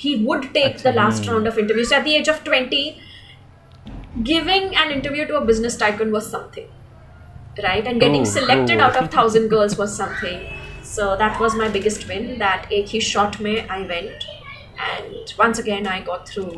He 0.00 0.14
would 0.24 0.44
take 0.54 0.76
the 0.84 0.94
last 0.94 1.28
round 1.28 1.48
of 1.48 1.58
interviews 1.60 1.94
at 1.94 2.04
the 2.04 2.08
age 2.20 2.30
of 2.30 2.44
twenty 2.44 2.84
giving 4.26 4.66
an 4.80 4.90
interview 4.94 5.22
to 5.28 5.36
a 5.36 5.40
business 5.46 5.76
tycoon 5.78 6.12
was 6.16 6.26
something 6.26 6.66
right? 7.64 7.88
And 7.92 8.02
getting 8.02 8.26
oh, 8.26 8.30
selected 8.32 8.78
oh. 8.78 8.84
out 8.84 8.98
of 9.00 9.08
thousand 9.14 9.48
girls 9.54 9.76
was 9.80 9.96
something. 9.96 10.38
So 10.84 11.08
that 11.22 11.40
was 11.40 11.56
my 11.62 11.68
biggest 11.76 12.06
win 12.12 12.28
that 12.38 12.72
ek 12.78 12.92
hi 12.92 13.00
shot 13.08 13.40
me 13.46 13.56
i 13.76 13.80
went. 13.90 14.26
And 14.78 15.34
once 15.38 15.58
again 15.64 15.86
i 15.86 16.00
got 16.00 16.28
through 16.28 16.52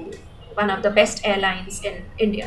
one 0.61 0.71
of 0.71 0.83
the 0.83 0.91
best 1.01 1.27
airlines 1.33 1.81
in 1.91 1.97
india 2.27 2.47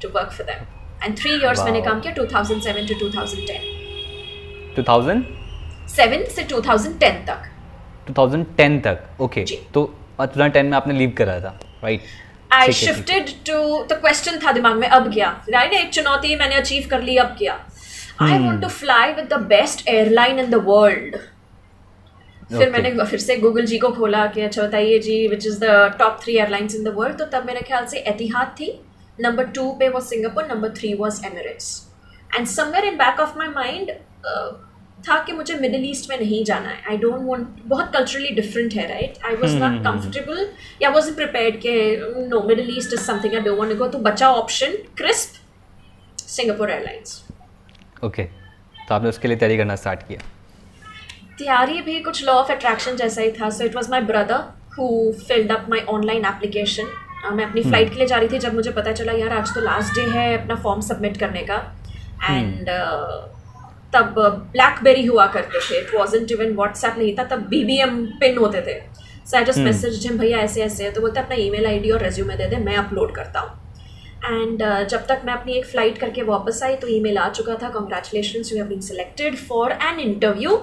to 0.00 0.08
work 0.08 0.30
for 0.32 0.44
them. 0.46 0.62
And 1.04 1.18
three 1.18 1.34
years 1.42 1.58
wow. 1.58 1.64
मैंने 1.64 1.80
काम 1.82 2.00
किया 2.00 2.14
2007 2.14 2.86
to 2.88 2.94
2010 2.98 4.74
2007 4.76 6.28
से 6.34 6.44
2010 6.44 7.16
तक। 7.28 7.40
2010 8.10 8.80
तक। 8.84 8.98
Okay. 9.20 9.44
तो 9.74 9.80
2010 10.20 10.62
में 10.62 10.76
आपने 10.76 10.94
leave 10.94 11.14
करा 11.18 11.40
था 11.40 11.58
right 11.84 12.00
I 12.52 12.72
shifted 12.72 13.30
to 13.48 13.58
the 13.84 13.98
question 14.00 14.38
था 14.38 14.52
दिमाग 14.52 14.76
में 14.76 14.88
अब 14.88 15.12
क्या? 15.12 15.28
राइट 15.50 15.72
एक 15.72 15.90
चुनौती 15.90 16.36
मैंने 16.36 16.54
अचीव 16.54 16.88
कर 16.90 17.02
ली 17.02 17.16
अब 17.16 17.34
क्या? 17.38 17.54
I 18.22 18.38
want 18.38 18.62
to 18.62 18.68
fly 18.68 19.12
with 19.12 19.28
the 19.34 19.40
best 19.54 19.88
airline 19.88 20.38
in 20.38 20.50
the 20.50 20.54
world 20.54 21.16
फिर 22.52 22.70
मैंने 22.70 23.04
फिर 23.04 23.18
से 23.20 23.36
गूगल 23.38 23.66
जी 23.66 23.78
को 23.78 23.88
खोला 23.92 24.26
कि 24.34 24.40
अच्छा 24.42 24.62
बताइए 24.62 24.98
जी 25.00 25.26
which 25.28 25.46
is 25.46 25.58
the 25.60 25.96
top 25.98 26.18
three 26.22 26.36
airlines 26.36 26.74
in 26.74 26.84
the 26.84 26.94
world 26.96 27.18
तो 27.18 27.24
तब 27.32 27.46
मेरे 27.46 27.60
ख्याल 27.68 27.86
से 27.86 27.98
एतिहाद 28.08 28.54
थी। 28.60 28.72
नंबर 29.18 29.44
टू 29.56 29.70
पे 29.80 29.88
was 29.90 30.04
Singapore 30.06 30.46
number 30.46 30.70
three 30.78 30.94
was 30.94 31.24
Emirates 31.26 31.68
and 32.30 32.46
somewhere 32.48 32.84
in 32.84 32.96
back 32.98 33.20
of 33.20 33.38
my 33.38 33.48
mind 33.50 33.90
था 35.04 35.18
कि 35.24 35.32
मुझे 35.32 35.54
मिडिल 35.60 35.84
ईस्ट 35.86 36.10
में 36.10 36.18
नहीं 36.18 36.42
जाना 36.44 36.68
है। 36.68 36.82
आई 36.90 36.96
डोंट 36.98 37.22
वॉन्ट 37.22 37.46
बहुत 37.66 37.92
कल्चरली 37.94 38.28
डिफरेंट 38.34 38.74
है 38.74 38.86
right 38.88 39.24
I 39.26 39.36
was 39.36 39.56
not 39.58 39.82
comfortable 39.84 40.48
या 40.82 40.90
वॉज़ 40.90 41.10
प्रिपेयर 41.16 41.56
के 41.64 41.74
know 42.28 42.42
middle 42.48 42.76
east 42.76 42.92
is 42.92 43.00
something 43.02 43.34
I 43.34 43.40
don't 43.40 43.58
want 43.58 43.72
go 43.78 43.86
तो 43.88 43.98
बचा 44.04 44.28
option 44.34 44.76
crisp 44.98 46.20
Singapore 46.28 46.70
airlines 46.70 47.22
okay 48.04 48.24
तो 48.24 48.94
आपने 48.94 49.08
उसके 49.08 49.28
लिए 49.28 49.36
तैयारी 49.36 49.56
करना 49.56 49.76
स्टार्ट 49.76 50.02
किया। 50.08 50.20
तैयारी 51.42 51.80
भी 51.82 52.00
कुछ 52.00 52.24
लॉ 52.24 52.32
ऑफ़ 52.32 52.52
अट्रैक्शन 52.52 52.96
जैसा 52.96 53.22
ही 53.22 53.30
था। 53.32 53.50
So 53.50 53.64
it 53.64 53.76
was 53.76 53.90
my 53.90 54.00
brother 54.10 54.42
who 54.78 54.88
filled 55.28 55.52
up 55.52 55.66
my 55.70 55.80
online 55.90 56.24
application 56.26 56.98
मैं 57.32 57.44
अपनी 57.44 57.62
फ़्लाइट 57.62 57.86
hmm. 57.86 57.94
के 57.94 57.98
लिए 57.98 58.06
जा 58.08 58.16
रही 58.16 58.28
थी 58.28 58.38
जब 58.38 58.54
मुझे 58.54 58.70
पता 58.72 58.92
चला 58.92 59.12
यार 59.12 59.32
आज 59.32 59.54
तो 59.54 59.60
लास्ट 59.60 59.94
डे 59.94 60.02
है 60.10 60.26
अपना 60.38 60.54
फॉर्म 60.62 60.80
सबमिट 60.80 61.16
करने 61.16 61.42
का. 61.50 61.56
And 62.24 62.68
hmm. 62.68 62.76
uh, 62.76 63.20
तब 63.94 64.14
ब्लैकबेरी 64.52 65.04
हुआ 65.06 65.26
करते 65.36 65.60
थे। 65.60 65.78
इट 65.80 65.94
वॉजेंट 65.94 66.32
इवन 66.32 66.54
व्हाट्सएप 66.56 66.94
नहीं 66.98 67.14
था 67.18 67.24
तब 67.32 67.46
बी 67.48 67.62
बी 67.64 67.78
एम 67.82 68.04
पिन 68.20 68.38
होते 68.38 68.62
थे। 68.66 68.78
So 69.26 69.36
I 69.36 69.44
just 69.44 69.58
message 69.60 70.00
Jim 70.02 70.18
भैया 70.18 70.38
ऐसे 70.38 70.62
ऐसे 70.62 70.84
है। 70.84 70.90
तो 70.92 71.00
बोलते 71.00 71.20
अपना 71.20 71.36
ईमेल 71.40 71.66
आईडी 71.66 71.90
और 71.90 72.02
रेज्यूमे 72.02 72.36
दे 72.36 72.46
दे 72.48 72.56
मैं 72.64 72.76
अपलोड 72.76 73.14
करता 73.14 73.40
हूँ. 73.40 73.50
एंड 74.24 74.62
uh, 74.62 74.82
जब 74.90 75.06
तक 75.06 75.22
मैं 75.26 75.34
अपनी 75.34 75.52
एक 75.58 75.66
फ़्लाइट 75.66 75.98
करके 75.98 76.22
वापस 76.24 76.62
आई 76.62 76.76
तो 76.76 76.88
ईमेल 76.90 77.18
आ 77.18 77.28
चुका 77.30 77.54
था 77.62 77.68
congratulation 77.70 78.50
you 78.50 78.56
have 78.56 78.66
been 78.68 78.80
selected 78.88 79.36
for 79.48 79.72
an 79.82 80.00
interview 80.00 80.56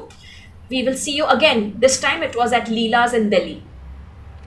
we 0.71 0.81
will 0.81 0.95
see 0.97 1.11
you 1.17 1.25
again 1.33 1.71
this 1.79 2.01
time 2.03 2.23
it 2.23 2.37
was 2.37 2.55
at 2.55 2.69
Leela's 2.69 3.15
in 3.15 3.29
Delhi 3.29 3.57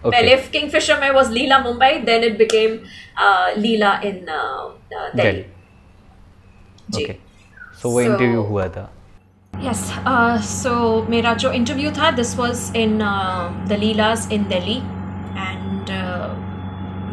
पहले 0.05 0.37
किंगफिशर 0.53 1.01
में 1.01 1.11
was 1.11 1.31
Leela 1.33 1.59
Mumbai 1.59 1.93
then 2.07 2.25
it 2.25 2.39
became 2.39 2.79
Leela 3.63 3.93
in 4.05 4.27
Delhi 4.95 5.45
ji 6.91 7.07
so 7.83 7.91
वो 7.91 8.01
interview 8.01 8.43
हुआ 8.43 8.67
था. 8.69 8.91
Yes 9.53 9.81
so 10.47 10.73
मेरा 11.11 11.33
जो 11.43 11.53
interview 11.53 11.91
था 11.93 12.11
this 12.11 12.35
was 12.37 12.77
in 12.77 12.99
the 13.69 13.77
Leela's 13.81 14.29
in 14.33 14.45
Delhi 14.49 14.77
and 14.77 15.91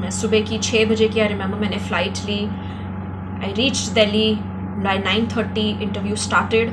मैं 0.01 0.11
सुबह 0.11 0.41
की 0.49 0.57
छः 0.59 0.85
बजे 0.89 1.07
की 1.07 1.19
आई 1.19 1.27
रिमेंबर 1.27 1.57
मैंने 1.59 1.77
flight 1.87 2.17
Lee. 2.25 2.41
I 3.43 3.53
reach 3.57 3.77
Delhi 3.97 4.33
by 4.83 4.97
nine 4.99 5.27
thirty 5.35 5.69
interview 5.83 6.15
started 6.25 6.71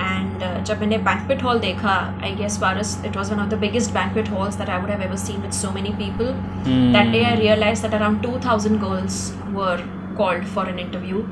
and 0.00 0.64
जब 0.66 0.80
मैंने 0.80 0.98
बैंकवेट 1.08 1.42
हॉल 1.42 1.58
देखा 1.60 1.94
I 2.22 2.34
guess 2.36 2.58
whereas 2.62 2.96
it 3.06 3.16
was 3.16 3.32
one 3.32 3.40
of 3.40 3.48
the 3.48 3.58
biggest 3.64 3.92
banquet 3.94 4.30
halls 4.30 4.56
that 4.58 4.68
I 4.68 4.80
would 4.80 4.90
have 4.90 5.02
ever 5.02 5.16
seen 5.24 5.40
with 5.42 5.52
so 5.52 5.70
many 5.72 5.90
people 5.98 6.32
that 6.66 7.12
day 7.12 7.22
I 7.24 7.36
realise 7.40 7.82
that 7.82 7.94
around 7.94 8.22
two 8.22 8.38
thousand 8.46 8.80
girls 8.80 9.20
were 9.50 9.84
called 10.18 10.46
for 10.54 10.68
an 10.68 10.78
interview 10.78 11.26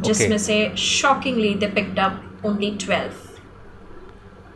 जिसमें 0.00 0.38
से 0.38 0.64
shockingly 0.86 1.54
they 1.54 1.66
picked 1.74 1.98
up 2.00 2.44
only 2.46 2.70
twelve 2.86 3.30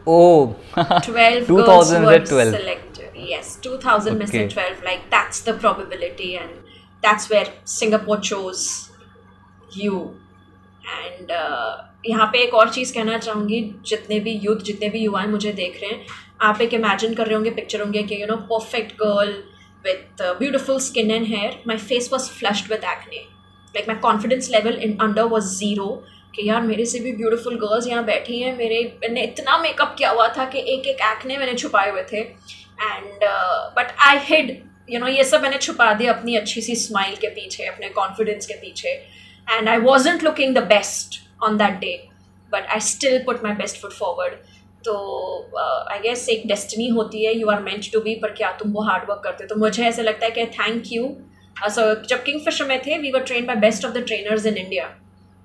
Oh, 0.06 0.54
12 0.74 1.48
girls 1.48 1.90
were 1.90 2.24
selected. 2.26 3.10
Yes, 3.16 3.56
2000 3.56 4.12
okay. 4.12 4.18
missing 4.18 4.48
12. 4.48 4.84
Like, 4.84 5.10
that's 5.10 5.40
the 5.40 5.54
probability 5.54 6.36
and 6.36 6.50
that's 7.02 7.28
where 7.28 7.46
Singapore 7.64 8.20
chose 8.20 8.90
you. 9.70 10.20
And 10.86 11.28
uh, 11.28 12.08
यहाँ 12.08 12.26
पे 12.32 12.42
एक 12.42 12.54
और 12.54 12.68
चीज़ 12.70 12.94
कहना 12.94 13.18
चाहूँगी 13.18 13.60
जितने 13.86 14.18
भी 14.20 14.32
यूथ 14.42 14.60
जितने 14.64 14.88
भी 14.88 14.98
युवाएँ 14.98 15.26
मुझे 15.28 15.52
देख 15.52 15.80
रहे 15.82 15.90
हैं 15.90 16.06
आप 16.42 16.60
एक 16.60 16.74
इमेजिन 16.74 17.14
कर 17.14 17.26
रहे 17.26 17.34
होंगे 17.34 17.50
पिक्चर 17.50 17.80
होंगे 17.80 18.02
कि 18.02 18.20
you 18.22 18.26
know 18.26 18.36
perfect 18.50 18.92
girl 19.02 19.32
with 19.86 20.22
beautiful 20.38 20.78
skin 20.80 21.10
and 21.10 21.26
hair 21.26 21.62
my 21.68 21.76
face 21.78 22.08
was 22.12 22.30
flushed 22.30 22.70
with 22.72 22.84
acne 22.92 23.16
like 23.16 23.88
my 23.88 23.96
confidence 24.02 24.50
level 24.50 24.78
in 24.82 24.96
under 25.02 25.22
was 25.32 25.46
zero 25.56 25.88
कि 26.36 26.48
यार 26.48 26.60
मेरे 26.62 26.84
से 26.84 26.98
भी 27.00 27.12
ब्यूटीफुल 27.12 27.54
गर्ल्स 27.58 27.86
यहाँ 27.86 28.04
बैठी 28.04 28.40
हैं 28.40 28.56
मेरे 28.56 28.82
मैंने 29.02 29.22
इतना 29.22 29.58
मेकअप 29.58 29.94
किया 29.98 30.10
हुआ 30.10 30.28
था 30.28 30.44
कि 30.44 30.58
एक 30.74 30.86
एक 30.86 31.00
एक्ने 31.02 31.36
मैंने 31.38 31.54
छुपाए 31.54 31.90
हुए 31.90 32.02
थे। 32.12 32.20
And 32.20 33.24
but 33.76 33.94
I 34.08 34.18
hid 34.22 34.56
you 34.90 34.98
know 35.00 35.06
ये 35.08 35.24
सब 35.24 35.42
मैंने 35.42 35.58
छुपा 35.58 35.92
दिया 35.94 36.12
अपनी 36.12 36.36
अच्छी 36.36 36.62
सी 36.62 36.74
स्माइल 36.76 37.14
के 37.16 37.28
पीछे 37.28 37.64
अपने 37.66 37.88
कॉन्फिडेंस 37.90 38.46
के 38.46 38.54
पीछे। 38.54 38.94
And 39.48 39.68
I 39.68 39.78
wasn't 39.78 40.24
looking 40.24 40.54
the 40.56 40.62
best 40.66 41.20
on 41.44 41.56
that 41.58 41.78
day 41.80 41.96
but 42.52 42.66
I 42.66 42.80
still 42.88 43.18
put 43.26 43.44
my 43.44 43.52
best 43.54 43.80
foot 43.82 43.92
forward 43.92 44.34
तो 44.84 44.94
आई 45.62 45.96
uh, 45.96 46.02
गेस 46.02 46.28
एक 46.28 46.46
डेस्टिनी 46.46 46.88
होती 46.88 47.24
है 47.24 47.38
you 47.38 47.48
are 47.50 47.62
meant 47.62 47.92
to 47.92 48.00
be 48.00 48.14
पर 48.14 48.32
क्या 48.32 48.50
तुम 48.58 48.72
वो 48.72 48.82
हार्ड 48.82 49.08
वर्क 49.10 49.20
करते 49.24 49.44
हो? 49.44 49.48
तो 49.48 49.56
मुझे 49.60 49.84
ऐसा 49.84 50.02
लगता 50.02 50.26
है 50.26 50.30
कि 50.30 50.44
थैंक 50.58 50.92
यू 50.92 51.16
सो 51.56 51.82
जब 52.04 52.22
किंग 52.24 52.40
फिशर 52.40 52.64
में 52.64 52.80
थे 52.86 52.98
we 52.98 53.10
were 53.10 53.20
train 53.22 53.46
by 53.46 53.56
best 53.56 53.84
of 53.84 53.92
the 53.92 54.04
trainers 54.06 54.46
in 54.46 54.56
India 54.56 54.86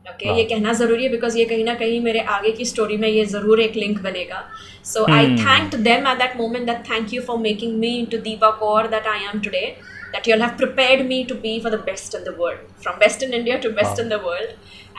okay 0.06 0.36
ये 0.38 0.44
कहना 0.44 0.74
ज़रूरी 0.74 1.04
है 1.04 1.10
बिकॉज़ 1.10 1.38
ये 1.38 1.46
कहीं 1.46 1.64
ना 1.66 1.74
कहीं 1.76 2.00
मेरे 2.02 2.20
आगे 2.36 2.52
की 2.52 2.66
स्टोरी 2.66 2.98
में 2.98 3.08
ये 3.08 3.26
ज़रूर 3.26 3.60
एक 3.62 3.76
लिंक 3.76 4.00
बनेगा. 4.02 4.44
So 4.84 5.06
I 5.14 5.36
thank 5.38 5.76
them 5.88 6.08
at 6.08 6.18
that 6.18 6.38
moment 6.38 6.66
that 6.66 6.80
thank 6.90 7.14
you 7.14 7.22
for 7.22 7.38
making 7.38 7.78
me 7.80 7.92
to 8.12 8.18
Deepa 8.18 8.50
Kaur 8.60 8.88
that 8.88 9.08
I 9.08 9.26
am 9.34 9.40
today 9.40 9.66
that 10.14 10.28
you'll 10.28 10.42
have 10.42 10.58
prepared 10.58 11.06
me 11.06 11.20
to 11.26 11.36
be 11.36 11.54
for 11.60 11.70
the 11.70 11.82
best 11.90 12.16
in 12.16 12.24
the 12.24 12.36
world 12.36 12.60
from 12.84 12.98
best 13.00 13.24
india 13.24 13.60
to 13.60 13.72
best 13.72 13.98
wow. 13.98 14.04
in 14.04 14.10
the 14.10 14.20
world. 14.20 14.50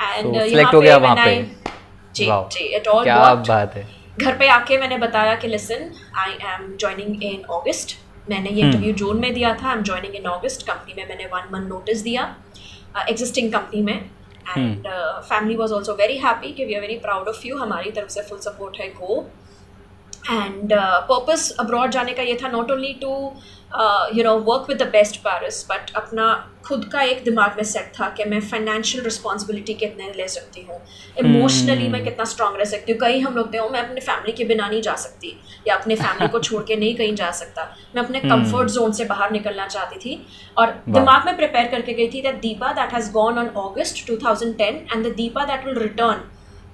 And 0.05 0.35
so, 0.35 0.43
uh, 0.43 0.73
हो 0.75 0.81
गया 0.81 0.97
वहाँ 0.99 1.17
पे 1.17 1.35
जी 2.15 2.27
जी 2.55 2.69
it 2.79 2.89
all 2.89 3.05
क्या 3.05 3.35
बात 3.49 3.75
है 3.77 3.87
घर 4.21 4.39
पे 4.39 4.49
आके 4.49 4.79
मैंने 4.79 4.97
बताया 4.99 5.35
कि 5.43 5.49
listen 5.49 5.91
I 6.19 6.33
am 6.55 6.77
joining 6.81 7.23
in 7.25 7.43
August 7.59 7.97
मैंने 8.31 8.51
ये 8.51 8.63
इंटरव्यू 8.63 8.93
जून 8.95 9.21
में 9.21 9.33
दिया 9.35 9.55
था 9.63 9.69
I 9.69 9.77
am 9.77 9.83
joining 9.83 10.15
in 10.17 10.25
August 10.31 10.67
company 10.71 10.95
में 10.97 11.07
मैंने 11.09 11.27
वन 11.35 11.49
मंथ 11.53 11.69
नोटिस 11.69 12.03
दिया 12.03 12.35
एग्जिस्टिंग 13.09 13.49
uh, 13.49 13.55
कंपनी 13.59 13.83
में 13.83 14.11
and 14.57 14.89
family 15.29 15.57
was 15.57 15.73
also 15.75 15.95
very 15.97 16.19
happy 16.19 16.53
कि 16.53 16.65
we 16.65 16.75
are 16.75 16.81
very 16.81 16.99
proud 17.07 17.29
of 17.29 17.47
you 17.47 17.57
हमारी 17.59 17.91
तरफ़ 17.91 18.09
से 18.09 18.23
फुल 18.29 18.39
सपोर्ट 18.41 18.81
है 18.81 18.89
गो 18.95 19.21
एंड 20.31 20.73
पर्पस 21.09 21.51
अब्रॉड 21.61 21.91
जाने 21.91 22.13
का 22.15 22.23
ये 22.23 22.39
था 22.43 22.49
not 22.49 22.71
only 22.71 22.93
to 23.03 23.13
you 24.15 24.25
know 24.25 24.37
work 24.47 24.69
with 24.69 24.83
the 24.83 24.87
best 24.93 25.17
Paris 25.19 25.65
but 25.71 25.91
अपना 25.97 26.25
खुद 26.65 26.85
का 26.85 27.03
एक 27.03 27.23
दिमाग 27.25 27.57
में 27.57 27.63
सेट 27.65 27.93
था 27.95 28.09
कि 28.17 28.25
मैं 28.25 28.41
फाइनेंशियल 28.41 29.05
रिस्पॉन्सिबिलिटी 29.05 29.75
कितने 29.75 30.13
ले 30.17 30.27
सकती 30.29 30.63
हूँ। 30.63 30.79
इमोशनली 31.19 31.89
मैं 31.89 31.99
hmm. 31.99 32.09
कितना 32.09 32.25
स्ट्रांग 32.25 32.57
रह 32.57 32.65
सकती 32.65 32.93
हूँ। 32.93 33.01
कहीं 33.01 33.21
हम 33.23 33.35
लोग 33.35 33.53
थे 33.55 33.69
मैं 33.71 33.81
अपने 33.81 34.01
फैमिली 34.01 34.33
के 34.33 34.45
बिना 34.45 34.69
नहीं 34.69 34.83
जा 34.83 34.95
सकती 34.97 35.35
या 35.69 35.77
अपने 35.77 35.97
फैमिली 35.97 36.29
को 36.29 36.39
छोड़ 36.41 36.63
के 36.65 36.77
नहीं 36.77 36.95
कहीं 36.97 37.15
जा 37.15 37.31
सकता। 37.41 37.65
मैं 37.95 38.03
अपने 38.03 38.21
कंफर्ट 38.21 38.69
hmm. 38.69 38.75
जोन 38.75 38.93
से 38.93 39.05
बाहर 39.05 39.33
निकलना 39.33 39.67
चाहती 39.67 39.99
थी 39.99 40.15
और 40.59 40.75
दिमाग 40.89 41.27
में 41.27 41.37
प्रिपेयर 41.37 41.69
करके 41.69 41.93
गई 41.93 42.09
थी 42.09 42.23
that 42.23 42.41
Deepa 42.41 42.73
that 42.73 42.93
has 42.95 43.11
gone 43.13 43.39
on 43.39 43.49
August 43.59 44.07
two 44.09 44.17
thousand 44.25 44.57
ten 44.59 44.87
and 44.95 45.07
the 45.07 45.15
Deepa 45.17 45.45
that 45.45 45.67
will 45.67 45.79
return 45.79 46.25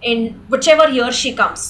in 0.02 0.28
whichever 0.68 0.96
year 0.96 1.12
she 1.20 1.30
comes 1.34 1.68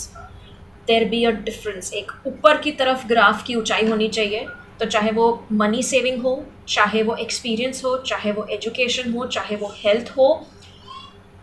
there 0.87 1.09
be 1.09 1.25
a 1.25 1.31
difference 1.45 1.93
एक 1.93 2.13
ऊपर 2.27 2.59
की 2.59 2.73
तरफ़ 2.81 3.07
ग्राफ 3.09 3.45
की 3.45 3.55
ऊंचाई 3.55 3.89
होनी 3.89 4.09
चाहिए। 4.09 4.47
तो 4.81 4.87
चाहे 4.87 5.11
वो 5.11 5.27
मनी 5.53 5.83
सेविंग 5.83 6.23
हो 6.23 6.43
चाहे 6.69 7.03
वो 7.03 7.15
एक्सपीरियंस 7.17 7.85
हो 7.85 7.97
चाहे 8.07 8.33
वो 8.33 8.47
एजुकेशन 8.51 9.13
हो 9.13 9.27
चाहे 9.27 9.57
वो 9.57 9.73
हेल्थ 9.77 10.11
हो 10.17 10.29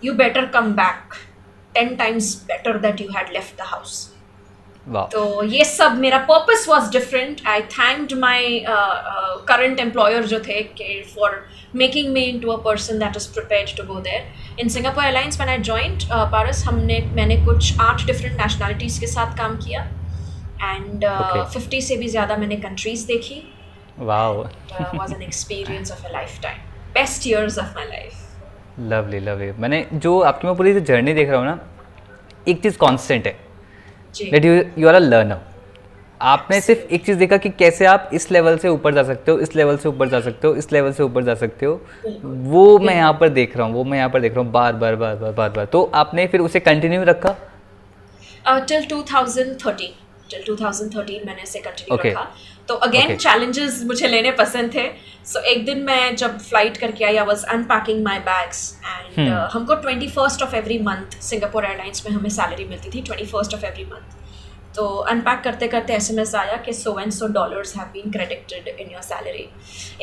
you 0.04 0.14
better 0.14 0.46
come 0.56 0.74
back 0.74 1.14
ten 1.76 1.96
times 1.96 2.36
better 2.48 2.78
that 2.80 3.02
you 3.02 3.08
had 3.18 3.34
left 3.34 3.58
the 3.58 3.68
house 3.68 4.12
तो 4.88 5.44
ये 5.44 5.64
सब 5.66 5.96
मेरा 5.98 6.18
purpose 6.30 6.66
was 6.70 6.90
different 6.92 7.42
I 7.48 7.62
thanked 7.62 8.14
my 8.20 8.64
current 8.68 9.80
employer 9.80 10.26
जो 10.26 10.40
थे 10.40 10.62
for 11.16 11.44
making 11.76 12.12
me 12.14 12.22
into 12.40 12.52
a 12.52 12.58
person 12.64 13.00
that 13.00 13.16
is 13.18 13.28
prepare 13.34 13.74
to 13.78 13.84
go 13.84 14.00
there 14.00 14.60
in 14.60 14.70
Singapore 14.70 15.04
airlines 15.04 15.40
man 15.40 15.50
I 15.50 15.58
joined 15.70 16.04
Paras 16.32 16.64
हमने 16.66 17.00
मैंने 17.16 17.38
कुछ 17.46 17.80
आठ 17.82 18.06
डिफरेंट 18.06 18.42
नेशनैलिटीज़ 18.42 19.00
के 19.00 19.08
साथ 19.08 19.38
काम 19.38 19.58
किया। 19.58 19.88
एंड 20.66 21.06
फिफ्टी 21.54 21.80
uh, 21.80 21.84
से 21.84 21.98
भी 21.98 22.08
ज़्यादा 22.10 22.38
मैंने 22.38 22.56
कंट्रीज़ 22.58 23.06
देखी। 23.08 23.42
Was 24.02 25.12
an 25.14 25.22
experience 25.22 25.92
of 25.92 26.06
a 26.06 26.12
lifetime 26.44 26.58
best 26.94 27.28
years 27.28 27.60
of 27.60 27.76
my 27.76 27.86
life 27.88 28.14
lovely 28.92 29.20
lovely 29.22 29.52
मैंने 29.60 29.86
जो 29.96 30.20
आपकी 30.22 30.48
मैं 30.48 30.56
पूरी 30.58 30.80
जर्नी 30.82 31.14
देख 31.14 31.30
रहा 31.30 31.40
हूँ 31.40 31.46
ना 31.46 31.60
एक 32.48 32.62
चीज़ 32.64 32.78
कांस्टेंट 32.78 33.28
है। 33.28 33.38
That 34.16 34.46
you 34.46 34.54
you 34.78 34.88
are 34.88 34.96
a 34.96 35.00
learner 35.00 35.40
आपने 36.22 36.60
सिर्फ़ 36.62 36.94
एक 36.94 37.06
चीज़ 37.06 37.18
देखा 37.18 37.38
कि 37.38 37.50
कैसे 37.52 37.86
आप 37.86 38.10
इस 38.14 38.30
लेवल 38.32 38.58
से 38.58 38.70
ऊपर 38.70 38.94
जा 38.94 39.04
सकते 39.04 39.32
हो 39.32 39.40
इस 39.40 39.56
लेवल 39.56 39.78
से 39.78 39.90
ऊपर 39.90 40.10
जा 40.10 40.20
सकते 40.22 40.48
हो 40.48 40.56
इस 40.56 40.72
लेवल 40.72 40.92
से 40.94 41.04
ऊपर 41.04 41.24
जा 41.24 41.36
सकते 41.36 41.66
हो। 41.66 41.74
वो 42.52 42.78
मैं 42.80 42.96
यहाँ 42.96 43.14
पर 43.20 43.30
देख 43.30 43.58
रहा 43.58 43.66
हूँ 43.68 43.74
वो 43.74 43.84
मैं 43.84 43.98
यहाँ 43.98 44.10
पर 44.10 44.22
देख 44.22 44.34
रहा 44.36 44.44
हूँ 44.44 44.52
बार 44.52 44.74
बार 44.74 44.96
बार 44.96 45.16
बार 45.16 45.32
बार 45.32 45.50
बार। 45.50 45.66
तो 45.66 45.84
आपने 45.96 46.26
फिर 46.28 46.42
उसे 46.42 46.60
कंटिन्यू 46.62 47.04
रखा? 47.04 47.36
Till 48.48 48.86
two 48.86 49.02
thousand 49.14 49.56
thirteen 49.66 49.94
till 50.36 50.56
2013 50.56 51.26
मैंने 51.26 51.42
इसे 51.42 51.60
कंटिन्यू 51.60 51.98
okay. 51.98 52.12
रखा। 52.12 52.56
तो 52.68 52.74
अगेन 52.88 53.16
चैलेंजेस 53.18 53.74
okay. 53.74 53.88
मुझे 53.88 54.08
लेने 54.08 54.32
पसंद 54.40 54.74
थे। 54.76 54.88
सो 55.26 55.40
so, 55.40 55.46
एक 55.46 55.66
दिन 55.66 55.82
मैं 55.84 56.16
जब 56.16 56.38
फ़्लाइट 56.40 56.78
करके 56.78 57.06
आई 57.06 57.18
I 57.18 57.26
was 57.26 57.44
unpacking 57.54 58.04
my 58.06 58.20
bags 58.26 58.62
and 58.86 59.30
हमको 59.54 59.76
twenty 59.76 60.08
first 60.10 60.44
of 60.44 60.56
every 60.56 60.80
month 60.84 61.20
Singapore 61.22 61.66
airlines 61.66 62.06
में 62.06 62.16
हमें 62.16 62.30
सैलरी 62.30 62.66
मिलती 62.66 62.90
थी 62.96 63.02
twenty 63.02 63.26
first 63.26 63.54
of 63.56 63.66
every 63.66 63.86
month 63.86 64.24
तो 64.76 64.86
अनपैक 65.12 65.42
करते 65.44 65.68
करते 65.68 65.94
एस 65.94 66.10
एम 66.12 66.20
एस 66.20 66.36
आया 66.36 66.58
कि 66.66 66.74
so 66.74 67.00
and 67.00 67.12
so 67.12 67.28
dollars 67.38 67.76
have 67.78 67.88
been 67.94 68.12
credited 68.12 68.68
in 68.68 68.92
your 68.92 69.02
salary 69.02 69.48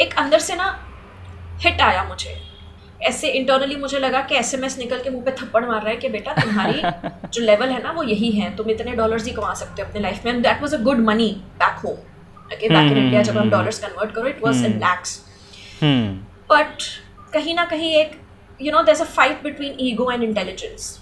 एक 0.03 0.15
अंदर 0.19 0.39
से 0.39 0.55
ना 0.55 0.69
हिट 1.65 1.81
आया 1.81 2.05
मुझे। 2.05 2.52
ऐसे 3.03 3.29
इंटरनली 3.31 3.77
मुझे 3.77 3.99
लगा 3.99 4.21
कि 4.23 4.35
एस 4.37 4.55
एम 4.55 4.65
एस 4.65 4.79
निकल 4.79 5.03
के 5.03 5.11
मुँह 5.11 5.25
पे 5.25 5.31
थप्पड़ 5.41 5.65
मार 5.67 5.81
रहा 5.81 5.91
है 5.91 5.97
कि 5.97 6.09
बेटा 6.09 6.33
तुम्हारी 6.35 6.81
जो 7.29 7.43
लेवल 7.43 7.69
है 7.69 7.83
ना 7.83 7.91
वो 7.93 8.03
यही 8.05 8.31
है। 8.33 8.55
तुम 8.57 8.71
इतने 8.71 8.93
डॉलर्स 8.97 9.27
ही 9.27 9.33
कमा 9.33 9.53
सकते 9.55 9.83
हो 9.83 9.89
अपने 9.89 10.01
लाइफ 10.01 10.25
में। 10.25 10.43
That 10.43 10.63
was 10.63 10.75
a 10.75 10.79
good 10.83 10.99
money 11.05 11.31
back 11.59 11.79
home 11.85 11.95
okay 12.55 12.69
back 12.69 12.93
in 12.93 12.99
India 12.99 13.23
जब 13.23 13.39
हम 13.39 13.51
डॉलर्स 13.51 13.79
कन्वर्ट 13.79 14.15
करो 14.15 14.29
it 14.29 14.43
was 14.45 14.65
in 14.65 14.79
lakhs 14.81 15.21
but 15.85 16.83
कहीं 17.33 17.55
ना 17.55 17.65
कहीं 17.65 17.95
एक 17.95 18.21
you 18.61 18.73
know 18.73 18.83
there 18.83 19.01
a 19.01 19.05
fight 19.15 19.43
between 19.43 19.77
ego 19.81 20.11
and 20.11 20.23
intelligence 20.23 20.99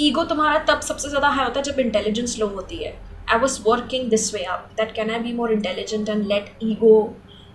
ego 0.00 0.24
तुम्हारा 0.24 0.58
तब 0.68 0.80
सबसे 0.82 1.08
ज़्यादा 1.08 1.28
हाई 1.28 1.44
होता 1.44 1.60
है 1.60 1.64
जब 1.64 1.78
इंटेलिजेंस 1.80 2.38
लो 2.38 2.46
होती 2.48 2.76
है। 2.76 2.94
I 3.32 3.38
was 3.38 3.60
working 3.66 4.08
this 4.10 4.32
way 4.34 4.42
up 4.44 4.70
that 4.76 4.92
can 4.94 5.10
I 5.10 5.18
be 5.18 5.32
more 5.32 5.52
intelligent 5.52 6.08
and 6.08 6.26
let 6.26 6.50
ego 6.62 6.94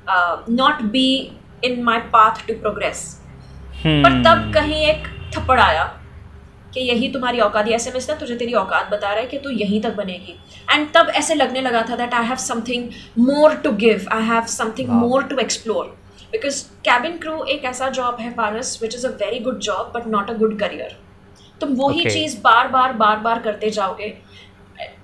not 0.10 0.82
be 0.92 1.10
in 1.64 1.82
my 1.84 2.00
path 2.14 2.46
to 2.48 2.54
progress 2.62 3.19
पर 3.80 4.22
तब 4.24 4.46
hmm. 4.46 4.54
कहीं 4.54 4.82
एक 4.84 5.08
थप्पड़ 5.36 5.60
आया 5.60 5.84
कि 6.74 6.80
यही 6.80 7.08
तुम्हारी 7.12 7.40
औकात 7.40 7.68
एम 7.68 7.96
एस 7.96 8.10
ना 8.10 8.16
तुझे 8.16 8.36
तेरी 8.36 8.54
औकात 8.54 8.90
बता 8.92 9.10
रहा 9.10 9.20
है 9.20 9.26
कि 9.28 9.38
तू 9.38 9.50
यहीं 9.50 9.82
तक 9.82 9.96
बनेगी। 9.96 10.36
एंड 10.72 10.88
तब 10.94 11.10
ऐसे 11.16 11.36
लगने 11.36 11.62
लगा 11.62 11.82
था 11.82 11.96
that 11.96 12.14
I 12.14 12.26
have 12.26 12.38
something 12.38 12.90
more 13.20 13.56
to 13.56 13.72
give 13.78 14.06
I 14.12 14.24
have 14.24 14.46
something 14.48 14.90
more 14.90 15.24
to 15.24 15.38
explore 15.38 15.86
because 16.32 16.64
cabin 16.86 17.18
crew 17.18 17.44
एक 17.46 17.64
ऐसा 17.66 17.90
जॉब 17.90 18.18
है 18.20 18.32
Paras 18.34 18.78
which 18.82 18.96
is 18.96 19.08
a 19.08 19.12
very 19.22 19.40
good 19.40 19.60
job 19.60 19.92
but 19.96 20.08
not 20.08 20.30
a 20.30 20.34
good 20.34 20.60
career 20.60 20.98
तुम 21.62 21.74
वही 21.76 22.00
okay. 22.00 22.14
चीज़ 22.14 22.38
बार 22.42 22.68
बार 22.68 22.94
बार 22.94 23.18
बार 23.20 23.40
करते 23.40 23.70
जाओगे। 23.70 24.08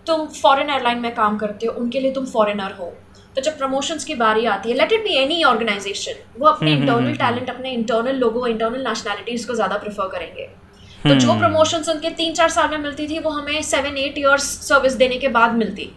तुम 0.08 0.26
फॉरेन 0.34 0.70
एयरलाइन 0.70 1.00
में 1.00 1.14
काम 1.16 1.38
करते 1.38 1.68
हो 1.68 1.74
उनके 1.74 2.00
लिए 2.00 2.12
तुम 2.12 2.26
फॉरेनर 2.26 2.72
हो। 2.72 2.94
तो 3.36 3.42
जब 3.42 3.58
प्रमोशंस 3.58 4.04
की 4.06 4.16
बारी 4.16 4.46
आती 4.48 4.70
है 4.70 4.76
let 4.76 4.92
it 4.94 5.04
be 5.04 5.16
any 5.18 5.44
organisation 5.44 6.22
वो 6.38 6.48
अपने 6.48 6.72
इंटरनल 6.74 7.16
टैलेंट 7.16 7.50
अपने 7.50 7.72
इंटरनल 7.72 8.16
लोगों 8.18 8.48
इंटरनल 8.48 8.88
नेशनैलिटीज़ 8.88 9.48
को 9.48 9.54
ज़्यादा 9.56 9.78
प्रेफर 9.78 10.08
करेंगे। 10.10 10.48
तो 11.04 11.16
जो 11.16 11.34
प्रमोशन 11.40 11.78
हम्म। 11.78 11.92
उनके 11.92 12.10
तीन 12.16 12.34
चार 12.34 12.50
साल 12.50 12.70
में 12.70 12.78
मिलती 12.80 13.08
थी 13.08 13.20
वो 13.20 13.30
हमें 13.32 13.62
सेवन 13.64 13.98
एट 13.98 14.18
ईयर्स 14.18 14.44
सर्विस 14.68 14.94
देने 14.96 15.18
के 15.18 15.28
बाद 15.36 15.56
मिलती। 15.56 15.92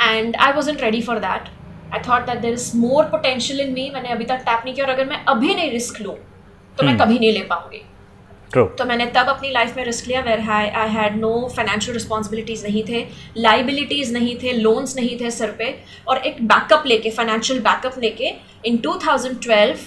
And 0.00 0.36
I 0.36 0.52
was 0.52 0.70
ready 0.70 1.02
for 1.02 1.18
that 1.20 1.48
I 1.94 2.00
thought 2.08 2.26
that 2.26 2.38
there 2.38 2.52
is 2.52 2.70
more 2.76 3.04
potential 3.10 3.60
in 3.60 3.72
me 3.72 3.90
मैंने 3.94 4.08
अभी 4.10 4.24
तक 4.24 4.42
टैप 4.46 4.62
नहीं 4.64 4.74
किया 4.74 4.86
और 4.86 4.92
अगर 4.92 5.04
मैं 5.06 5.24
अभी 5.26 5.54
नहीं 5.54 5.70
रिस्क 5.70 6.00
लूँ 6.00 6.14
तो 6.14 6.84
मैं 6.84 6.92
हम्म। 6.92 7.04
कभी 7.04 7.18
नहीं 7.18 7.32
ले 7.32 7.42
पाऊँगी। 7.46 7.82
तो 8.54 8.84
मैंने 8.84 9.06
तब 9.14 9.28
अपनी 9.28 9.50
लाइफ 9.50 9.76
में 9.76 9.84
रिस्क 9.84 10.06
लिया 10.08 10.20
where 10.28 10.40
I 10.50 10.88
had 10.90 11.16
no 11.20 11.32
financial 11.56 11.94
responsibilities 11.94 12.64
नहीं 12.66 12.82
थे 12.88 13.06
लाइबिलिटीज़ 13.36 14.12
नहीं 14.12 14.36
थे 14.42 14.52
लोन्स 14.52 14.96
नहीं 14.96 15.18
थे 15.20 15.30
सर 15.30 15.50
पे 15.58 15.74
और 16.08 16.18
एक 16.26 16.42
बैकअप 16.48 16.86
लेके 16.86 17.10
फाइनेंशियल 17.18 17.60
बैकअप 17.62 17.98
लेके 18.02 18.34
in 18.66 18.78
2012 18.86 19.82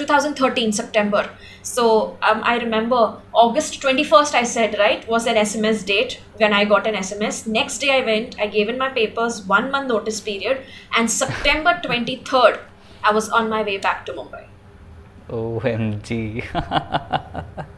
2013 0.00 0.72
September 0.72 1.28
so 1.64 1.86
I 2.22 2.58
remember 2.58 3.38
August 3.38 3.80
21st 3.84 4.36
I 4.36 4.44
said 4.52 4.76
right 4.78 5.06
was 5.10 5.28
an 5.28 5.36
SMS 5.36 5.84
date 5.86 6.18
when 6.40 6.48
when 6.48 6.58
I 6.58 6.64
got 6.64 6.86
an 6.86 6.94
SMS. 6.94 7.46
Next 7.46 7.78
day 7.78 7.90
I 7.90 8.04
went, 8.04 8.36
I 8.40 8.46
gave 8.46 8.68
in 8.68 8.78
my 8.78 8.88
papers, 8.88 9.40
one 9.46 9.70
month 9.70 9.88
notice 9.88 10.20
period, 10.20 10.62
and 10.96 11.10
September 11.10 11.78
23rd, 11.84 12.60
I 13.04 13.12
was 13.12 13.28
on 13.30 13.48
my 13.48 13.62
way 13.62 13.78
back 13.78 14.06
to 14.06 14.12
Mumbai. 14.12 14.44
OMG 15.30 16.42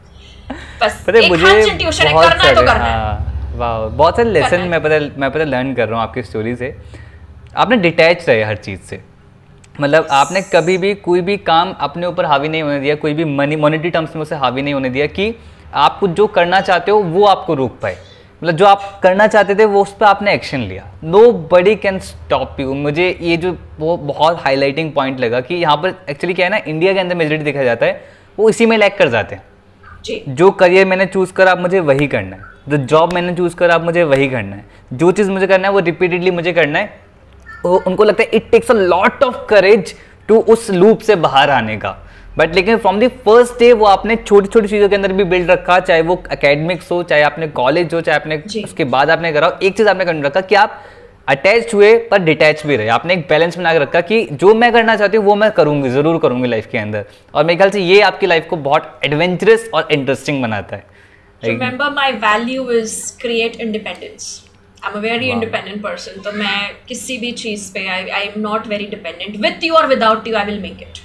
बस 0.81 1.03
पता 1.07 1.19
एक 1.19 1.29
मुझे 1.29 1.77
tuition 1.77 2.07
है 2.07 2.13
करना 2.13 2.43
है 2.43 2.55
तो 2.55 2.61
करना 2.61 2.73
है। 2.73 2.91
हाँ, 2.93 3.53
वाह 3.55 3.87
बहुत 3.87 4.15
सारे 4.15 4.29
लेसन 4.29 4.61
मैं 4.69 4.81
पता 4.83 4.99
मैं 5.19 5.31
पता 5.31 5.43
लर्न 5.45 5.73
कर 5.73 5.87
रहा 5.87 5.99
हूँ 5.99 6.07
आपकी 6.07 6.23
स्टोरी 6.23 6.55
से। 6.55 6.75
आपने 7.55 7.77
डिटैच 7.77 8.27
रहे 8.29 8.43
हर 8.43 8.55
चीज़ 8.57 8.79
से। 8.81 9.01
मतलब 9.79 10.07
आपने 10.11 10.41
कभी 10.43 10.77
भी 10.77 10.93
कोई 11.03 11.21
भी 11.21 11.35
काम 11.39 11.73
अपने 11.81 12.07
ऊपर 12.07 12.25
हावी 12.25 12.49
नहीं 12.49 12.61
होने 12.63 12.79
दिया 12.79 12.95
कोई 12.95 13.13
भी 13.13 13.25
मनी 13.25 13.55
मॉनिटरी 13.57 13.89
टर्म्स 13.89 14.15
में 14.15 14.21
उसे 14.21 14.35
हावी 14.35 14.61
नहीं 14.61 14.73
होने 14.73 14.89
दिया 14.89 15.05
कि 15.09 15.33
आप 15.75 15.97
कुछ 15.99 16.11
जो 16.11 16.27
करना 16.29 16.61
चाहते 16.61 16.91
हो 16.91 16.97
वो 16.99 17.25
आपको 17.25 17.53
रोक 17.53 17.77
पाए। 17.81 17.97
मतलब 18.41 18.55
जो 18.55 18.65
आप 18.65 18.99
करना 19.03 19.27
चाहते 19.27 19.55
थे 19.55 19.65
वो 19.65 19.81
उस 19.81 19.93
पर 19.93 20.05
आपने 20.05 20.33
एक्शन 20.33 20.59
लिया। 20.61 20.85
No 21.03 21.31
buddy 21.51 21.75
can 21.77 21.99
stop 22.01 22.59
you 22.59 22.73
मुझे 22.75 23.07
ये 23.21 23.37
जो 23.37 23.55
वो 23.79 23.95
बहुत 23.99 24.41
हाईलाइटिंग 24.43 24.91
पॉइंट 24.91 25.19
लगा 25.19 25.41
कि 25.41 25.55
यहाँ 25.55 25.75
पर 25.77 25.93
एक्चुअली 26.09 26.33
क्या 26.33 26.45
है 26.45 26.51
ना 26.51 26.59
इंडिया 26.67 26.93
के 26.93 26.99
अंदर 26.99 27.15
मेजोरिटी 27.15 27.43
देखा 27.43 27.63
जाता 27.63 27.85
है 27.85 28.03
वो 28.37 28.49
इसी 28.49 28.65
में 28.65 28.77
लैक 28.77 28.97
कर 28.97 29.09
जाते 29.09 29.35
हैं। 29.35 29.43
जी। 30.05 30.23
करियर 30.51 30.85
मैंने 30.87 31.05
चूज़ 31.05 31.33
करा 31.33 31.51
आप 31.51 31.59
मुझे 31.59 31.79
वही 31.79 32.07
करना 32.07 32.35
है। 32.35 32.49
जो 32.69 32.77
जॉब 32.77 33.13
मैंने 33.13 33.33
चूज़ 33.35 33.55
करा 33.55 33.75
आप 33.75 33.83
मुझे 33.83 34.03
वही 34.03 34.27
करना 34.29 34.55
है। 34.55 34.65
जो 34.93 35.11
चीज़ 35.11 35.29
मुझे 35.31 35.47
करना 35.47 35.67
है 35.67 35.73
वो 35.73 35.79
रिपीटेडली 35.79 36.31
मुझे 36.31 36.53
करना 36.53 36.79
है। 36.79 36.99
वो 37.65 37.81
उनको 37.87 38.03
लगता 38.03 38.23
है 38.23 38.29
it 38.33 38.49
takes 38.51 38.71
a 38.71 38.73
lot 38.73 39.23
of 39.23 39.45
courage 39.49 39.93
to 40.29 40.39
उस 40.49 40.69
लूप 40.71 40.99
से 40.99 41.15
बाहर 41.17 41.49
आने 41.49 41.77
का. 41.77 41.97
बट 42.37 42.55
लेकिन 42.55 42.77
फ्रॉम 42.77 42.99
द 42.99 43.07
फ़र्स्ट 43.25 43.59
डे 43.59 43.71
वो 43.73 43.85
आपने 43.85 44.15
छोटी 44.15 44.47
छोटी 44.47 44.67
चीज़ों 44.67 44.87
के 44.89 44.95
अंदर 44.95 45.13
भी 45.13 45.23
बिल्ड 45.23 45.51
रखा 45.51 45.79
चाहे 45.79 46.01
वो 46.01 46.15
अकेडमिक्स 46.31 46.91
हो 46.91 47.01
चाहे 47.03 47.21
आपने 47.21 47.47
कॉलेज 47.47 47.93
हो 47.93 48.01
चाहे 48.01 48.15
आपने 48.15 48.63
उसके 48.63 48.83
बाद 48.85 49.09
आपने 49.09 49.31
करा 49.33 49.57
एक 49.63 49.77
चीज़ 49.77 49.89
आपने 49.89 50.05
कर 50.05 50.15
रखा 50.17 50.41
कि 50.41 50.55
आप 50.55 50.81
अटैच 51.27 51.73
हुए 51.73 51.95
पर 52.11 52.19
डिटैच 52.23 52.65
भी 52.65 52.75
रहे 52.75 52.87
आपने 52.89 53.13
एक 53.13 53.27
बैलेंस 53.29 53.57
बना 53.57 53.73
के 53.73 53.79
रखा 53.79 54.01
कि 54.01 54.23
जो 54.33 54.53
मैं 54.53 54.71
करना 54.73 54.95
चाहती 54.95 55.17
हूँ 55.17 55.25
वो 55.25 55.35
मैं 55.35 55.51
करूँगी 55.51 55.89
ज़रूर 55.89 56.17
करूँगी 56.19 56.47
लाइफ 56.47 56.67
के 56.71 56.77
अंदर 56.77 57.05
और 57.33 57.45
मेरे 57.45 57.57
ख्याल 57.57 57.69
से 57.71 57.81
ये 57.81 57.99
आपकी 58.03 58.27
लाइफ 58.27 58.47
को 58.49 58.55
बहुत 58.69 58.99
एडवेंचरस 59.05 59.69
और 59.73 59.87
इंटरेस्टिंग 59.91 60.41
बनाता 60.41 60.75
है 60.75 60.89
Remember 61.41 61.85
my 61.91 62.11
value 62.13 62.63
is 62.69 63.17
create 63.19 63.55
independence. 63.57 64.25
I'm 64.83 64.95
a 64.95 65.01
very 65.01 65.27
wow. 65.27 65.35
independent 65.35 65.81
person. 65.83 66.23
तो 66.23 66.31
मैं 66.31 66.85
किसी 66.87 67.17
भी 67.17 67.31
चीज़ 67.43 67.71
पे 67.73 67.85
I 67.89 68.01
I 68.17 68.21
am 68.25 68.41
not 68.41 68.67
very 68.67 68.89
dependent. 68.91 69.39
With 69.45 69.65
you 69.67 69.79
or 69.79 69.87
without 69.87 70.27
you 70.27 70.35
I 70.35 70.45
will 70.49 70.61
make 70.61 70.83
it. 70.87 71.01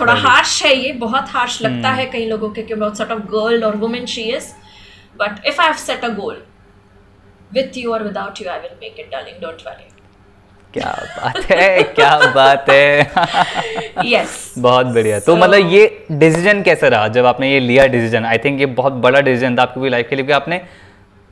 थोड़ा 0.00 0.14
हार्श 0.14 0.62
है 0.62 0.74
ये 0.76 0.92
बहुत 1.02 1.28
हार्श 1.30 1.60
लगता 1.62 1.88
hmm. 1.88 1.98
है 1.98 2.06
कई 2.12 2.24
लोगों 2.26 2.48
के 2.50 2.74
बहुत 2.74 2.98
सॉर्ट 2.98 3.12
ऑफ़ 3.12 3.20
गर्ल 3.30 3.64
और 3.64 3.76
women 3.76 4.06
she 4.06 4.22
is 4.32 4.52
but 5.20 5.46
if 5.46 5.60
I 5.60 5.66
have 5.66 5.76
set 5.82 6.04
a 6.04 6.08
goal 6.16 6.42
with 7.58 7.76
you 7.82 7.92
or 7.96 8.00
without 8.06 8.40
you 8.40 8.48
i 8.54 8.58
will 8.64 8.78
make 8.80 9.04
it 9.04 9.12
darling. 9.12 9.38
Don't 9.44 9.68
worry. 9.68 9.86
क्या 10.74 10.90
बात 11.18 11.44
है 11.50 11.82
क्या 11.82 12.16
बात 12.32 12.70
है। 12.70 13.12
Yes. 14.04 14.32
बहुत 14.58 14.86
बढ़िया। 14.86 15.18
so, 15.18 15.26
तो 15.26 15.36
मतलब 15.36 15.72
ये 15.72 16.06
डिसीज़न 16.12 16.62
कैसे 16.62 16.88
रहा 16.88 17.08
जब 17.08 17.26
आपने 17.26 17.52
ये 17.52 17.60
लिया 17.60 17.86
डिसीज़न 17.86 18.24
आई 18.24 18.38
थिंक 18.38 18.60
ये 18.60 18.66
बहुत 18.80 18.92
बड़ा 19.04 19.20
डिसीज़न 19.20 19.56
था 19.58 19.62
आपकी 19.62 19.80
पूरी 19.80 19.90
लाइफ 19.90 20.08
के 20.10 20.16
लिए 20.16 20.32
आपने 20.32 20.60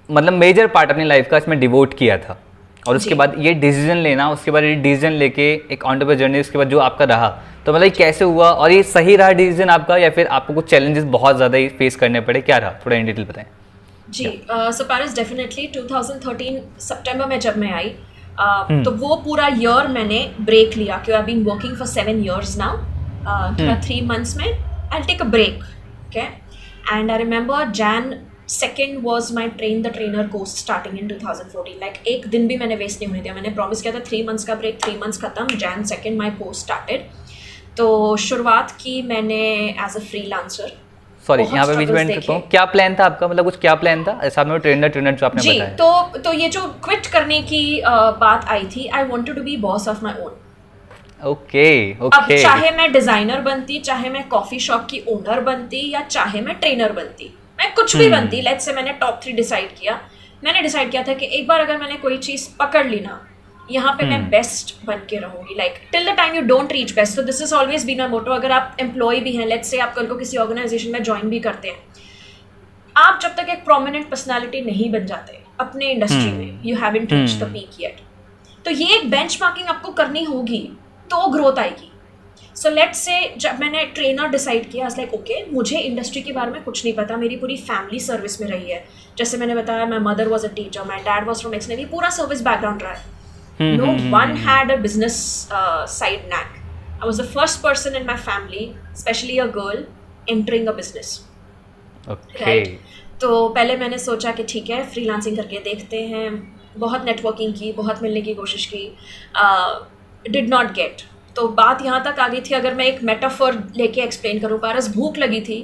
मतलब 0.08 0.32
मेजर 0.32 0.66
पार्ट 0.66 0.90
अपनी 0.90 1.04
लाइफ 1.04 1.28
का 1.30 1.36
इसमें 1.36 1.58
डिवोट 1.60 1.94
किया 1.98 2.16
था। 2.18 2.38
और 2.88 2.96
उसके 2.96 3.14
बाद 3.14 3.34
ये 3.38 3.52
डिसीज़न 3.54 3.96
लेना 3.96 4.30
उसके 4.30 4.50
बाद 4.50 4.64
ये 4.64 4.74
डिसीज़न 4.76 5.12
लेके 5.12 5.52
एक 5.72 5.84
ऑन 5.84 6.14
जर्नी 6.14 6.40
उसके 6.40 6.58
बाद 6.58 6.68
जो 6.68 6.78
आपका 6.78 7.04
रहा। 7.04 7.28
तो 7.66 7.72
मतलब 7.72 7.92
कैसे 7.96 8.24
हुआ? 8.24 8.50
और 8.50 8.72
ये 8.72 8.82
सही 8.82 9.16
रहा 9.16 9.30
डिसीज़न 9.32 9.70
आपका 9.70 9.96
या 9.96 10.10
फिर 10.10 10.26
आपको 10.28 10.54
कुछ 10.54 10.70
चैलेंजेस 10.70 11.04
बहुत 11.04 11.36
ज़्यादा 11.36 11.58
ही 11.58 11.68
फेस 11.78 11.96
करने 11.96 12.20
पड़े? 12.20 12.40
क्या 12.40 12.58
रहा? 12.58 12.74
थोड़ा 12.86 12.96
इन 12.96 13.06
डिटेल 13.06 13.24
बताएँ। 13.24 13.46
जी 14.14 14.42
सो 14.50 14.84
पैरिस 14.84 15.14
डेफिनेटली 15.16 15.68
2013 15.68 16.80
सितंबर 16.80 17.26
में 17.26 17.40
जब 17.40 17.56
मैं 17.58 17.72
आई 17.72 17.94
uh, 18.40 18.70
hmm. 18.70 18.84
तो 18.84 18.90
वो 18.90 19.16
पूरा 19.16 19.46
ईयर 19.46 19.88
मैंने 19.88 20.34
ब्रेक 20.40 20.76
लिया 20.76 20.98
क्यों 20.98 21.16
I 21.16 21.22
been 21.22 21.44
working 21.44 21.76
for 21.76 21.86
seven 21.86 22.24
years 22.24 22.58
now 22.58 23.82
three 23.84 24.00
months 24.00 24.36
में 24.36 24.58
I 24.92 25.00
take 25.00 25.22
a 25.22 25.24
break 25.24 25.64
okay 26.06 26.20
and 26.92 27.10
I 27.10 27.18
remember 27.18 27.70
Jan 27.70 28.26
second 28.48 28.98
was 29.02 29.34
my 29.34 29.48
train 29.48 29.82
the 29.82 29.86
trainer 29.86 30.26
course 30.26 30.58
starting 30.58 30.98
in 30.98 31.08
2014 31.08 31.68
like 31.80 32.06
एक 32.06 32.26
दिन 32.26 32.48
भी 32.48 32.56
मैंने 32.56 32.76
वेस्ट 32.76 33.00
नहीं 33.00 33.08
होने 33.08 33.20
दिया। 33.20 33.34
मैंने 33.34 33.50
प्रॉमिस 33.50 33.82
किया 33.82 33.94
था 33.94 33.98
थ्री 33.98 34.22
मंथ्स 34.22 34.44
का 34.44 34.54
ब्रेक 34.54 34.84
थ्री 34.84 34.96
मंथ्स 34.96 35.22
खत्म 35.22 35.46
Jan 35.46 35.84
second 35.84 36.18
my 36.18 36.30
course 36.30 36.60
started 36.60 37.06
तो 37.76 38.16
शुरुआत 38.16 38.70
की 38.70 39.02
मैंने 39.02 39.44
as 39.84 39.96
a 39.96 39.98
free 39.98 40.22
lancer 40.26 40.83
sorry 41.24 41.42
यहाँ 41.44 41.66
पे 41.66 41.76
बीच 41.76 41.90
में 41.90 42.08
करता 42.08 42.32
हूँ। 42.32 42.40
क्या 42.50 42.64
प्लान 42.66 42.94
था 42.94 43.04
आपका? 43.04 43.28
मतलब 43.28 43.44
कुछ 43.44 43.58
क्या 43.58 43.74
प्लान 43.74 44.04
था? 44.04 44.18
ऐसा 44.24 44.44
में 44.44 44.58
ट्रेनर 44.60 44.88
ट्रेनर 44.88 45.14
जो 45.14 45.26
आपने 45.26 45.42
जी 45.42 45.50
बताया। 45.50 45.76
तो 45.76 46.18
तो 46.18 46.32
ये 46.32 46.48
जो 46.48 46.62
क्विट 46.84 47.06
करने 47.12 47.40
की 47.42 47.80
बात 48.18 48.48
आई 48.48 48.64
थी 48.76 48.86
I 48.88 49.04
wanted 49.04 49.36
to 49.36 49.42
be 49.42 49.56
boss 49.58 49.88
of 49.88 50.04
my 50.04 50.14
own 50.22 51.28
okay 51.28 51.68
okay 51.96 52.16
अब 52.16 52.42
चाहे 52.42 52.70
मैं 52.70 52.92
डिज़ाइनर 52.92 53.40
बनती 53.42 53.78
चाहे 53.80 54.08
मैं 54.10 54.26
कॉफ़ी 54.28 54.58
शॉप 54.60 54.86
की 54.90 55.02
ओनर 55.08 55.40
बनती 55.42 55.88
या 55.90 56.00
चाहे 56.08 56.40
मैं 56.40 56.54
ट्रेनर 56.54 56.92
बनती 56.92 57.32
मैं 57.58 57.72
कुछ 57.74 57.96
भी 57.96 58.04
hmm. 58.04 58.12
बनती 58.12 58.40
लेट्स 58.40 58.64
से 58.64 58.72
मैंने 58.72 58.92
टॉप 59.00 59.20
थ्री 59.22 59.32
डिसाइड 59.32 59.68
किया। 59.78 60.00
मैंने 60.44 60.62
डिसाइड 60.62 60.90
किया 60.90 61.02
था 61.02 61.14
कि 61.14 61.26
एक 61.32 61.46
बार 61.48 61.60
अगर 61.60 61.78
मैंने 61.78 61.96
कोई 61.96 62.18
चीज़ 62.18 62.48
पकड़ 62.58 62.86
ली 62.86 63.00
ना 63.00 63.20
यहाँ 63.70 63.92
पे 63.92 64.04
मैं 64.06 64.28
बेस्ट 64.30 64.70
hmm. 64.70 64.86
बन 64.86 65.00
के 65.10 65.18
रहूँगी। 65.18 65.54
Like 65.58 65.74
till 65.92 66.10
the 66.10 66.16
time 66.16 66.34
you 66.34 66.42
don't 66.42 66.72
reach 66.72 66.94
best 66.94 67.16
तो 67.16 67.22
this 67.22 67.42
is 67.42 67.54
always 67.54 67.84
been 67.84 67.98
a 67.98 68.08
motto 68.08 68.32
अगर 68.32 68.52
आप 68.52 68.76
एम्प्लॉय 68.80 69.20
भी 69.20 69.32
हैं 69.32 69.46
लेट्स 69.46 69.70
से 69.70 69.78
आप 69.78 69.94
कल 69.94 70.06
को 70.06 70.16
किसी 70.16 70.36
ऑर्गेनाइजेशन 70.36 70.92
में 70.92 71.02
ज्वाइन 71.02 71.30
भी 71.30 71.40
करते 71.40 71.68
हैं 71.68 72.02
आप 72.96 73.18
जब 73.22 73.34
तक 73.36 73.48
एक 73.50 73.64
प्रोमिनेंट 73.64 74.08
पर्सनैलिटी 74.10 74.60
नहीं 74.62 74.90
बन 74.92 75.06
जाते 75.06 75.40
अपने 75.60 75.90
इंडस्ट्री 75.92 76.20
hmm. 76.20 76.34
में 76.34 76.60
you 76.64 76.76
have 76.76 76.96
in 76.96 77.06
reach 77.06 77.32
the 77.32 77.52
peak 77.52 77.80
yet 77.80 78.00
तो 78.64 78.70
ये 78.70 78.94
एक 78.96 79.10
बेंच 79.10 79.38
मार्किंग 79.42 79.68
आपको 79.68 79.92
करनी 79.92 80.24
होगी 80.24 80.60
तो 81.10 81.26
ग्रोथ 81.30 81.58
आएगी। 81.58 81.90
सो 82.56 82.70
लेट्स 82.70 82.98
से 82.98 83.34
जब 83.38 83.58
मैंने 83.60 83.84
ट्रेनर 83.94 84.28
डिसाइड 84.28 84.70
किया 84.70 84.88
लाइक 84.88 85.14
ओके 85.14 85.44
मुझे 85.52 85.78
इंडस्ट्री 85.78 86.22
के 86.22 86.32
बारे 86.32 86.50
में 86.50 86.62
कुछ 86.62 86.84
नहीं 86.84 86.94
पता 86.94 87.16
मेरी 87.16 87.36
पूरी 87.36 87.56
फैमिली 87.62 87.98
सर्विस 88.00 88.40
में 88.40 88.48
रही 88.48 88.70
है। 88.70 88.84
जैसे 89.18 89.36
मैंने 89.36 89.54
बताया 89.54 89.86
my 89.86 89.98
mother 90.02 90.28
was 90.28 90.46
a 90.46 90.50
teacher 90.54 90.84
my 90.84 90.98
dad 91.00 91.26
was 91.26 91.40
from 91.40 91.54
ex 91.54 91.68
पूरा 91.90 92.10
सर्विस 92.10 92.42
बैकग्राउंड 92.42 92.82
रहा 92.82 92.92
है। 92.92 93.12
Mm-hmm. 93.58 93.76
No 93.76 93.96
hmm, 93.96 94.10
one 94.10 94.30
hmm. 94.30 94.36
had 94.36 94.70
a 94.70 94.76
business 94.78 95.50
uh, 95.50 95.86
side 95.86 96.28
knack. 96.28 96.60
I 97.00 97.06
was 97.06 97.18
the 97.18 97.24
first 97.26 97.62
person 97.62 97.94
in 97.94 98.04
my 98.04 98.16
family, 98.16 98.76
especially 98.92 99.38
a 99.38 99.46
girl, 99.48 99.84
entering 100.28 100.66
a 100.66 100.72
business. 100.72 101.22
Okay. 102.08 102.44
Right? 102.46 102.80
तो 103.20 103.48
पहले 103.48 103.76
मैंने 103.76 103.98
सोचा 103.98 104.30
कि 104.32 104.44
ठीक 104.48 104.70
है 104.70 104.82
फ्रीलांसिंग 104.92 105.36
करके 105.36 105.58
देखते 105.64 106.00
हैं 106.06 106.30
बहुत 106.78 107.04
नेटवर्किंग 107.04 107.54
की 107.54 107.72
बहुत 107.72 108.02
मिलने 108.02 108.20
की 108.20 108.34
कोशिश 108.34 108.66
की 108.72 108.82
डिड 110.30 110.48
नॉट 110.48 110.72
गेट 110.74 111.02
तो 111.36 111.46
बात 111.60 111.82
यहाँ 111.84 112.02
तक 112.04 112.20
आ 112.20 112.28
गई 112.28 112.40
थी 112.40 112.54
अगर 112.54 112.74
मैं 112.74 112.84
एक 112.86 113.02
मेटाफर 113.02 113.62
लेके 113.76 114.00
एक्सप्लेन 114.00 114.40
करूँ 114.40 114.58
पारस 114.60 114.94
भूख 114.96 115.18
लगी 115.18 115.40
थी 115.48 115.60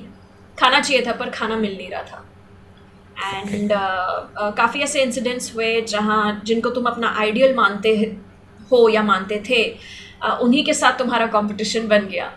खाना 0.60 0.80
चाहिए 0.80 1.04
था 1.06 1.12
पर 1.18 1.30
खाना 1.30 1.56
मिल 1.56 1.76
नहीं 1.76 1.90
रहा 1.90 2.02
था 2.02 2.24
एंड 3.24 3.72
uh, 3.72 4.16
uh, 4.42 4.56
काफ़ी 4.56 4.80
ऐसे 4.80 5.02
इंसिडेंट्स 5.02 5.54
हुए 5.54 5.80
जहाँ 5.80 6.40
जिनको 6.44 6.70
तुम 6.70 6.84
अपना 6.84 7.14
आइडियल 7.18 7.54
मानते 7.54 7.94
हो 8.72 8.88
या 8.88 9.02
मानते 9.02 9.42
थे 9.48 9.62
uh, 10.24 10.38
उन्हीं 10.40 10.64
के 10.64 10.74
साथ 10.74 10.98
तुम्हारा 10.98 11.26
कंपटीशन 11.26 11.88
बन 11.88 12.06
गया। 12.06 12.32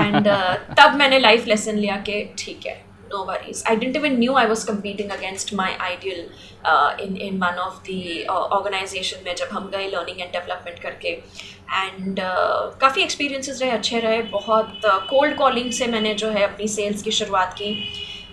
एंड 0.00 0.28
uh, 0.28 0.54
तब 0.78 0.94
मैंने 0.94 1.18
लाइफ 1.18 1.46
लेसन 1.46 1.78
लिया 1.78 1.96
कि 1.96 2.34
ठीक 2.38 2.66
है 2.66 2.74
no 3.12 3.24
worries 3.24 3.62
I 3.68 3.76
didn't 3.76 3.96
even 3.96 4.18
knew 4.18 4.34
I 4.34 4.46
was 4.46 4.66
competing 4.66 5.10
against 5.10 5.54
my 5.54 5.72
ideal 5.80 6.20
in 7.06 7.16
in 7.16 7.38
one 7.38 7.58
of 7.58 7.80
the 7.90 8.26
organization 8.30 9.24
में 9.26 9.34
जब 9.34 9.48
हम 9.52 9.70
गए 9.70 9.88
लर्निंग 9.88 10.20
एंड 10.20 10.32
डेवलपमेंट 10.32 10.78
करके। 10.78 11.08
एंड 11.08 12.20
uh, 12.20 12.80
काफ़ी 12.80 13.02
एक्सपीरियंसेस 13.02 13.62
रहे 13.62 13.70
अच्छे 13.70 14.00
रहे 14.00 14.22
बहुत 14.22 14.80
कोल्ड 14.86 15.32
uh, 15.32 15.38
कॉलिंग 15.38 15.70
से 15.72 15.86
मैंने 15.86 16.14
जो 16.14 16.30
है 16.30 16.42
अपनी 16.42 16.68
सेल्स 16.68 17.02
की 17.02 17.10
शुरुआत 17.10 17.52
की। 17.52 17.74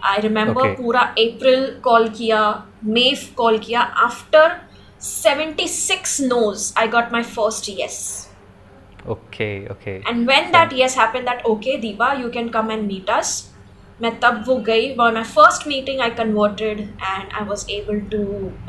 I 0.04 0.22
remember 0.22 0.62
okay. 0.62 0.76
पूरा 0.78 1.02
अप्रैल 1.02 1.66
कॉल 1.84 2.08
किया 2.18 2.42
मे 2.84 3.12
कॉल 3.38 3.58
किया 3.68 3.82
after 4.06 4.58
76 5.02 6.20
noes 6.30 6.74
I 6.80 6.88
got 6.96 7.12
my 7.14 7.24
first 7.36 7.70
yes 7.80 8.00
okay 9.14 9.68
okay 9.74 10.02
and 10.10 10.28
when 10.28 10.48
so, 10.48 10.52
that 10.52 10.74
yes 10.80 10.96
happened 10.96 11.28
that 11.28 11.46
okay 11.46 11.78
Deepa 11.84 12.10
you 12.22 12.30
can 12.30 12.50
come 12.56 12.70
and 12.76 12.88
meet 12.88 13.10
us 13.20 13.38
मैं 14.02 14.12
तब 14.20 14.44
वो 14.48 14.56
गई 14.68 14.94
for 14.96 15.12
my 15.16 15.24
first 15.30 15.66
meeting 15.70 16.02
I 16.02 16.10
converted 16.20 16.82
and 17.14 17.34
I 17.40 17.44
was 17.52 17.66
able 17.78 18.02
to 18.12 18.22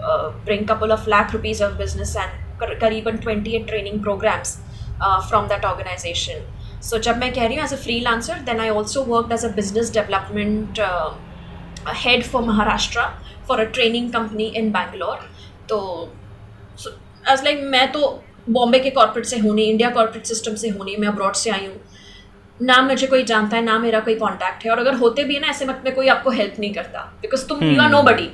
uh, 0.04 0.30
bring 0.46 0.64
couple 0.70 0.94
of 0.96 1.06
lakh 1.06 1.34
rupees 1.34 1.60
of 1.66 1.76
business 1.82 2.14
and 2.22 2.64
करीबन 2.80 3.20
28 3.26 3.68
training 3.68 4.00
programs 4.06 4.56
uh, 5.00 5.20
from 5.28 5.48
that 5.52 5.64
organization 5.64 6.42
so 6.82 6.96
so, 6.96 7.02
जब 7.02 7.16
मैं 7.18 7.32
कह 7.34 7.46
रही 7.46 7.56
हूँ 7.56 7.64
as 7.64 7.72
a 7.72 7.76
freelancer 8.00 8.38
then 8.46 8.60
I 8.60 8.68
also 8.68 9.02
work 9.04 9.32
as 9.32 9.44
a 9.44 9.48
business 9.56 9.92
development 9.94 10.80
head 12.04 12.22
for 12.24 12.42
Maharashtra 12.42 13.06
for 13.48 13.60
a 13.60 13.64
training 13.76 14.12
company 14.12 14.46
in 14.56 14.70
Bangalore 14.72 15.28
तो 15.68 15.78
as 17.32 17.44
like 17.44 17.60
मैं 17.72 17.90
तो 17.92 18.22
बॉम्बे 18.48 18.78
के 18.78 18.90
कॉर्पोरेट 18.90 19.26
से 19.26 19.38
हूँ 19.38 19.54
नहीं 19.54 19.70
इंडिया 19.70 19.90
कॉर्पोरेट 19.90 20.26
सिस्टम 20.26 20.54
से 20.54 20.68
हूँ 20.68 20.84
नहीं 20.84 20.96
मैं 20.96 21.08
अब्रॉड 21.08 21.34
से 21.34 21.50
आई 21.50 21.66
हूँ। 21.66 21.76
ना 22.60 22.80
मुझे 22.82 23.06
कोई 23.06 23.22
जानता 23.24 23.56
है 23.56 23.62
ना 23.64 23.78
मेरा 23.78 24.00
कोई 24.00 24.14
कॉन्टैक्ट 24.14 24.64
है। 24.64 24.70
और 24.70 24.78
अगर 24.78 24.94
होते 24.94 25.24
भी 25.24 25.34
है 25.34 25.40
ना 25.40 25.48
ऐसे 25.48 25.64
मत 25.66 25.82
में 25.84 25.94
कोई 25.94 26.08
आपको 26.08 26.30
हेल्प 26.30 26.56
नहीं 26.60 26.72
करता 26.74 27.00
बिकॉज़ 27.22 27.46
तुम 27.48 27.64
you 27.64 27.80
are 27.82 27.90
nobody 28.02 28.28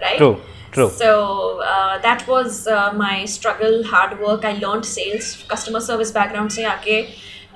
right 0.00 0.46
True. 0.72 0.86
So 0.90 1.10
uh, 1.66 1.98
that 2.00 2.24
was 2.30 2.56
uh, 2.68 2.92
my 2.96 3.24
struggle, 3.34 3.76
hard 3.92 4.10
work. 4.24 4.42
I 4.44 4.50
learned 4.56 4.88
sales, 4.88 5.28
customer 5.52 5.80
service 5.86 6.10
background 6.16 6.52
से 6.56 6.64
आके 6.72 6.98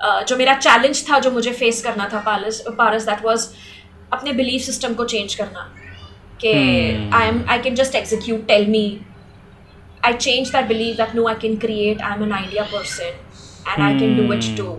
जो 0.05 0.37
मेरा 0.37 0.55
चैलेंज 0.57 1.05
था 1.11 1.19
जो 1.19 1.31
मुझे 1.31 1.53
फेस 1.53 1.83
करना 1.83 2.09
था 2.13 2.21
पारस 2.27 2.63
पारस 2.79 3.03
दैट 3.07 3.25
वाज 3.25 3.49
अपने 4.13 4.33
बिलीफ 4.33 4.63
सिस्टम 4.63 4.95
को 4.95 5.05
चेंज 5.05 5.35
करना। 5.35 5.73
कि 6.41 6.53
I 7.15 7.29
am 7.29 7.45
I 7.51 7.59
can 7.63 7.75
just 7.75 7.95
execute 7.95 8.47
tell 8.47 8.67
me 8.67 8.85
I 10.07 10.13
change 10.15 10.49
that 10.53 10.67
believe 10.69 10.95
that 10.97 11.15
no 11.15 11.27
I 11.29 11.35
can 11.43 11.57
create 11.65 12.03
I 12.03 12.15
am 12.15 12.25
an 12.25 12.33
idea 12.33 12.63
person 12.73 13.05
and 13.69 13.85
I 13.85 13.99
can 14.01 14.17
do 14.17 14.33
it 14.35 14.57
too 14.59 14.73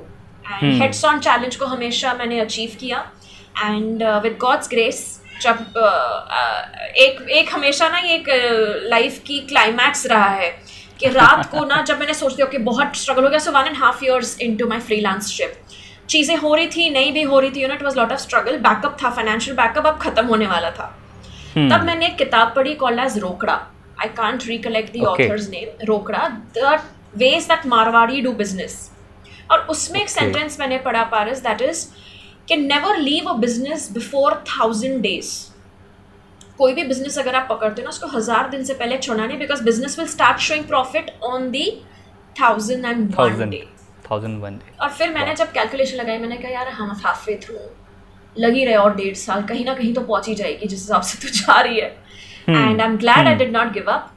and 0.52 0.82
heads 0.82 1.04
on 1.06 1.20
challenge 1.20 1.56
को 1.56 1.66
हमेशा 1.66 2.14
मैंने 2.14 2.40
achieve 2.40 2.78
किया। 2.80 3.06
And 3.64 4.04
with 4.24 4.38
God's 4.42 4.70
grace 4.70 5.04
जब 5.42 5.58
एक 6.98 7.22
एक 7.38 7.50
हमेशा 7.54 7.88
ना 7.90 8.00
एक 8.16 8.26
लाइफ 8.90 9.20
की 9.28 9.40
क्लाइमैक्स 9.50 10.06
रहा 10.08 10.30
है 10.30 10.50
कि 11.00 11.10
रात 11.10 11.46
को 11.52 11.66
ना 11.66 11.82
जब 11.82 12.00
मैंने 12.00 12.14
सोचती 12.14 12.44
ओके 12.44 12.58
बहुत 12.70 12.96
स्ट्रगल 12.96 13.24
हो 13.24 13.30
गया 13.30 13.40
so 13.40 13.52
one 13.52 13.68
and 13.68 13.78
half 13.78 14.04
years 14.06 14.40
into 14.58 14.68
my 14.68 14.80
freelanceship 14.80 15.62
चीज़ें 16.10 16.36
हो 16.38 16.54
रही 16.56 16.68
थी 16.68 16.90
नहीं 16.90 17.12
भी 17.14 17.22
हो 17.24 17.40
रही 17.40 17.52
थी 17.52 17.62
you 17.62 17.68
know 17.68 17.74
it 17.74 17.84
was 17.84 17.98
lot 17.98 18.12
of 18.12 18.20
struggle 18.20 18.58
backup 18.62 18.98
था 19.04 19.10
फाइनेंशियल 19.10 19.56
बैकअप 19.58 19.88
अब 19.88 20.00
खत्म 20.02 20.26
होने 20.28 20.48
वाला 20.48 20.72
था। 20.72 20.90
Hmm. 21.56 21.70
तब 21.72 21.84
मैंने 21.86 22.06
एक 22.06 22.16
किताब 22.18 22.54
पढ़ी 22.56 22.74
called 22.76 23.00
as 23.00 23.18
Rokda. 23.20 23.54
I 24.02 24.08
can't 24.18 24.46
recollect 24.48 24.98
the 24.98 25.04
author's 25.08 25.50
name 25.50 25.86
Rokda. 25.86 26.28
The 26.58 26.80
ways 27.18 27.44
that 27.46 27.66
Marwari 27.68 28.22
do 28.22 28.32
business 28.34 28.76
और 29.52 29.60
उसमें 29.70 30.00
okay. 30.00 30.10
एक 30.10 30.20
सेंटेंस 30.20 30.60
मैंने 30.60 30.78
पढ़ा 30.86 31.04
पारस 31.12 31.40
दैट 31.40 31.62
इज़ 31.62 31.86
कि 32.48 32.56
never 32.58 32.98
leave 33.00 33.30
a 33.30 33.34
business 33.38 33.90
before 33.92 34.44
thousand 34.50 35.02
days 35.02 35.32
कोई 36.58 36.74
भी 36.74 36.84
बिज़नेस 36.84 37.18
अगर 37.20 37.36
आप 37.36 37.48
पकड़ते 37.50 37.82
हो 37.82 37.86
ना 37.86 37.90
उसको 37.90 38.08
हज़ार 38.08 38.50
दिन 38.50 38.64
से 38.64 38.74
पहले 38.74 38.98
छोड़ना 38.98 39.26
नहीं 39.26 39.38
because 39.38 39.64
business 39.64 40.00
will 40.00 40.08
start 40.08 40.40
showing 40.48 40.66
profit 40.68 41.12
on 41.24 41.50
the 41.52 41.66
thousand 42.36 42.86
and 42.86 43.16
one 43.20 43.50
day 43.50 43.64
thousand 44.10 44.42
one 44.44 44.58
day 44.58 44.76
और 44.82 44.90
फिर 44.92 45.14
मैंने 45.14 45.36
जब 45.36 45.52
कैलकुलेशन 45.52 45.98
लगाई 45.98 46.18
मैंने 46.20 46.38
कहा 46.38 46.52
यार 46.52 46.70
हम 46.80 46.92
हाफ़ 47.04 47.26
वे 47.28 47.40
थ्रू 47.44 47.58
लगी 48.36 48.66
रहे 48.66 48.76
और 48.76 48.96
डेढ़ 48.96 49.16
साल 49.16 49.44
कहीं 49.50 49.66
ना 49.66 49.74
कहीं 49.74 49.94
तो 49.94 50.02
पहुँच 50.02 50.28
ही 50.28 50.36
जाएगी 50.36 50.68
जिस 50.68 50.80
हिसाब 50.80 51.02
से 51.02 51.18
तू 51.22 51.34
जा 51.36 51.60
रही 51.62 51.80
है. 51.80 51.90
And 52.50 52.82
I 52.82 52.88
am 52.88 52.98
glad 52.98 53.28
I 53.28 53.36
did 53.36 53.52
not 53.52 53.72
give 53.74 53.92
up 53.92 54.10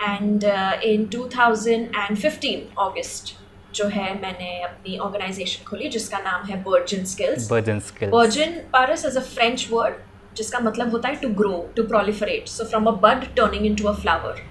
and 0.00 0.44
in 0.84 1.06
two 1.12 1.28
thousand 1.28 1.86
and 1.96 2.16
fifteen 2.18 2.66
August 2.82 3.34
जो 3.74 3.86
है 3.88 4.12
मैंने 4.22 4.50
अपनी 4.62 4.96
ऑर्गेनाइजेशन 4.98 5.64
खोली 5.64 5.88
जिसका 5.90 6.18
नाम 6.24 6.44
है 6.48 6.62
Bourgeon 6.62 7.04
skills 7.12 7.50
Bourgeon 7.50 7.80
skills 7.86 8.12
Bourgeon 8.12 8.60
Paras 8.72 9.04
is 9.06 9.18
a 9.18 9.22
French 9.30 9.68
word 9.70 9.94
जिसका 10.36 10.58
मतलब 10.60 10.90
होता 10.92 11.08
है 11.08 11.16
to 11.22 11.28
grow 11.40 11.54
to 11.76 11.82
proliferate 11.84 12.48
so 12.48 12.64
from 12.64 12.86
a 12.86 12.90
bud 13.02 13.24
turning 13.36 13.66
into 13.66 13.88
a 13.88 13.92
flower 14.00 14.42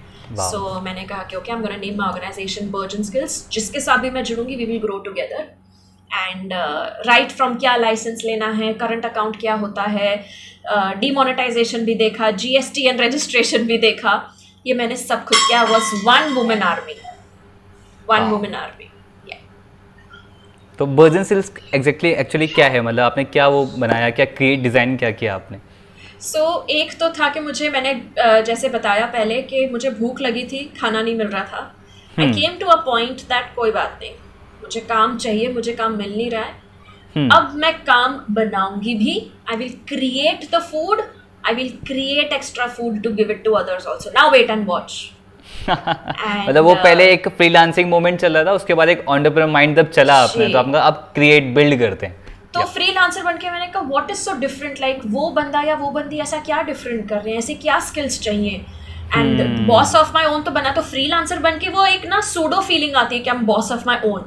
so 0.42 0.80
मैंने 0.80 1.04
कहा 1.04 1.22
कि 1.22 1.36
okay 1.36 1.52
I 1.52 1.56
am 1.56 1.62
gonna 1.62 1.76
name 1.76 1.98
my 1.98 2.08
organization 2.08 2.70
Bourgeon 2.70 3.02
skills 3.02 3.48
जिसके 3.52 3.80
साथ 3.80 3.98
भी 3.98 4.10
मैं 4.10 4.24
जुड़ूँगी 4.24 4.56
we 4.56 4.64
will 4.64 4.80
grow 4.80 4.98
together 5.06 5.52
and 6.10 6.52
right 7.06 7.30
from 7.32 7.54
क्या 7.58 7.76
लाइसेंस 7.76 8.22
लेना 8.24 8.50
है 8.52 8.72
करंट 8.80 9.04
अकाउंट 9.06 9.40
क्या 9.40 9.54
होता 9.64 9.82
है 9.82 10.16
डीमोनेटाइजेशन 11.00 11.78
uh, 11.78 11.84
भी 11.86 11.94
देखा 11.94 12.30
जीएसटी 12.32 12.86
एंड 12.88 13.00
रजिस्ट्रेशन 13.00 13.66
भी 13.66 13.78
देखा. 13.78 14.12
ये 14.66 14.74
मैंने 14.74 14.96
सब 14.96 15.24
खुद 15.24 15.38
किया. 15.38 15.62
Was 15.64 15.94
one 16.06 16.32
women 16.34 16.62
army 16.62 16.94
one 18.08 18.30
women 18.30 18.54
army 18.54 18.88
तो 20.78 20.86
बर्जन 20.86 21.24
सिल्स 21.24 21.50
एग्जैक्टली 21.74 22.10
एक्चुअली 22.12 22.46
क्या 22.46 22.68
है? 22.68 22.80
मतलब 22.80 23.02
आपने 23.02 23.24
क्या 23.24 23.46
वो 23.48 23.64
बनाया? 23.78 24.08
क्या 24.10 24.24
क्रिएट 24.26 24.62
डिज़ाइन 24.62 24.96
क्या 24.96 25.10
किया 25.10 25.34
आपने? 25.34 25.58
सो 26.24 26.38
so, 26.40 26.70
एक 26.70 26.92
तो 27.00 27.08
था 27.10 27.28
कि 27.28 27.40
मुझे 27.40 27.68
मैंने 27.70 27.94
जैसे 28.18 28.68
बताया 28.68 29.06
पहले 29.08 29.40
कि 29.42 29.66
मुझे 29.68 29.90
भूख 29.92 30.20
लगी 30.20 30.44
थी 30.52 30.58
खाना 30.80 31.02
नहीं 31.02 31.14
मिल 31.16 31.26
रहा 31.28 31.44
था। 31.44 31.60
I 32.18 32.30
came 32.32 32.58
to 32.60 32.66
a 32.66 32.76
point 32.84 33.20
that 33.32 33.54
कोई 33.56 33.70
बात 33.70 33.98
नहीं। 34.02 34.12
मुझे 34.62 34.80
काम 34.82 35.16
चाहिए 35.18 35.48
मुझे 35.52 35.72
काम 35.72 35.96
मिल 35.96 36.16
नहीं 36.16 36.30
रहा 36.30 36.42
है। 36.42 36.54
hmm. 37.16 37.34
अब 37.34 37.52
मैं 37.56 37.72
काम 37.82 38.20
बनाऊँगी 38.34 38.94
भी। 38.94 39.18
I 39.50 39.56
will 39.56 39.74
create 39.88 40.48
the 40.54 40.62
food 40.62 41.02
I 41.44 41.54
will 41.54 41.68
create 41.86 42.32
extra 42.32 42.66
food 42.68 43.02
to 43.02 43.12
give 43.14 43.30
it 43.30 43.44
to 43.44 43.52
others 43.54 43.86
also 43.86 44.10
now 44.14 44.30
wait 44.30 44.50
and 44.50 44.66
watch 44.68 45.00
मतलब 45.68 46.64
वो 46.64 46.74
पहले 46.74 47.12
एक 47.12 47.28
फ्रीलांसिंग 47.28 47.88
मोमेंट 47.90 48.20
चल 48.20 48.36
रहा 48.36 48.44
था 48.44 48.52
उसके 48.52 48.74
बाद 48.74 48.88
एक 48.88 49.08
ऑन्टरप्रेन्योर 49.08 49.52
माइंड 49.52 49.76
जब 49.76 49.90
चला 49.90 50.14
आपने 50.22 50.48
तो 50.48 50.58
आपका 50.58 50.80
अब 50.82 51.10
क्रिएट 51.14 51.54
बिल्ड 51.54 51.78
करते 51.80 52.06
हैं। 52.06 52.23
तो 52.54 52.62
फ्री 52.64 52.86
लांसर 52.92 53.22
बन 53.22 53.36
के 53.36 53.50
मैंने 53.50 53.66
कहा 53.66 53.82
what 53.82 54.10
is 54.10 54.18
so 54.18 54.32
different 54.38 54.80
like 54.80 55.00
वो 55.06 55.28
बंदा 55.30 55.62
या 55.62 55.74
वो 55.74 55.90
बंदी 55.90 56.18
ऐसा 56.18 56.38
क्या 56.38 56.62
डिफरेंट 56.62 57.08
कर 57.08 57.16
रहे 57.16 57.30
हैं? 57.30 57.38
ऐसे 57.38 57.54
क्या 57.54 57.78
स्किल्स 57.80 58.20
चाहिए? 58.20 58.64
And 59.16 59.66
boss 59.66 59.94
of 59.94 60.12
my 60.14 60.24
own 60.24 60.42
तो 60.42 60.50
बना 60.50 60.70
तो 60.72 60.82
फ्री 60.82 61.06
लांसर 61.06 61.38
बन 61.38 61.58
के 61.58 61.68
वो 61.68 61.84
एक 61.86 62.06
ना 62.06 62.20
सूडो 62.20 62.60
फीलिंग 62.60 62.94
आती 62.96 63.16
है 63.16 63.22
कि 63.22 63.30
हम 63.30 63.44
boss 63.46 63.72
of 63.72 63.82
my 63.86 63.96
own 64.04 64.24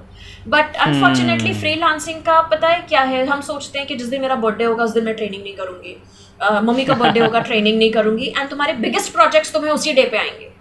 but 0.48 0.76
unfortunately 0.76 1.54
freelancing 1.76 2.22
का 2.22 2.42
पता 2.42 2.68
है 2.68 2.80
क्या 2.90 3.02
है? 3.02 3.26
हम 3.26 3.42
सोचते 3.42 3.80
हैं 3.80 3.88
कि 3.88 3.96
जिस 3.96 4.08
दिन 4.08 4.22
मेरा 4.22 4.36
बर्थडे 4.36 4.64
होगा 4.64 4.84
उस 4.84 4.92
दिन 4.92 5.04
मैं 5.04 5.16
ट्रेनिंग 5.16 5.44
नहीं 5.44 5.56
करूँगी। 5.56 5.96
uh, 6.44 6.62
मम्मी 6.64 6.86
का 6.86 6.94
बर्थडे 6.94 7.20
होगा 7.20 7.40
ट्रेनिंग 7.50 7.78
नहीं 7.78 7.92
करूँगी। 7.92 8.34
एंड 8.38 8.50
तुम्हारे 8.50 8.74
बिगेस्ट 8.74 9.14
प्रोजेक्ट्स 9.14 9.54
तुम्हें 9.54 9.72
उसी 9.72 9.94
डे 9.94 10.04
पे 10.04 10.18
आएँगे। 10.18 10.52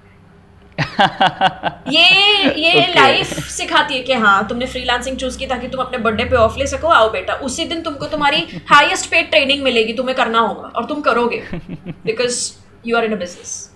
ये 1.89 2.07
ये 2.55 2.73
okay. 2.73 2.97
लाइफ 2.97 3.27
सिखाती 3.51 3.95
है 3.95 4.01
कि 4.03 4.13
हाँ 4.15 4.47
तुमने 4.49 4.67
फ्रीलांसिंग 4.67 5.17
चूज़ 5.19 5.39
की 5.39 5.47
ताकि 5.47 5.69
तुम 5.69 5.81
अपने 5.81 5.99
बर्थडे 5.99 6.25
पे 6.25 6.37
ऑफ़ 6.37 6.59
ले 6.59 6.67
सको 6.67 6.89
आओ 6.89 7.11
बेटा। 7.13 7.35
उसी 7.49 7.65
दिन 7.65 7.83
तुमको 7.83 8.07
तुम्हारी 8.07 8.47
हाईएस्ट 8.71 9.11
पेड 9.11 9.31
ट्रेनिंग 9.31 9.63
मिलेगी 9.65 9.93
तुम्हें 9.93 10.17
करना 10.17 10.39
होगा 10.39 10.69
और 10.69 10.85
तुम 10.85 11.01
करोगे। 11.01 11.43
Because 11.55 12.53
you 12.87 12.97
are 12.97 13.05
in 13.05 13.13
a 13.13 13.17
business 13.17 13.71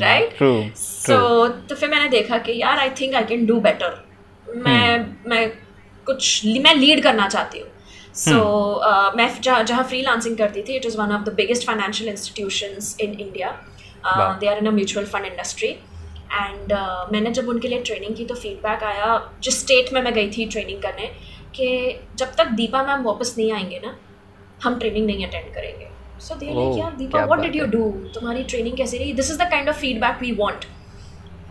right 0.00 0.38
so 0.76 1.48
तो 1.48 1.74
फिर 1.74 1.88
मैंने 1.88 2.08
देखा 2.08 2.38
कि 2.38 2.60
यार 2.60 2.78
I 2.78 2.90
think 3.00 3.14
I 3.14 3.24
can 3.24 3.46
do 3.46 3.60
better 3.60 4.04
मैं 4.56 4.98
hmm. 4.98 5.28
मैं 5.28 5.48
कुछ 6.06 6.44
मैं 6.62 6.74
लीड 6.74 7.02
करना 7.02 7.28
चाहती 7.28 7.58
हूँ। 7.58 7.68
So 8.14 8.30
so, 8.30 8.36
hmm. 8.36 8.92
uh, 8.92 9.16
मैं 9.16 9.40
जहाँ 9.42 9.64
जहाँ 9.64 9.84
फ्री 9.84 10.00
लांसिंग 10.02 10.36
करती 10.36 10.62
थी 10.62 10.76
it 10.76 10.86
is 10.86 10.96
one 10.98 11.12
of 11.12 11.22
the 11.22 11.34
biggest 11.34 11.66
financial 11.66 12.10
institutions 12.10 12.96
in 13.00 13.12
India 13.12 13.48
they 14.06 14.46
are 14.46 14.58
in 14.58 14.66
a 14.66 14.70
mutual 14.70 15.06
fund 15.06 15.24
industry 15.26 15.68
and 15.68 16.72
मैंने 17.12 17.30
जब 17.30 17.48
उनके 17.48 17.68
लिए 17.68 17.82
ट्रेनिंग 17.82 18.16
की 18.16 18.24
तो 18.24 18.34
फीडबैक 18.34 18.82
आया 18.84 19.20
जिस 19.42 19.60
स्टेट 19.60 19.92
में 19.92 20.00
मैं 20.02 20.12
गई 20.14 20.30
थी 20.30 20.46
ट्रेनिंग 20.46 20.82
करने 20.82 21.06
कि 21.54 21.68
जब 22.18 22.34
तक 22.38 22.50
दीपा 22.60 22.82
मैम 22.82 23.02
वापस 23.04 23.34
नहीं 23.38 23.52
आएँगे 23.52 23.80
ना 23.84 23.96
हम 24.64 24.78
ट्रेनिंग 24.78 25.06
नहीं 25.06 25.26
अटेंड 25.26 25.54
करेंगे। 25.54 25.88
सो 26.20 26.34
दे 26.34 26.46
लाइक 26.46 26.78
यार 26.78 26.96
Deepa 26.96 27.24
what 27.24 27.40
did 27.42 27.56
you 27.56 27.66
do 27.66 27.90
तुम्हारी 28.14 28.44
ट्रेनिंग 28.44 28.76
कैसी 28.76 28.98
रही? 28.98 29.12
This 29.12 29.30
is 29.30 29.38
the 29.38 29.50
kind 29.50 29.68
of 29.68 29.76
feedback 29.76 30.18
we 30.20 30.32
want 30.40 30.64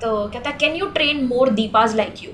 तो 0.01 0.27
कहता 0.27 0.49
है 0.49 0.57
can 0.59 0.75
you 0.75 0.85
train 0.99 1.25
more 1.25 1.49
Deepas 1.61 1.95
like 1.95 2.23
you 2.23 2.31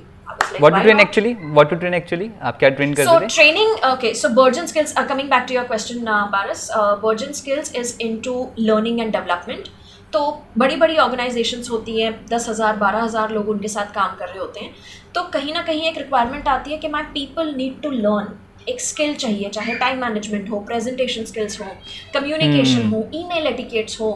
what 0.64 0.74
to 0.74 0.80
train 0.84 1.00
actually? 1.02 1.32
What 1.58 1.70
to 1.72 1.78
train 1.80 1.96
actually? 1.98 2.28
आप 2.50 2.58
क्या 2.60 2.70
train 2.78 2.94
करते 2.96 3.06
so 3.06 3.16
training 3.36 3.72
okay 3.90 4.12
so 4.20 4.30
burgeon 4.38 4.68
skills 4.72 4.94
uh, 5.00 5.04
coming 5.12 5.30
back 5.34 5.48
to 5.50 5.56
your 5.56 5.64
question 5.72 6.08
uh, 6.14 6.22
Paris 6.36 6.64
uh, 6.80 6.96
burgeon 7.04 7.34
skills 7.40 7.72
is 7.82 7.92
into 8.06 8.36
learning 8.70 9.02
and 9.06 9.18
development. 9.18 9.70
तो 10.16 10.22
बड़ी 10.58 10.76
बड़ी 10.78 10.98
organisations 10.98 11.70
होती 11.70 12.00
हैं 12.02 12.12
दस 12.28 12.50
हज़ार 12.50 12.76
बारह 12.78 13.04
हज़ार 13.04 13.32
लोग 13.32 13.50
उनके 13.50 13.68
साथ 13.70 13.94
काम 13.94 14.16
कर 14.18 14.28
रहे 14.28 14.40
होते 14.40 14.60
हैं। 14.60 14.74
तो 15.16 15.24
कहीं 15.32 15.54
ना 15.54 15.62
कहीं 15.64 15.88
एक 15.90 15.98
रिक्वायरमेंट 15.98 16.48
आती 16.48 16.72
है 16.72 16.78
कि 16.78 16.88
my 16.90 17.04
people 17.14 17.54
need 17.56 17.82
to 17.82 17.90
learn 17.92 18.28
एक 18.70 18.82
स्किल 18.82 19.16
चाहिए 19.16 19.50
चाहे 19.50 19.74
टाइम 19.80 20.00
मैनेजमेंट 20.02 20.50
हो 20.52 20.60
प्रेजेंटेशन 20.68 21.26
स्किल्स 21.26 21.60
हो 21.62 21.66
कम्युनिकेशन 22.14 22.82
hmm. 22.82 22.94
हो 22.94 23.10
ईमेल 23.16 23.48
एटिकेट्स 23.48 24.00
हो 24.02 24.12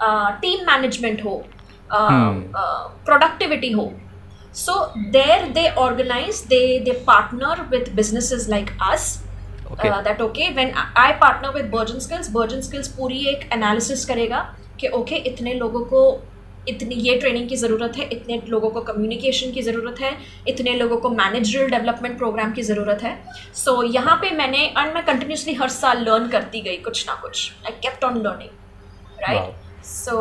टीम 0.00 0.64
मैनेजमेंट 0.66 1.24
हो 1.24 1.34
प्रोडक्टिविटी 1.90 3.68
hmm. 3.68 3.78
हो। 3.78 3.92
So 4.54 4.74
there 5.10 5.46
they 5.52 5.68
organize 5.80 6.42
they 6.48 6.62
they 6.84 6.92
partner 7.06 7.62
with 7.70 7.92
businesses 7.96 8.48
like 8.50 8.70
us 8.90 9.04
that 9.84 10.20
okay 10.22 10.48
when 10.50 10.72
I 10.98 11.12
partner 11.20 11.54
with 11.54 11.70
Bourgeon 11.70 11.98
skills 12.00 12.30
Bourgeon 12.32 12.60
skills 12.62 12.88
पूरी 12.96 13.24
एक 13.28 13.48
analysis 13.52 14.04
करेगा। 14.06 14.40
कि 14.80 14.88
okay 14.90 15.16
इतने 15.30 15.54
लोगों 15.54 15.84
को 15.86 16.02
इतनी 16.68 16.94
ये 16.94 17.14
ट्रेनिंग 17.18 17.48
की 17.48 17.56
ज़रूरत 17.56 17.96
है 17.98 18.08
इतने 18.12 18.40
लोगों 18.48 18.70
को 18.70 18.80
कम्युनिकेशन 18.82 19.52
की 19.52 19.62
ज़रूरत 19.62 20.00
है 20.00 20.12
इतने 20.48 20.74
लोगों 20.74 20.96
को 20.96 21.10
मैनेजरल 21.10 21.70
डेवलपमेंट 21.70 22.18
प्रोग्राम 22.18 22.52
की 22.52 22.62
ज़रूरत 22.62 23.02
है। 23.02 23.16
सो 23.54 23.70
so, 23.72 23.94
यहाँ 23.94 24.16
पे 24.16 24.30
मैंने 24.36 24.66
और 24.76 24.92
मैं 24.94 25.04
कंटिन्यूसली 25.04 25.54
हर 25.54 25.68
साल 25.70 26.04
लर्न 26.04 26.28
करती 26.30 26.60
गई 26.60 26.76
कुछ 26.84 27.06
ना 27.08 27.14
कुछ। 27.22 27.50
I 27.66 27.72
kept 27.78 28.04
on 28.04 28.18
learning 28.18 29.22
right 29.22 29.84
so 29.84 30.16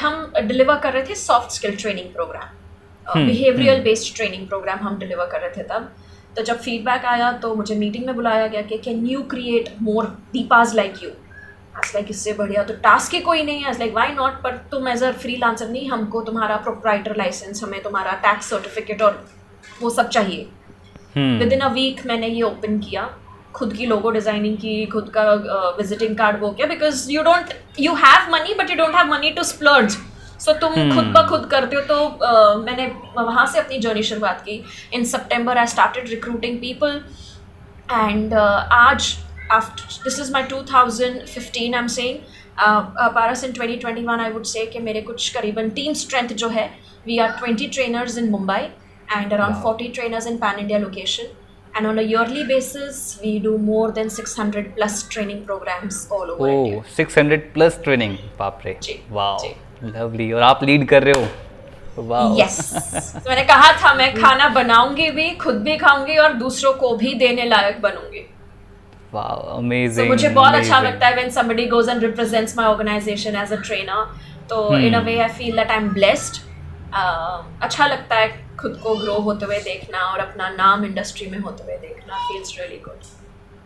हम 0.00 0.32
डिलीवर 0.38 0.78
कर 0.78 0.92
रहे 0.92 1.02
थे 1.08 1.14
soft 1.16 1.50
skill 1.50 1.76
training 1.76 2.12
program 2.14 3.16
behavioural 3.16 3.82
based 3.82 4.14
training 4.16 4.46
program 4.48 4.78
हम 4.78 4.98
डिलीवर 4.98 5.26
कर 5.26 5.40
रहे 5.40 5.50
थे 5.56 5.62
तब। 5.68 5.92
तो 6.36 6.42
जब 6.42 6.58
फीडबैक 6.60 7.04
आया 7.06 7.32
तो 7.38 7.54
मुझे 7.54 7.74
मीटिंग 7.76 8.06
में 8.06 8.14
बुलाया 8.14 8.46
गया 8.46 8.62
कि 8.62 8.78
can 8.84 9.04
you 9.06 9.22
create 9.30 9.68
more 9.82 10.04
Deepas 10.32 10.74
like 10.76 11.02
you 11.02 11.10
like 11.76 12.06
इससे 12.10 12.32
बढ़िया 12.32 12.62
तो 12.64 12.74
टास्क 12.82 13.14
ही 13.14 13.20
कोई 13.20 13.42
नहीं 13.44 13.62
है। 13.62 13.72
लाइक 13.78 13.94
वाई 13.94 14.12
नॉट 14.14 14.42
पर 14.42 14.56
तुम 14.70 14.88
एज 14.88 15.02
अ 15.02 15.10
फ्री 15.14 15.36
लांसर 15.36 15.68
नहीं 15.68 15.88
हमको 15.90 16.20
तुम्हारा 16.22 16.56
प्रोप्राइटर 16.64 17.16
लाइसेंस 17.16 17.62
हमें 17.62 17.82
तुम्हारा 17.82 18.12
टैक्स 18.22 18.50
सर्टिफिकेट 18.50 19.02
और 19.02 19.24
वो 19.80 19.90
सब 19.90 20.08
चाहिए। 20.08 20.48
विद 21.16 21.52
इन 21.52 21.60
अ 21.60 21.68
वीक 21.72 22.06
मैंने 22.06 22.28
ये 22.28 22.42
ओपन 22.42 22.78
किया। 22.80 23.08
खुद 23.54 23.72
की 23.72 23.86
लोगो 23.86 24.10
डिज़ाइनिंग 24.10 24.56
की 24.58 24.84
खुद 24.92 25.08
का 25.16 25.22
विजिटिंग 25.78 26.16
कार्ड 26.18 26.40
वो 26.40 26.50
किया। 26.50 26.66
Because 26.68 27.10
you 27.12 27.22
don't 27.22 27.52
you 27.80 27.94
have 27.96 28.30
money 28.32 28.54
but 28.54 28.70
you 28.70 28.76
don't 28.76 28.94
have 28.94 29.06
money 29.08 29.30
to 29.30 29.42
splurge 29.44 29.96
so 30.40 30.52
तुम 30.52 30.72
hmm. 30.72 30.94
खुद 30.94 31.04
ब 31.06 31.26
खुद 31.28 31.48
करते 31.50 31.76
हो 31.76 31.82
तो 31.82 31.96
uh, 31.96 32.64
मैंने 32.64 32.86
वहाँ 33.18 33.46
से 33.46 33.58
अपनी 33.58 33.78
जर्नी 33.78 34.02
शुरुआत 34.04 34.40
की। 34.40 34.62
In 34.94 35.04
September 35.06 35.58
I 35.58 35.66
started 35.66 36.08
recruiting 36.08 36.58
people 36.60 37.00
and 37.92 38.34
आज 38.34 39.14
after 39.52 40.02
this 40.04 40.18
is 40.20 40.32
my 40.32 40.42
two 40.42 40.62
thousand 40.72 41.20
fifteen 41.26 41.74
I 41.74 41.80
am 41.80 41.86
saying 41.96 42.18
Paras 43.14 43.44
in 43.44 43.52
twenty 43.52 43.76
twenty 43.76 44.02
one 44.04 44.20
I 44.20 44.30
would 44.30 44.44
say 44.46 44.66
कि 44.66 44.78
मेरे 44.78 45.00
कुछ 45.02 45.28
करीबन 45.36 45.70
टीम 45.78 45.92
स्ट्रेंथ 46.02 46.28
जो 46.42 46.48
है 46.48 46.66
we 47.06 47.18
are 47.18 47.30
twenty 47.38 47.66
trainers 47.68 48.18
in 48.18 48.30
Mumbai 48.30 48.60
and 49.16 49.32
around 49.32 49.62
forty 49.62 49.88
trainers 49.88 50.26
in 50.26 50.36
pan 50.36 50.58
India 50.58 50.78
location 50.78 51.32
and 51.78 51.88
on 51.90 51.96
a 52.00 52.02
yearly 52.08 52.42
basis 52.48 52.98
we 53.20 53.30
do 53.44 53.52
more 53.58 53.86
than 53.94 54.10
600 54.16 54.60
plus 54.74 54.98
training 55.14 55.38
programs 55.46 55.96
all 56.08 56.28
over 56.34 56.44
oh, 56.48 56.50
India. 56.50 56.82
600 56.98 57.38
plus 57.54 57.78
training. 57.86 58.12
बाप 58.38 58.60
रे। 58.66 60.30
और 60.32 60.42
आप 60.42 60.62
lead 60.64 60.86
कर 60.88 61.02
रहे 61.02 61.22
हो? 61.22 62.02
Wow 62.02 62.36
yes 62.38 62.60
तो 63.14 63.30
मैंने 63.30 63.42
कहा 63.44 63.72
था 63.82 63.92
मैं 63.94 64.08
खाना 64.20 64.48
बनाऊँगी 64.60 65.10
भी 65.10 65.30
खुद 65.42 65.56
भी 65.62 65.76
खाऊँगी 65.76 66.16
और 66.16 66.32
दूसरों 66.44 66.72
को 66.84 66.94
भी 66.96 67.14
देने 67.24 67.44
लायक 67.44 67.80
बनूँगी। 67.82 68.24
Wow 69.16 69.34
amazing 69.56 70.04
so, 70.04 70.08
मुझे 70.08 70.28
बहुत 70.28 70.54
अच्छा 70.54 70.80
लगता 70.80 71.06
है 71.06 71.16
when 71.16 71.34
somebody 71.38 71.66
goes 71.74 71.90
and 71.94 72.06
represents 72.08 72.56
my 72.60 72.68
organization 72.74 73.42
as 73.42 73.58
a 73.58 73.62
trainer. 73.70 74.00
तो 74.48 74.56
hmm. 74.68 74.86
in 74.86 74.94
a 74.94 75.04
way 75.04 75.16
I 75.24 75.28
feel 75.36 75.60
that 75.60 75.70
I'm 75.74 75.86
blessed. 75.98 76.40
Uh, 77.00 77.36
अच्छा 77.62 77.86
लगता 77.86 78.16
है 78.16 78.28
खुद 78.58 78.78
को 78.82 78.94
ग्रो 78.96 79.14
होते 79.28 79.46
हुए 79.46 79.58
देखना 79.58 79.98
और 79.98 80.18
अपना 80.20 80.48
नाम 80.48 80.84
इंडस्ट्री 80.84 81.26
में 81.30 81.38
होते 81.38 81.62
हुए 81.64 81.76
देखना 81.76 82.18
फील्स 82.28 82.56
रियली 82.58 82.76
गुड 82.84 83.12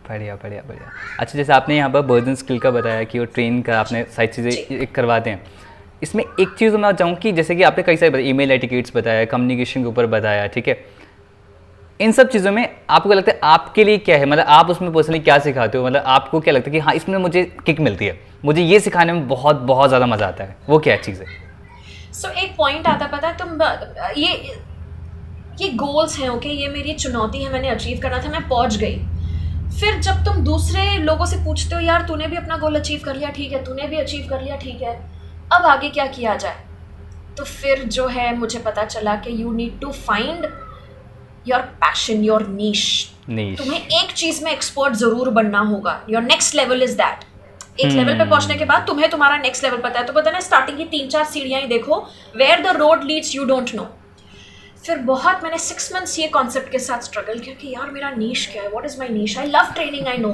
बढ़िया 0.09 0.35
बढ़िया 0.35 0.63
बढ़िया। 0.69 0.91
अच्छा 1.21 1.39
जैसे 1.39 1.53
आपने 1.53 1.77
यहाँ 1.77 1.91
पर 1.91 2.01
बर्जन 2.11 2.35
स्किल 2.35 2.59
का 2.59 2.71
बताया 2.71 3.03
कि 3.05 3.19
वो 3.19 3.25
ट्रेन 3.25 3.61
का 3.63 3.81
आपने 3.81 4.05
सारी 4.17 4.29
चीज़ें 4.29 4.87
करवाते 4.87 5.31
हैं। 5.31 5.43
इसमें 6.03 6.25
एक 6.41 6.55
चीज़ 6.59 6.77
मैं 6.77 6.93
चाहूँ 6.93 7.15
कि 7.17 7.33
जैसे 7.33 7.57
कि 7.57 7.63
आपने 7.63 7.83
कई 7.83 7.97
सारे 7.97 8.23
ई 8.29 8.33
मेल 8.33 8.51
एटिकेट्स 8.51 8.97
बताया 8.97 9.25
कम्युनिकेशन 9.35 9.83
के 9.83 9.89
ऊपर 9.89 10.07
बताया 10.07 10.47
ठीक 10.55 10.69
है? 10.69 10.75
इन 12.01 12.13
सब 12.13 12.29
चीज़ों 12.31 12.51
में 12.53 12.69
आपको 12.91 13.13
लगता 13.13 13.33
है, 13.33 13.41
आपके 13.45 13.85
लिए 13.85 13.99
क्या 13.99 14.17
है? 14.17 14.27
मतलब 14.27 14.45
आप 14.49 14.71
उसमें 14.71 14.93
पर्सनली 14.93 15.19
क्या 15.21 15.39
सिखाते 15.41 15.79
हो? 15.79 15.87
मतलब 15.87 16.03
आपको 16.07 16.41
क्या 16.41 16.55
लगता 16.55 16.71
है 16.71 16.73
कि 16.73 16.79
हाँ 16.79 16.95
इसमें 16.95 17.17
मुझे 17.19 17.43
किक 17.67 17.81
मिलती 17.81 18.07
है। 18.07 18.19
मुझे 18.45 18.63
ये 18.63 18.81
सिखाने 18.81 19.13
में 19.13 19.27
बहुत 19.29 19.57
बहुत 19.67 19.89
ज़्यादा 19.89 20.07
मज़ा 20.07 20.27
आता 20.27 20.45
है। 20.45 20.57
वो 20.69 20.79
क्या 20.79 20.97
चीज़? 20.99 21.23
है 21.23 21.27
सो 22.13 22.29
एक 22.43 22.55
पॉइंट 22.57 22.87
आता 22.87 23.07
पता 23.07 23.33
तुम, 23.35 23.63
ये 24.17 24.57
ये 25.61 25.69
गोल्स 25.75 26.19
हैं 26.19 26.29
ओके 26.29 26.49
ये 26.51 26.69
मेरी 26.69 26.93
चुनौती 26.95 27.43
है, 27.43 27.53
मैंने 27.53 27.69
अचीव 27.69 27.99
करना 28.03 28.23
था, 28.25 28.29
मैं 28.31 28.49
पहुँच 28.49 28.77
गई। 28.77 28.97
फिर 29.81 29.99
जब 30.01 30.25
तुम 30.25 30.37
दूसरे 30.45 30.87
लोगों 30.99 31.27
से 31.27 31.37
पूछते 31.45 31.75
हो, 31.75 31.81
यार, 31.81 32.03
तूने 32.03 32.27
भी 32.27 32.37
अपना 32.37 32.57
गोल 32.57 32.77
अचीव 32.77 33.01
कर 33.05 33.17
लिया, 33.17 33.31
ठीक 33.31 33.53
है, 33.53 33.65
तूने 33.65 33.87
भी 33.89 33.97
अचीव 33.97 34.27
कर 34.31 34.43
लिया, 34.43 34.57
ठीक 34.57 34.83
है, 34.83 34.95
अब 35.53 35.67
आगे 35.67 35.89
क्या 35.91 36.07
किया 36.09 36.35
जाए? 36.37 36.57
तो 37.39 37.45
फिर 37.45 37.83
जो 37.87 38.07
है, 38.09 38.35
मुझे 38.37 38.59
पता 38.59 38.85
चला 38.85 39.15
कि 39.17 39.43
you 39.43 39.53
need 39.53 39.79
to 39.81 39.91
find 39.91 40.47
your 41.49 41.61
passion 41.83 42.25
your 42.25 42.47
niche 42.49 42.85
तुम्हें 43.29 43.81
एक 43.81 44.13
चीज़ 44.13 44.43
में 44.45 44.51
एक्सपर्ट 44.53 44.95
ज़रूर 44.97 45.31
बनना 45.31 45.61
होगा. 45.71 46.01
Your 46.11 46.23
next 46.23 46.55
level 46.55 46.83
is 46.83 46.97
that 46.97 47.25
एक 47.81 47.87
लेवल 47.87 48.13
hmm. 48.13 48.19
पे 48.19 48.31
पहुँचने 48.31 48.55
के 48.57 48.65
बाद 48.65 48.87
तुम्हें 48.87 49.09
तुम्हारा 49.11 49.37
नेक्स्ट 49.39 49.65
लेवल 49.65 49.79
पता 49.81 49.99
है. 50.01 50.07
तो 50.07 50.13
पता 50.13 50.31
ना 50.31 50.41
स्टार्टिंग 50.41 50.79
की 50.79 50.85
तीन 50.87 51.09
चार 51.09 51.25
सीढ़ियाँ 51.25 51.61
ही 51.61 51.67
देखो. 51.69 51.99
Where 52.37 52.63
the 52.63 52.77
road 52.77 53.05
leads 53.05 53.35
you 53.35 53.45
don't 53.45 53.75
know 53.75 53.87
फिर 54.87 54.99
बहुत 55.07 55.41
मैंने 55.43 55.59
सिक्स 55.59 55.93
मंथ्स 55.95 56.19
ये 56.19 56.27
कॉन्सेप्ट 56.29 56.71
के 56.73 56.79
साथ 56.79 57.03
स्ट्रगल 57.03 57.39
किया 57.39 57.55
कि 57.55 57.73
यार 57.75 57.91
मेरा 57.91 58.11
नीश 58.11 58.47
क्या 58.53 58.63
है? 58.63 58.69
What 58.69 58.85
is 58.85 58.99
my 58.99 59.09
niche 59.09 59.39
I 59.39 59.47
love 59.47 59.73
training 59.75 60.07
I 60.09 60.19
know 60.19 60.33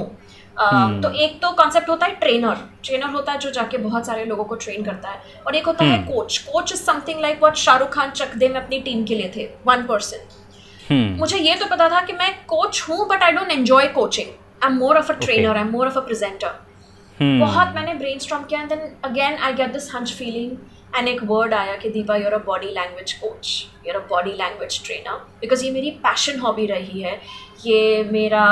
तो 1.01 1.09
एक 1.23 1.39
तो 1.41 1.51
कॉन्सेप्ट 1.53 1.89
होता 1.89 2.05
है 2.05 2.15
ट्रेनर 2.15 2.57
ट्रेनर 2.83 3.09
होता 3.11 3.31
है 3.31 3.39
जो 3.39 3.51
जाके 3.51 3.77
बहुत 3.77 4.05
सारे 4.05 4.25
लोगों 4.25 4.43
को 4.43 4.55
ट्रेन 4.55 4.83
करता 4.83 5.09
है. 5.09 5.21
और 5.47 5.55
एक 5.55 5.65
होता 5.67 5.85
है 5.85 5.97
coach 6.03 6.37
coach 6.47 6.71
is 6.73 6.81
something 6.81 7.19
like 7.21 7.39
what 7.39 7.55
Shahrukh 7.57 7.89
Khan 7.93 8.11
Chak 8.11 8.35
De 8.35 8.47
में 8.49 8.59
अपनी 8.61 8.79
टीम 8.81 9.03
के 9.05 9.15
लिए 9.15 9.31
थे. 9.35 9.49
वन 9.67 9.85
पर्सन 9.87 10.27
मुझे 10.91 11.37
ये 11.39 11.55
तो 11.55 11.65
पता 11.65 11.89
था 11.89 12.01
कि 12.05 12.13
मैं 12.13 12.33
कोच 12.47 12.83
हूँ 12.89 13.07
but 13.09 13.23
I 13.23 13.31
don't 13.31 13.51
enjoy 13.51 13.87
coaching 13.95 14.27
I 14.63 14.71
am 14.71 14.77
more 14.77 14.97
of 14.97 15.11
a 15.11 15.15
trainer 15.17 15.57
I 15.57 15.61
am 15.61 15.71
more 15.71 15.87
of 15.87 15.97
a 15.97 16.01
presenter 16.01 16.63
बहुत 17.19 17.75
मैंने 17.75 17.93
ब्रेन 17.93 18.19
स्ट्रॉम 18.19 18.43
किया 18.43 18.61
and 18.61 18.69
then 18.69 18.79
again 19.05 19.37
I 19.37 19.53
get 19.53 19.73
this 19.73 19.93
hunch 19.95 20.13
feeling 20.13 20.57
and 20.95 21.07
एक 21.07 21.23
वर्ड 21.23 21.53
आया 21.53 21.75
कि 21.75 21.89
Deepa 21.89 22.15
you're 22.15 22.33
a 22.33 22.37
body 22.45 22.71
language 22.73 23.13
coach 23.13 23.47
you're 23.87 23.95
a 23.95 24.05
body 24.09 24.33
language 24.33 24.81
trainer 24.85 25.25
because 25.41 25.65
ये 25.65 25.71
मेरी 25.71 25.91
passion 26.03 26.39
hobby 26.39 26.65
रही 26.65 27.01
है 27.01 27.19
ये 27.65 28.03
मेरा 28.11 28.45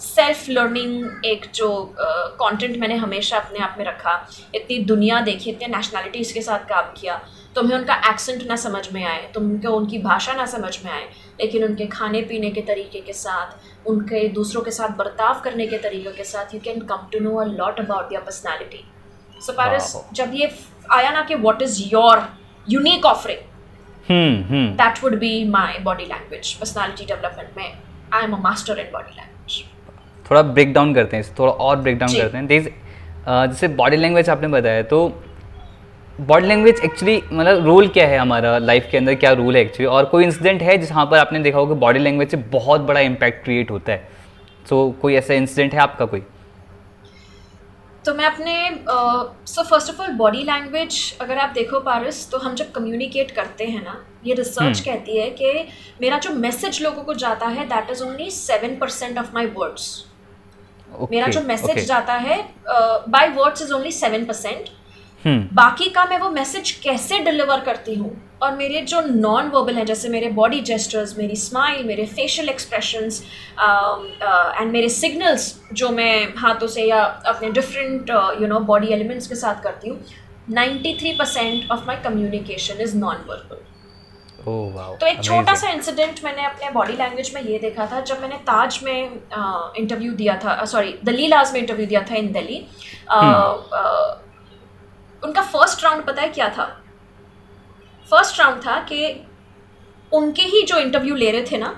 सेल्फ 0.00 0.44
uh, 0.44 0.50
लर्निंग 0.50 1.24
एक 1.26 1.46
जो 1.54 1.68
कंटेंट 1.98 2.72
uh, 2.72 2.80
मैंने 2.80 2.94
हमेशा 2.96 3.38
अपने 3.38 3.58
आप 3.64 3.74
में 3.78 3.84
रखा 3.84 4.14
इतनी 4.54 4.78
दुनिया 4.84 5.20
देखी 5.20 5.50
इतने 5.50 5.66
नेशनैलिटीज़ 5.76 6.34
के 6.34 6.42
साथ 6.42 6.68
काम 6.68 6.92
किया 7.00 7.20
तुम्हें 7.54 7.76
उनका 7.78 7.94
एक्सेंट 8.10 8.42
ना 8.48 8.56
समझ 8.56 8.82
में 8.92 9.04
आए 9.04 9.30
तुमको 9.34 9.70
उनकी 9.76 9.98
भाषा 9.98 10.32
ना 10.34 10.46
समझ 10.46 10.78
में 10.84 10.90
आए 10.92 11.04
लेकिन 11.40 11.64
उनके 11.64 11.86
खाने 11.86 12.22
पीने 12.22 12.50
के 12.50 12.60
तरीके 12.62 13.00
के 13.00 13.12
साथ 13.12 13.86
उनके 13.88 14.26
दूसरों 14.28 14.62
के 14.62 14.70
साथ 14.70 14.96
बर्ताव 14.98 15.40
करने 15.44 15.66
के 15.66 15.78
तरीके 15.78 16.12
के 16.12 16.24
साथ 16.24 16.54
you 16.54 16.60
can 16.60 16.80
come 16.90 17.06
to 17.12 17.20
know 17.20 17.36
a 17.36 17.44
lot 17.44 17.80
about 17.80 18.12
your 18.12 18.22
personality 18.22 18.84
so 19.46 19.52
Paras 19.52 19.96
जब 20.14 20.34
ये 20.34 20.52
आया 20.92 21.10
ना 21.10 21.22
कि 21.22 21.34
what 21.46 21.62
is 21.62 21.82
your 21.92 22.28
unique 22.66 23.06
offering 23.06 23.52
that 24.76 25.02
would 25.04 25.18
be 25.18 25.32
my 25.50 25.78
body 25.84 26.04
language 26.04 26.52
personality 26.54 27.04
development 27.04 27.56
में। 27.56 27.93
I 28.12 28.24
am 28.24 28.32
a 28.32 28.38
master 28.40 28.78
in 28.78 28.86
body 28.92 29.16
language 29.16 29.62
थोड़ा 30.30 30.42
break 30.42 30.72
down 30.74 30.94
करते 30.94 31.16
हैं 31.16 31.34
थोड़ा 31.38 31.52
और 31.52 31.76
ब्रेक 31.76 31.98
डाउन 31.98 32.14
करते 32.14 32.38
हैं। 32.38 32.46
जैसे 33.48 33.68
बॉडी 33.76 33.96
लैंग्वेज 33.96 34.30
आपने 34.30 34.48
बताया 34.48 34.82
तो 34.84 35.06
बॉडी 36.20 36.46
लैंग्वेज 36.46 36.80
एक्चुअली 36.84 37.22
मतलब 37.32 37.64
रोल 37.66 37.88
क्या 37.88 38.06
है 38.08 38.18
हमारा 38.18 38.56
लाइफ 38.58 38.88
के 38.90 38.98
अंदर? 38.98 39.14
क्या 39.14 39.32
रोल 39.32 39.56
है 39.56 39.62
एक्चुअली 39.62 39.86
और 39.86 40.04
कोई 40.04 40.24
इंसिडेंट 40.24 40.62
है 40.62 40.76
जहाँ 40.78 41.06
पर 41.06 41.18
आपने 41.18 41.38
देखा 41.38 41.58
होगा 41.58 41.74
बॉडी 41.76 41.98
लैंग्वेज 41.98 42.30
से 42.30 42.36
बहुत 42.36 42.80
बड़ा 42.80 43.00
इम्पैक्ट 43.00 43.44
क्रिएट 43.44 43.70
होता 43.70 43.92
है? 43.92 44.08
सो 44.68 44.86
so, 44.86 45.00
कोई 45.00 45.14
ऐसा 45.14 45.34
इंसिडेंट 45.34 45.74
है 45.74 45.80
आपका 45.80 46.04
कोई? 46.04 46.22
तो 48.06 48.14
मैं 48.14 48.24
अपने 48.24 48.54
so 49.46 49.62
first 49.62 49.90
of 49.90 50.00
all 50.02 50.12
body 50.14 50.42
language 50.44 50.96
अगर 51.20 51.38
आप 51.38 51.50
देखो 51.54 51.80
पारस 51.80 52.28
तो 52.32 52.38
हम 52.38 52.54
जब 52.54 52.72
कम्युनिकेट 52.72 53.30
करते 53.30 53.64
हैं 53.64 53.82
ना 53.84 54.04
ये 54.26 54.34
रिसर्च 54.34 54.76
hmm. 54.76 54.84
कहती 54.84 55.16
है 55.18 55.30
कि 55.30 55.52
मेरा 56.02 56.18
जो 56.18 56.34
मैसेज 56.36 56.82
लोगों 56.82 57.02
को 57.02 57.14
जाता 57.16 57.46
है 57.48 57.66
that 57.68 57.90
is 57.90 58.02
only 58.04 58.30
seven 58.30 58.76
percent 58.76 59.18
of 59.18 59.30
my 59.34 59.46
words 59.56 59.86
मेरा 61.12 61.26
जो 61.26 61.40
मैसेज 61.42 61.70
okay. 61.70 61.86
जाता 61.86 62.14
है 62.16 62.38
by 63.08 63.28
words 63.30 63.62
is 63.62 63.72
only 63.72 63.92
seven 63.92 64.24
percent 64.24 64.68
बाकी 65.26 65.88
का 65.90 66.04
मैं 66.04 66.18
वो 66.18 66.30
मैसेज 66.30 66.70
कैसे 66.70 67.18
डिलीवर 67.18 67.60
करती 67.60 67.94
हूँ? 67.94 68.10
और 68.42 68.56
मेरे 68.56 68.80
जो 68.80 69.00
नॉन 69.00 69.48
वर्बल 69.48 69.74
हैं 69.74 69.84
जैसे 69.86 70.08
मेरे 70.08 70.28
बॉडी 70.28 70.60
जेस्टर्स 70.60 71.18
मेरी 71.18 71.36
स्माइल 71.36 71.84
मेरे 71.84 72.06
फेशियल 72.06 72.48
एक्सप्रेशंस 72.48 73.22
एंड 73.60 74.72
मेरे 74.72 74.88
सिग्नल्स 74.88 75.54
जो 75.72 75.88
मैं 75.88 76.34
हाथों 76.38 76.66
से 76.66 76.84
या 76.84 77.02
अपने 77.26 77.50
different 77.50 78.10
you 78.40 78.48
know 78.48 78.60
body 78.60 78.92
elements 78.92 79.26
के 79.26 79.34
साथ 79.34 79.62
करती 79.62 79.88
हूँ 79.88 80.00
93 80.50 81.18
percent 81.18 81.70
of 81.70 81.86
my 81.86 81.96
communication 81.96 82.80
is 82.80 82.96
non 82.96 83.24
verbal 83.28 83.62
तो 85.00 85.06
एक 85.06 85.22
छोटा 85.24 85.54
सा 85.54 85.70
इंसिडेंट 85.70 86.20
मैंने 86.24 86.44
अपने 86.44 86.70
बॉडी 86.70 86.92
लैंग्वेज 86.92 87.32
में 87.34 87.42
ये 87.42 87.58
देखा 87.58 87.86
था 87.86 88.00
जब 88.00 88.20
मैंने 88.22 88.36
ताज 88.36 88.80
में 88.82 89.02
इंटरव्यू 89.02 90.10
uh, 90.12 90.18
दिया 90.18 90.36
था 90.36 90.64
सॉरी 90.64 90.94
दलीलाज 91.04 91.52
में 91.52 91.60
इंटरव्यू 91.60 91.86
दिया 91.86 92.02
था 92.10 92.14
इन 92.14 92.32
दिल्ली 92.32 92.64
उनका 95.24 95.42
फ़र्स्ट 95.42 95.84
राउंड 95.84 96.04
पता 96.06 96.22
है 96.22 96.28
क्या 96.28 96.48
था? 96.48 96.64
फ़र्स्ट 98.08 98.40
राउंड 98.40 98.66
था 98.66 98.78
कि 98.90 99.26
उनके 100.12 100.42
ही 100.44 100.62
जो 100.62 100.78
इंटरव्यू 100.78 101.14
ले 101.14 101.30
रहे 101.30 101.44
थे 101.50 101.58
ना 101.58 101.74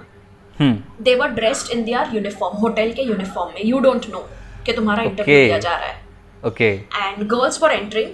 they 1.01 1.15
were 1.15 1.29
dressed 1.31 1.71
in 1.73 1.85
their 1.85 2.15
uniform 2.15 2.57
hotel 2.59 2.93
के 2.93 3.03
यूनिफॉर्म 3.03 3.53
में। 3.55 3.61
यू 3.65 3.79
डोंट 3.79 4.07
नो 4.11 4.19
कि 4.67 4.73
तुम्हारा 4.73 5.03
इंटरव्यू 5.03 5.35
okay. 5.35 5.47
दिया 5.47 5.59
जा 5.59 5.77
रहा 5.77 5.89
है। 5.89 6.05
Okay 6.47 6.71
and 6.97 7.27
girls 7.29 7.59
for 7.61 7.73
entering 7.73 8.11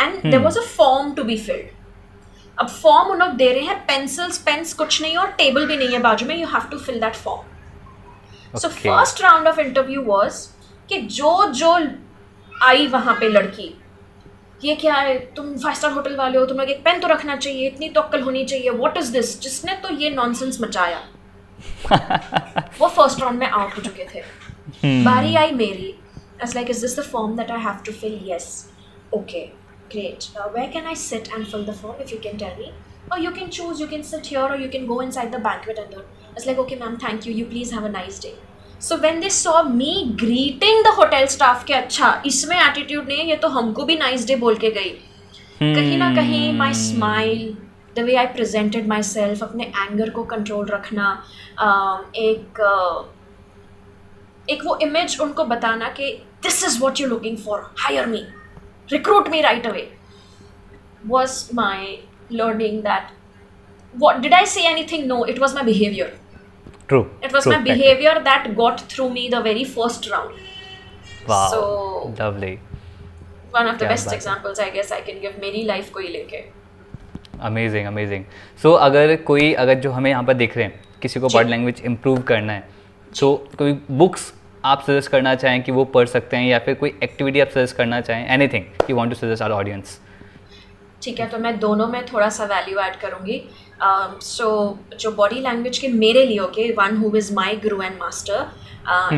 and 0.00 0.30
there 0.30 0.40
was 0.40 0.58
a 0.58 0.62
form 0.76 1.12
to 1.14 1.24
be 1.24 1.36
filled 1.38 1.72
अब 2.58 2.68
फॉर्म 2.68 3.10
उन 3.10 3.18
लोग 3.18 3.30
दे 3.36 3.52
रहे 3.52 3.62
हैं 3.62 3.78
पेंसिल्स 3.86 4.38
पेन्स 4.38 4.72
कुछ 4.74 5.00
नहीं 5.02 5.16
और 5.16 5.30
टेबल 5.38 5.66
भी 5.66 5.76
नहीं 5.76 5.92
है 5.92 5.98
बाजू 6.00 6.26
में 6.26 6.36
you 6.36 6.46
have 6.46 6.68
to 6.70 6.78
fill 6.78 7.00
that 7.00 7.14
form 7.14 8.58
so 8.58 8.68
first 8.68 9.22
round 9.22 9.48
of 9.48 9.60
interview 9.60 10.02
was 10.02 10.46
कि 10.88 11.00
जो 11.16 11.32
जो 11.52 11.78
आई 12.52 12.86
वहाँ 12.86 13.14
पे 13.20 13.28
लड़की 13.28 13.74
ये 14.64 14.74
क्या 14.74 14.94
है? 14.94 15.18
तुम 15.36 15.56
फाइव 15.58 15.74
स्टार 15.74 15.92
होटल 15.92 16.16
वाले 16.16 16.38
हो 16.38 16.44
तुम 16.46 16.58
लोग 16.58 16.70
एक 16.70 16.84
पेन 16.84 17.00
तो 17.00 17.08
रखना 17.08 17.36
चाहिए 17.36 17.66
इतनी 17.66 17.88
तो 17.88 18.00
अक्कल 18.00 18.22
होनी 18.22 18.44
चाहिए। 18.44 18.70
वॉट 18.70 18.96
इज़ 18.96 19.12
दिस 19.12 19.40
जिसने 19.40 19.74
तो 19.74 19.94
ये 19.94 20.10
नॉनसेंस 20.10 20.60
मचाया। 20.60 21.02
वो 22.80 22.88
फ़र्स्ट 22.88 23.20
राउंड 23.20 23.38
में 23.38 23.46
आउट 23.46 23.76
हो 23.76 23.82
चुके 23.82 24.04
थे। 24.14 24.18
हम्म। 24.18 25.04
बारी 25.04 25.34
आई 25.34 25.52
मेरी। 25.52 25.94
As 26.44 26.54
like 26.54 26.70
is 26.70 26.80
this 26.80 26.98
the 26.98 27.02
form 27.02 27.36
that 27.36 27.50
I 27.50 27.60
have 27.60 27.78
to 27.86 27.92
fill 27.92 28.18
yes 28.24 28.48
okay 29.14 29.46
great 29.92 30.24
where 30.56 30.70
can 30.70 30.86
I 30.86 30.94
sit 30.94 31.28
and 31.28 31.46
fill 31.46 31.64
the 31.66 31.74
form 31.74 32.02
if 32.02 32.12
you 32.12 32.18
can 32.22 32.38
tell 32.38 32.56
me 32.58 32.70
और 33.12 33.20
you 33.20 33.30
can 33.30 33.48
choose 33.48 33.82
you 33.82 33.88
can 33.88 34.02
sit 34.02 34.26
here 34.26 34.42
और 34.42 34.62
you 34.62 34.68
can 34.68 34.86
go 34.86 35.00
inside 35.10 35.30
the 35.30 35.40
bank 35.40 35.68
and 35.68 36.46
like 36.46 36.58
okay 36.58 36.76
ma'am 36.76 36.96
thank 36.96 37.26
you 37.26 37.34
you 37.34 37.46
please 37.46 37.74
have 37.74 37.84
a 37.84 37.90
nice 37.90 38.20
day 38.22 38.34
so 38.84 38.96
when 39.02 39.20
they 39.20 39.28
saw 39.30 39.62
me 39.64 39.92
greeting 40.20 40.82
the 40.84 40.88
hotel 40.96 41.26
staff 41.34 41.64
के 41.66 41.74
अच्छा 41.74 42.22
इसमें 42.26 42.56
attitude 42.56 43.06
नहीं 43.08 43.18
है 43.18 43.28
ये 43.28 43.36
तो 43.42 43.48
हमको 43.48 43.84
भी 43.84 43.96
नाइस 43.96 44.26
डे 44.26 44.36
बोल 44.36 44.56
के 44.64 44.70
गई. 44.70 44.90
कहीं 45.60 45.96
ना 45.98 46.14
कहीं 46.14 46.52
my 46.58 46.74
smile 46.74 47.56
the 47.96 48.02
way 48.04 48.16
I 48.16 48.26
presented 48.34 48.86
myself 49.02 49.42
अपने 49.42 49.64
एंगर 49.64 50.10
को 50.10 50.24
कंट्रोल 50.32 50.66
रखना 50.66 51.06
एक 52.16 52.60
एक 54.48 54.64
वो 54.64 54.78
इमेज 54.82 55.18
उनको 55.20 55.44
बताना 55.44 55.88
कि 55.98 56.10
this 56.42 56.64
is 56.64 56.78
what 56.80 57.00
you 57.00 57.06
looking 57.08 57.36
for 57.44 57.62
hire 57.78 58.06
me 58.06 58.22
recruit 58.88 59.28
me 59.28 59.40
right 59.40 59.66
away 59.66 59.88
was 61.06 61.38
my 61.54 61.96
learning 62.32 62.82
that 62.82 63.16
what 63.94 64.16
did 64.16 64.34
I 64.34 64.44
I 64.44 64.66
anything 64.92 65.06
no 65.06 65.24
it 65.26 65.38
was 65.38 65.54
my 65.54 65.72
behavior. 65.72 66.10
True. 66.88 67.10
It 67.22 67.32
was 67.32 67.44
True. 67.44 67.52
my 67.52 67.62
behavior 67.62 68.20
that 68.24 68.54
got 68.56 68.80
through 68.82 69.10
me 69.10 69.28
the 69.28 69.40
very 69.40 69.64
first 69.66 70.10
round. 70.10 70.34
Wow. 71.28 71.48
So 71.50 72.14
lovely. 72.18 72.60
One 73.50 73.66
of 73.66 73.78
the 73.78 73.84
yeah, 73.84 73.90
best 73.90 74.12
examples 74.12 74.58
I 74.58 74.70
guess 74.70 74.92
I 74.92 75.00
can 75.00 75.20
give 75.20 75.40
मेरी 75.40 75.66
life 75.66 75.90
को 75.90 76.00
ही 76.00 76.08
लेके. 76.08 76.44
Amazing 77.42 77.86
amazing 77.86 78.24
so 78.62 78.72
अगर 78.86 79.14
कोई 79.26 79.52
अगर 79.62 79.74
जो 79.80 79.90
हमें 79.90 80.10
यहाँ 80.10 80.22
पर 80.24 80.34
देख 80.34 80.56
रहे 80.56 80.66
हैं 80.66 80.80
किसी 81.02 81.20
को 81.20 81.28
बॉडी 81.28 81.50
लैंग्वेज 81.50 81.82
इम्प्रूव 81.86 82.20
करना 82.28 82.52
है 82.52 82.68
तो 83.12 83.34
कोई 83.58 83.72
बुक्स 83.90 84.32
आप 84.64 84.82
सजेस्ट 84.86 85.10
करना 85.10 85.34
चाहें 85.34 85.62
कि 85.62 85.72
वो 85.72 85.84
पढ़ 85.94 86.06
सकते 86.08 86.36
हैं 86.36 86.46
या 86.46 86.58
फिर 86.66 86.74
कोई 86.74 86.92
एक्टिविटी 87.02 87.40
आप 87.40 87.48
सजेस्ट 87.54 87.76
करना 87.76 88.00
चाहें 88.00 88.26
anything 88.34 88.90
you 88.90 88.96
want 88.96 89.10
to 89.10 89.16
suggest 89.16 89.42
our 89.42 89.52
audience 89.54 89.98
ठीक 91.02 91.20
है 91.20 91.26
तो 91.28 91.38
मैं 91.38 91.58
दोनों 91.60 91.86
में 91.88 92.04
थोड़ा 92.12 92.28
सा 92.36 92.44
वैल्यू 92.52 92.78
ऐड 92.80 92.96
करूँगी 93.00 93.42
सो 93.82 94.46
जो 95.00 95.10
बॉडी 95.10 95.40
लैंग्वेज 95.40 95.78
के 95.78 95.88
मेरे 95.88 96.24
लिए 96.26 96.38
okay 96.38 96.70
one 96.72 96.96
who 96.96 97.16
is 97.16 97.32
my 97.34 97.56
guru 97.56 97.82
and 97.82 97.98
master 98.00 98.50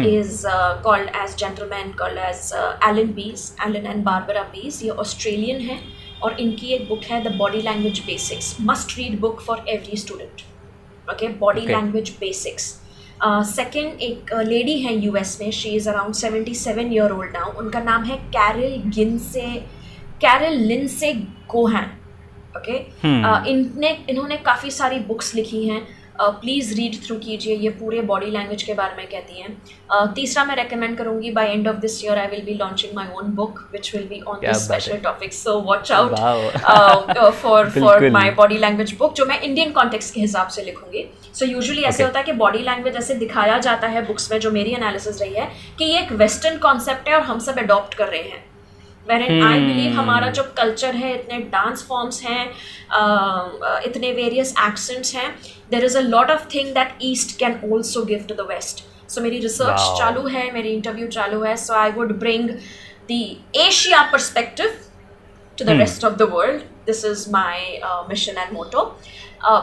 is 0.06 0.42
called 0.84 1.10
as 1.16 1.36
gentleman 1.38 1.92
called 1.98 2.18
as 2.18 2.50
Allan 2.88 3.12
Pease 3.14 3.54
Allan 3.66 3.86
and 3.86 4.04
Barbara 4.04 4.42
Pease 4.52 4.82
ये 4.82 4.90
ऑस्ट्रेलियन 5.04 5.60
है 5.60 5.78
और 6.22 6.40
इनकी 6.40 6.72
एक 6.72 6.88
बुक 6.88 7.04
है 7.04 7.22
the 7.24 7.36
body 7.36 7.60
language 7.62 8.02
basics 8.06 8.56
must 8.60 8.96
read 8.98 9.20
book 9.20 9.40
for 9.40 9.64
every 9.68 9.96
student 9.96 10.42
okay 11.12 11.28
body 11.38 11.66
language 11.66 12.16
basics 12.20 12.74
second 13.22 14.00
एक 14.02 14.32
lady 14.46 14.78
है 14.80 14.94
US 14.94 15.38
में. 15.40 15.50
She 15.50 15.68
is 15.68 15.88
around 15.90 16.14
seventy 16.14 16.54
seven 16.54 16.92
year 16.92 17.10
old 17.10 17.32
now 17.32 17.52
उनका 17.58 17.80
नाम 17.80 18.04
है 18.04 18.16
कैरल 18.36 18.82
गिन 18.96 19.18
से 19.18 19.42
कैरल 20.20 20.56
लिन 20.62 20.86
से 20.88 21.12
गोहैन 21.50 21.90
ओके 22.56 22.78
इनने 23.50 23.96
इन्होंने 24.08 24.36
काफ़ी 24.46 24.70
सारी 24.72 24.98
बुक्स 25.08 25.34
लिखी 25.34 25.68
हैं। 25.68 25.86
प्लीज़ 26.18 26.72
रीड 26.74 26.94
थ्रू 27.04 27.16
कीजिए 27.18 27.54
ये 27.54 27.70
पूरे 27.78 28.00
बॉडी 28.02 28.26
लैंग्वेज 28.26 28.62
के 28.62 28.74
बारे 28.74 28.96
में 28.96 29.06
कहती 29.06 29.40
हैं। 29.40 29.56
Uh, 29.94 30.06
तीसरा 30.14 30.44
मैं 30.44 30.54
रेकमेंड 30.56 30.96
करूँगी 30.98 31.30
by 31.30 31.48
end 31.48 31.68
of 31.68 31.76
this 31.76 32.04
year 32.04 32.18
I 32.18 32.26
will 32.26 32.44
be 32.44 32.54
launching 32.54 32.94
my 32.96 33.08
own 33.16 33.30
book 33.34 33.60
which 33.72 33.94
will 33.94 34.06
be 34.08 34.20
on 34.20 34.38
this 34.40 34.64
special 34.64 34.96
topic 35.04 35.34
so 35.34 35.58
watch 35.60 35.92
out 35.92 36.14
for 37.34 37.70
for 37.70 38.08
my 38.10 38.30
body 38.30 38.58
language 38.58 38.96
book 38.98 39.14
जो 39.14 39.26
मैं 39.26 39.40
इंडियन 39.40 39.72
कॉन्टेक्स्ट 39.72 40.14
के 40.14 40.20
हिसाब 40.20 40.48
से 40.48 40.62
लिखूँगी। 40.62 41.06
सो 41.24 41.44
so, 41.44 41.52
usually 41.52 41.82
ऐसे 41.84 42.02
होता 42.02 42.18
है 42.18 42.24
कि 42.24 42.32
बॉडी 42.34 42.62
लैंग्वेज 42.62 42.96
ऐसे 42.96 43.14
दिखाया 43.16 43.58
जाता 43.60 43.86
है 43.88 44.06
बुक्स 44.06 44.32
में 44.32 44.38
जो 44.40 44.50
मेरी 44.50 44.74
एनालिसिस 44.74 45.22
रही 45.22 45.34
है 45.34 45.50
कि 45.78 45.84
ये 45.84 46.00
एक 46.00 46.12
वेस्टर्न 46.14 46.58
कॉन्सेप्ट 46.58 47.08
है 47.08 47.14
और 47.14 47.22
हम 47.22 47.38
सब 47.40 47.58
अडॉप्ट 47.58 47.94
कर 47.94 48.08
रहे 48.08 48.22
हैं। 48.22 48.44
वेर 49.08 49.22
इन 49.22 49.42
आई 49.44 49.60
बिलीव 49.60 49.92
हमारा 49.98 50.30
जो 50.30 50.42
कल्चर 50.56 50.94
है 50.94 51.14
इतने 51.14 51.38
डांस 51.52 51.86
फॉर्म्स 51.88 52.22
हैं 52.22 52.44
इतने 53.86 54.12
वेरियस 54.12 54.54
एक्सेंट्स 54.66 55.14
हैं 55.14 55.28
there 55.70 55.84
is 55.84 55.98
a 55.98 56.00
lot 56.02 56.30
of 56.30 56.46
thing 56.54 56.74
that 56.74 56.98
east 57.02 57.38
can 57.38 57.60
also 57.72 58.04
give 58.04 58.24
to 58.28 58.34
the 58.34 58.46
west 58.48 58.84
so 59.10 59.20
मेरी 59.20 59.38
रिसर्च. 59.40 59.80
चालू 59.98 60.26
है 60.28 60.50
मेरी 60.52 60.72
इंटरव्यू 60.74 61.06
चालू 61.08 61.42
है 61.42 61.56
so 61.56 61.74
I 61.74 61.90
would 61.92 62.18
bring 62.18 62.48
the 63.10 63.20
Asia 63.56 64.02
perspective 64.12 64.74
to 65.58 65.64
the 65.64 65.78
rest 65.78 66.04
of 66.04 66.14
the 66.14 66.30
world 66.32 66.62
this 66.86 67.04
is 67.04 67.30
my 67.32 67.80
mission 68.08 68.38
and 68.38 68.52
motto 68.52 68.84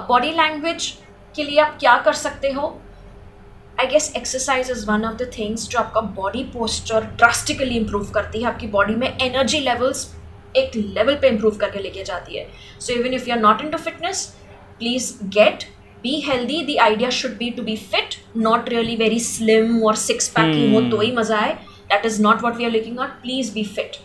body 0.10 0.32
language 0.32 0.94
के 1.36 1.44
लिए 1.44 1.60
आप 1.60 1.78
क्या 1.80 1.98
कर 2.06 2.14
सकते 2.14 2.52
हो? 2.52 2.68
I 3.80 3.88
guess 3.88 4.12
exercise 4.18 4.70
is 4.72 4.86
one 4.88 5.06
of 5.06 5.16
the 5.18 5.30
things 5.38 5.68
जो 5.70 5.80
आपका 5.80 6.02
बॉडी 6.18 6.44
पोस्चर 6.54 7.06
ड्रास्टिकली 7.18 7.78
इम्प्रूव 7.78 8.10
करती 8.16 8.42
है। 8.42 8.48
आपकी 8.48 8.68
बॉडी 8.76 8.96
में 8.96 9.08
एनर्जी 9.08 9.60
लेवल्स 9.60 10.08
एक 10.56 10.76
लेवल 10.76 11.16
पे 11.22 11.28
इम्प्रूव 11.28 11.56
करके 11.58 11.80
लेके 11.80 12.04
जाती 12.04 12.38
है। 12.38 12.48
So 12.80 12.94
even 12.94 13.14
if 13.14 13.30
you 13.30 13.36
are 13.36 13.42
not 13.42 13.62
into 13.70 13.78
fitness 13.80 14.26
please 14.80 15.14
get 15.36 15.64
be 16.04 16.20
healthy 16.22 16.62
the 16.66 16.78
idea 16.82 17.10
should 17.18 17.38
be 17.38 17.50
to 17.50 17.64
be 17.64 17.76
fit 17.78 18.16
not 18.38 18.70
really 18.70 18.96
very 18.96 19.20
slim 19.22 19.84
और 19.84 19.96
सिक्स 19.98 20.28
पैक 20.30 20.54
ही 20.56 20.74
हो 20.74 20.82
तो 20.92 21.00
ही 21.02 21.12
मज़ा 21.16 21.40
आए। 21.40 21.54
That 21.90 22.06
is 22.06 22.22
not 22.22 22.44
what 22.44 22.56
we 22.58 22.66
are 22.66 22.72
looking 22.72 23.00
out 23.00 23.22
please 23.22 23.54
be 23.54 23.64
fit 23.66 23.98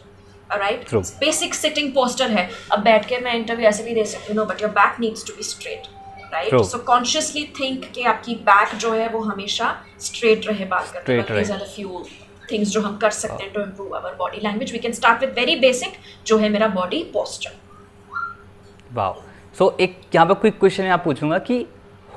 right 0.50 0.94
basic 0.94 1.54
sitting 1.54 1.92
posture 1.94 2.30
है। 2.30 2.48
अब 2.72 2.82
बैठ 2.82 3.08
के 3.08 3.18
मैं 3.20 3.34
इंटरव्यू 3.34 3.68
ऐसे 3.68 3.82
भी 3.82 3.94
दे 3.94 4.04
सकती 4.06 4.34
हूँ 4.34 4.46
but 4.46 4.62
your 4.62 4.70
back 4.72 5.00
needs 5.00 5.26
to 5.26 5.34
be 5.36 5.42
straight 5.44 5.86
right 6.32 6.62
so 6.64 6.78
consciously 6.86 7.44
think 7.60 7.84
कि 7.94 8.02
आपकी 8.04 8.34
बैक 8.46 8.74
जो 8.76 8.92
है 8.92 9.08
वो 9.08 9.20
हमेशा 9.22 9.74
स्ट्रेट 10.00 10.46
रहे 10.46 10.64
बात 10.66 10.90
करते 10.94 11.12
हैं 11.12 11.58
फ्यू 11.66 12.04
थिंग्स 12.52 12.68
जो 12.68 12.80
हम 12.80 12.96
कर 12.96 13.10
सकते 13.12 13.42
हैं 13.44 13.52
to 13.52 13.60
improve 13.60 13.96
our 13.96 14.14
body 14.18 14.40
language 14.42 14.72
we 14.72 14.78
can 14.78 14.92
start 14.92 15.20
with 15.20 15.32
very 15.38 15.56
basic 15.60 15.98
जो 16.26 16.38
है 16.38 16.48
मेरा 16.48 16.68
बॉडी 16.74 17.02
पोस्चर 17.12 17.56
वाओ 18.90 19.22
सो 19.58 19.76
एक 19.80 20.00
यहाँ 20.14 20.26
पर 20.26 20.34
क्विक 20.34 20.58
क्वेश्चन 20.58 20.82
मैं 20.82 20.90
आप 20.90 21.04
पूछूँगा 21.04 21.38
कि 21.40 21.64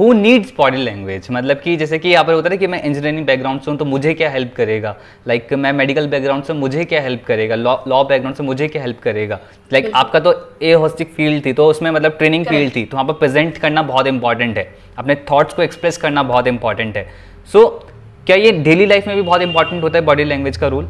हु 0.01 0.11
नीड्स 0.13 0.53
बॉडी 0.57 0.77
लैंग्वेज 0.77 1.27
मतलब 1.31 1.59
कि 1.61 1.75
जैसे 1.77 1.97
कि 1.99 2.09
यहाँ 2.09 2.23
पर 2.25 2.33
होता 2.33 2.49
है 2.49 2.57
कि 2.57 2.67
मैं 2.67 2.81
इंजीनियरिंग 2.83 3.25
बैकग्राउंड 3.25 3.61
से 3.61 3.69
हूँ 3.71 3.77
तो 3.79 3.85
मुझे 3.85 4.13
क्या 4.13 4.29
हेल्प 4.29 4.53
करेगा? 4.55 4.95
लाइक 5.27 5.43
like, 5.43 5.57
मैं 5.57 5.73
मेडिकल 5.73 6.07
बैकग्राउंड 6.07 6.43
से 6.43 6.53
मुझे 6.53 6.85
क्या 6.85 7.01
हेल्प 7.01 7.23
करेगा? 7.25 7.55
लॉ 7.55 8.03
बैकग्राउंड 8.03 8.37
से 8.37 8.43
मुझे 8.43 8.67
क्या 8.67 8.81
हेल्प 8.81 8.99
करेगा? 8.99 9.39
लाइक 9.73 9.85
like, 9.85 9.97
आपका 9.97 10.19
तो 10.19 10.33
ए 10.61 10.71
होस्टिक 10.73 11.13
फ़ील्ड 11.15 11.45
थी 11.45 11.53
तो 11.53 11.67
उसमें 11.67 11.89
मतलब 11.91 12.17
ट्रेनिंग 12.17 12.45
फ़ील्ड 12.45 12.75
थी 12.75 12.83
तो 12.85 12.97
वहाँ 12.97 13.07
पर 13.07 13.13
प्रेजेंट 13.19 13.57
करना 13.57 13.81
बहुत 13.83 14.07
इंपॉर्टेंट 14.07 14.57
है। 14.57 14.63
अपने 14.97 15.15
थॉट्स 15.31 15.53
को 15.53 15.61
एक्सप्रेस 15.61 15.97
करना 15.97 16.23
बहुत 16.23 16.47
इंपॉर्टेंट 16.47 16.97
है। 16.97 17.05
सो 17.53 17.59
so, 17.59 18.25
क्या 18.25 18.35
ये 18.37 18.51
डेली 18.63 18.85
लाइफ 18.85 19.07
में 19.07 19.15
भी 19.15 19.21
बहुत 19.21 19.41
इंपॉर्टेंट 19.41 19.83
होता 19.83 19.97
है 19.97 20.05
बॉडी 20.05 20.23
लैंग्वेज 20.23 20.57
का 20.57 20.67
rule 20.67 20.87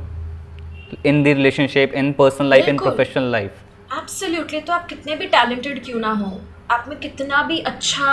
in 1.05 1.21
the 1.23 1.35
relationship 1.35 1.93
in 1.95 2.11
personal 2.13 2.49
life 2.49 2.69
in 2.69 2.77
professional 2.77 3.31
life 3.31 3.51
absolutely 3.99 4.59
तो 4.61 4.73
आप 4.73 4.87
कितने 4.87 5.15
भी 5.15 5.27
टैलेंटेड 5.27 5.83
क्यों 5.85 5.99
ना 5.99 6.11
हो। 6.13 6.31
आप 6.71 6.85
में 6.87 6.97
कितना 6.99 7.41
भी 7.43 7.59
अच्छा 7.67 8.05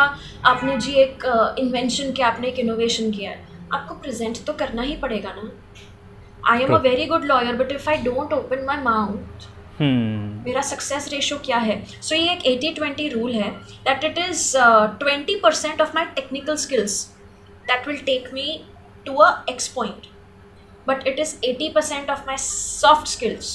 आपने 0.47 0.77
जी 0.79 0.93
एक 1.03 1.25
इन्वेंशन 1.59 2.13
किया 2.13 2.29
आपने 2.29 2.49
एक 2.49 2.59
इनोवेशन 2.59 3.11
किया 3.11 3.31
है 3.31 3.47
आपको 3.75 3.95
प्रेजेंट 3.95 4.45
तो 4.47 4.53
करना 4.55 4.83
ही 4.83 4.97
पड़ेगा 4.97 5.33
ना। 5.37 5.51
I 6.45 6.63
am 6.63 6.75
a 6.75 6.79
very 6.81 7.07
good 7.07 7.25
lawyer 7.25 7.57
but 7.57 7.73
if 7.73 7.89
I 7.91 7.97
don't 8.03 8.33
open 8.33 8.65
my 8.67 8.83
mouth 8.83 9.47
मेरा 9.81 10.63
सक्सेस 10.63 11.09
रेशो 11.13 11.37
क्या 11.45 11.57
है? 11.59 11.85
सो 11.85 12.15
so, 12.15 12.21
ये 12.21 12.33
एक 12.33 12.47
एटी 12.47 12.73
ट्वेंटी 12.75 13.09
रूल 13.09 13.33
है 13.33 13.51
that 13.85 14.05
it 14.05 14.19
is 14.19 14.53
twenty 15.01 15.35
percent 15.41 15.81
of 15.81 15.95
my 15.95 16.05
technical 16.15 16.57
skills 16.57 17.03
that 17.69 17.89
will 17.89 17.99
take 18.07 18.31
me 18.35 18.61
to 19.07 19.15
a 19.15 19.31
X 19.51 19.69
point 19.75 20.07
but 20.89 21.07
it 21.07 21.19
is 21.19 21.35
eighty 21.45 21.69
percent 21.69 22.11
of 22.11 22.27
my 22.27 22.37
soft 22.39 23.09
skills 23.09 23.55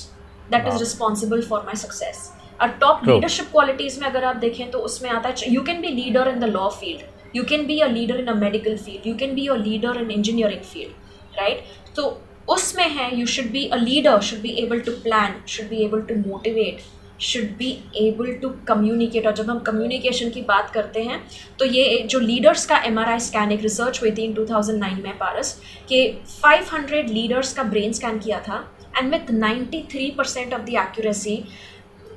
that 0.51 0.67
is 0.67 0.77
responsible 0.79 1.41
for 1.41 1.63
my 1.65 1.75
success 1.75 2.31
और 2.61 2.69
top 2.81 3.07
leadership 3.07 3.51
qualities 3.51 3.99
में 3.99 4.07
अगर 4.07 4.23
आप 4.23 4.35
देखें 4.37 4.69
तो 4.71 4.79
उसमें 4.81 5.09
आता 5.09 5.29
है 5.29 5.53
you 5.53 5.61
can 5.61 5.81
be 5.81 5.87
leader 5.93 6.27
in 6.29 6.39
the 6.39 6.49
law 6.49 6.67
field 6.71 7.35
you 7.35 7.43
can 7.43 7.65
be 7.67 7.79
a 7.79 7.87
leader 7.89 8.19
in 8.19 8.27
a 8.27 8.33
medical 8.37 8.77
field 8.77 9.07
you 9.07 9.15
can 9.17 9.35
be 9.35 9.47
a 9.47 9.55
leader 9.57 10.01
in 10.01 10.11
engineering 10.11 10.61
field 10.63 11.39
right 11.39 11.63
तो 11.95 12.17
उसमें 12.49 12.87
है 12.89 13.15
you 13.19 13.25
should 13.27 13.51
be 13.51 13.65
a 13.65 13.77
leader 13.77 14.19
should 14.21 14.39
be 14.39 14.49
able 14.63 14.79
to 14.79 14.91
plan 15.03 15.41
should 15.47 15.69
be 15.69 15.83
able 15.83 16.01
to 16.01 16.15
motivate 16.19 16.81
should 17.21 17.49
be 17.57 17.69
able 17.97 18.33
to 18.41 18.49
communicate 18.67 19.27
और 19.27 19.33
जब 19.33 19.49
हम 19.49 19.59
communication 19.67 20.29
की 20.29 20.41
बात 20.43 20.69
करते 20.73 21.01
हैं 21.03 21.21
तो 21.59 21.65
ये 21.65 21.99
जो 22.09 22.19
लीडर्स 22.19 22.65
का 22.65 22.77
एम 22.85 22.99
आर 22.99 23.11
आई 23.11 23.19
स्कैन 23.21 23.51
एक 23.51 23.61
रिसर्च 23.61 24.01
हुई 24.01 24.11
थी 24.11 24.23
इन 24.23 24.33
2009 24.35 25.03
में 25.03 25.17
पारस 25.17 25.59
कि 25.89 26.01
500 26.43 27.03
लीडर्स 27.09 27.53
का 27.53 27.63
ब्रेन 27.65 27.93
स्कैन 27.93 28.19
किया 28.19 28.39
था 28.47 28.57
and 28.97 29.13
with 29.13 29.31
93 29.33 30.09
percent 30.17 30.53
of 30.53 30.61
the 30.61 30.69
accuracy 30.69 31.43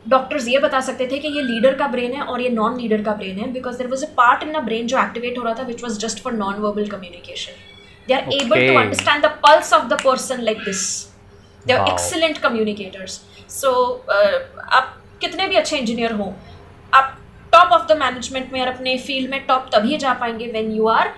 doctors 0.09 0.49
ये 0.49 0.59
बता 0.59 0.81
सकते 0.81 1.07
थे 1.07 1.19
कि 1.19 1.29
ये 1.29 1.43
लीडर 1.43 1.75
का 1.75 1.87
ब्रेन 1.89 2.13
है 2.13 2.23
और 2.23 2.41
ये 2.41 2.49
नॉन 2.51 2.77
लीडर 2.81 3.03
का 3.03 3.13
ब्रेन 3.15 3.39
है 3.39 3.51
because 3.53 3.79
there 3.79 3.87
was 3.87 4.05
a 4.05 4.09
part 4.17 4.43
in 4.43 4.53
a 4.55 4.61
brain 4.63 4.87
जो 4.87 4.99
एक्टिवेट 4.99 5.39
हो 5.39 5.45
रहा 5.45 5.55
था 5.55 5.63
which 5.65 5.83
was 5.83 5.99
just 6.01 6.23
for 6.23 6.33
non 6.35 6.61
verbal 6.61 6.87
communication 6.89 7.53
they 8.09 8.15
are 8.15 8.33
able 8.35 8.67
to 8.67 8.79
understand 8.79 9.25
the 9.25 9.31
pulse 9.45 9.73
of 9.73 9.87
the 9.89 10.01
person 10.05 10.43
like 10.43 10.65
this 10.65 10.85
they 11.65 11.73
are 11.73 11.89
excellent 11.89 12.39
communicators 12.39 13.21
so 13.51 13.73
आप 14.73 14.97
कितने 15.21 15.49
भी 15.49 15.57
अच्छे 15.57 15.77
engineer 15.77 16.13
हो 16.15 16.35
आप 16.93 17.17
टॉप 17.53 17.73
ऑफ़ 17.73 17.87
द 17.89 17.97
मैनेजमेंट 17.99 18.53
में 18.53 18.61
और 18.61 18.69
अपने 18.69 18.97
फ़ील्ड 19.01 19.31
में 19.31 19.45
टॉप 19.47 19.69
तभी 19.75 19.97
जा 19.99 20.13
पाएँगे 20.15 20.47
when 20.53 20.73
you 20.73 20.87
are 20.89 21.09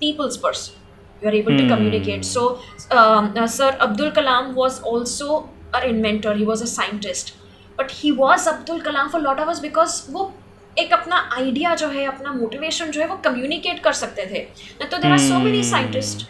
people's 0.00 0.36
person 0.38 1.22
you 1.22 1.28
are 1.28 1.36
able 1.36 1.58
to 1.58 1.68
communicate 1.68 2.24
so 2.24 2.48
sir 2.90 3.78
Abdul 3.80 4.10
Kalam 4.12 4.52
was 4.54 4.80
also 4.88 5.38
a 5.74 5.80
inventor 5.84 6.36
he 6.36 6.44
was 6.44 6.62
a 6.62 6.66
scientist 6.68 7.34
but 7.78 7.92
he 7.92 8.10
was 8.12 8.48
Abdul 8.48 8.80
Kalam 8.80 9.08
for 9.08 9.20
lot 9.20 9.40
of 9.40 9.60
because 9.62 10.02
वो 10.12 10.32
एक 10.76 10.92
अपना 10.92 11.16
idea 11.34 11.74
जो 11.74 11.88
है 11.88 12.04
अपना 12.06 12.32
motivation 12.32 12.90
जो 12.90 13.00
है 13.00 13.06
वो 13.06 13.16
communicate 13.24 13.78
कर 13.80 13.92
सकते 13.94 14.26
थे। 14.26 14.46
न 14.82 14.88
तो 14.90 14.98
there 14.98 15.12
are 15.12 15.18
so 15.20 15.38
many 15.40 15.62
scientist 15.64 16.22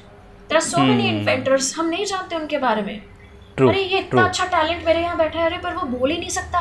there 0.48 0.56
are 0.56 0.62
so 0.62 0.78
many 0.80 1.08
inventors 1.08 1.74
हम 1.78 1.88
नहीं 1.88 2.04
जानते 2.06 2.36
उनके 2.36 2.58
बारे 2.58 2.82
में। 2.82 3.00
True, 3.58 3.68
अरे 3.70 3.82
ये 3.82 3.98
इतना 3.98 4.24
अच्छा 4.24 4.44
टैलेंट 4.46 4.84
मेरे 4.86 5.00
यहाँ 5.00 5.16
बैठा 5.18 5.38
है 5.38 5.46
अरे 5.46 5.58
पर 5.58 5.74
वो 5.74 5.86
बोल 5.88 6.10
ही 6.10 6.18
नहीं 6.18 6.30
सकता। 6.30 6.60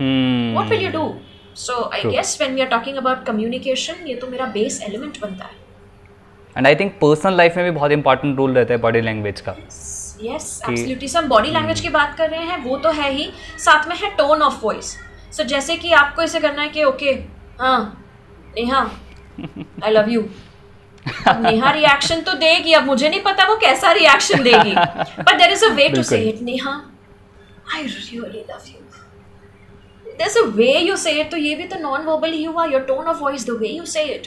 What 0.00 0.68
will 0.70 0.82
you 0.82 0.90
do 0.92 1.14
so 1.56 1.82
I 1.94 2.02
guess 2.06 2.36
when 2.40 2.54
we 2.54 2.60
are 2.60 2.66
talking 2.68 2.96
about 2.96 3.24
communication 3.26 4.06
ये 4.06 4.14
तो 4.14 4.26
मेरा 4.26 4.46
बेस 4.54 4.80
एलिमेंट 4.88 5.20
बनता 5.20 5.44
है। 5.44 5.64
And 6.56 6.66
I 6.66 6.74
think 6.74 6.92
personal 7.02 7.36
life 7.36 7.56
में 7.56 7.64
भी 7.64 7.70
बहुत 7.70 7.92
इंपॉर्टेंट 7.92 8.36
रोल 8.38 8.54
रहता 8.54 8.74
है 8.74 8.80
बॉडी 8.80 9.00
लैंग्वेज 9.00 9.40
का। 9.40 9.54
यस 10.22 10.60
एब्सोल्युटली 10.68 11.08
हम 11.16 11.28
बॉडी 11.28 11.50
लैंग्वेज 11.50 11.80
की 11.80 11.88
बात 11.88 12.14
कर 12.18 12.30
रहे 12.30 12.44
हैं 12.44 12.62
वो 12.64 12.76
तो 12.76 12.90
है 12.90 13.12
ही। 13.12 13.30
साथ 13.58 13.88
में 13.88 13.96
है 13.96 14.10
टोन 14.16 14.42
ऑफ़ 14.42 14.58
वॉइस 14.62 14.96
सो 15.36 15.44
जैसे 15.44 15.76
कि 15.76 15.92
आपको 15.92 16.22
इसे 16.22 16.40
करना 16.40 16.62
है 16.62 16.68
कि 16.68 16.84
ओके 16.84 17.12
हाँ 17.60 18.04
Neha 18.56 18.80
I 19.84 19.90
love 19.90 20.10
you 20.10 20.22
Neha 21.28 21.70
reaction 21.70 22.20
तो 22.20 22.32
देगी 22.34 22.72
अब 22.72 22.86
मुझे 22.86 23.08
नहीं 23.08 23.20
पता 23.22 23.44
वो 23.48 23.56
कैसा 23.56 23.92
रिएक्शन 23.92 24.42
देगी। 24.42 24.74
But 25.22 25.38
there 25.38 25.52
is 25.52 25.64
a 25.64 25.68
way 25.74 25.88
to 25.88 26.02
say 26.02 26.22
it 26.22 26.42
Neha 26.42 26.72
I 27.74 27.82
really 27.82 28.44
love 28.50 28.62
you 28.68 28.82
there's 30.18 30.36
a 30.36 30.42
way 30.58 30.74
you 30.80 30.94
say 30.96 31.12
it 31.22 31.30
तो 31.30 31.36
ये 31.36 31.54
भी 31.54 31.64
तो 31.64 31.78
नॉन 31.80 32.02
वर्बली 32.02 32.36
ही 32.36 32.44
हुआ 32.44 32.64
your 32.64 32.82
tone 32.82 33.06
of 33.06 33.18
voice 33.18 33.46
the 33.46 33.56
way 33.60 33.68
you 33.68 33.84
say 33.84 34.02
it 34.02 34.26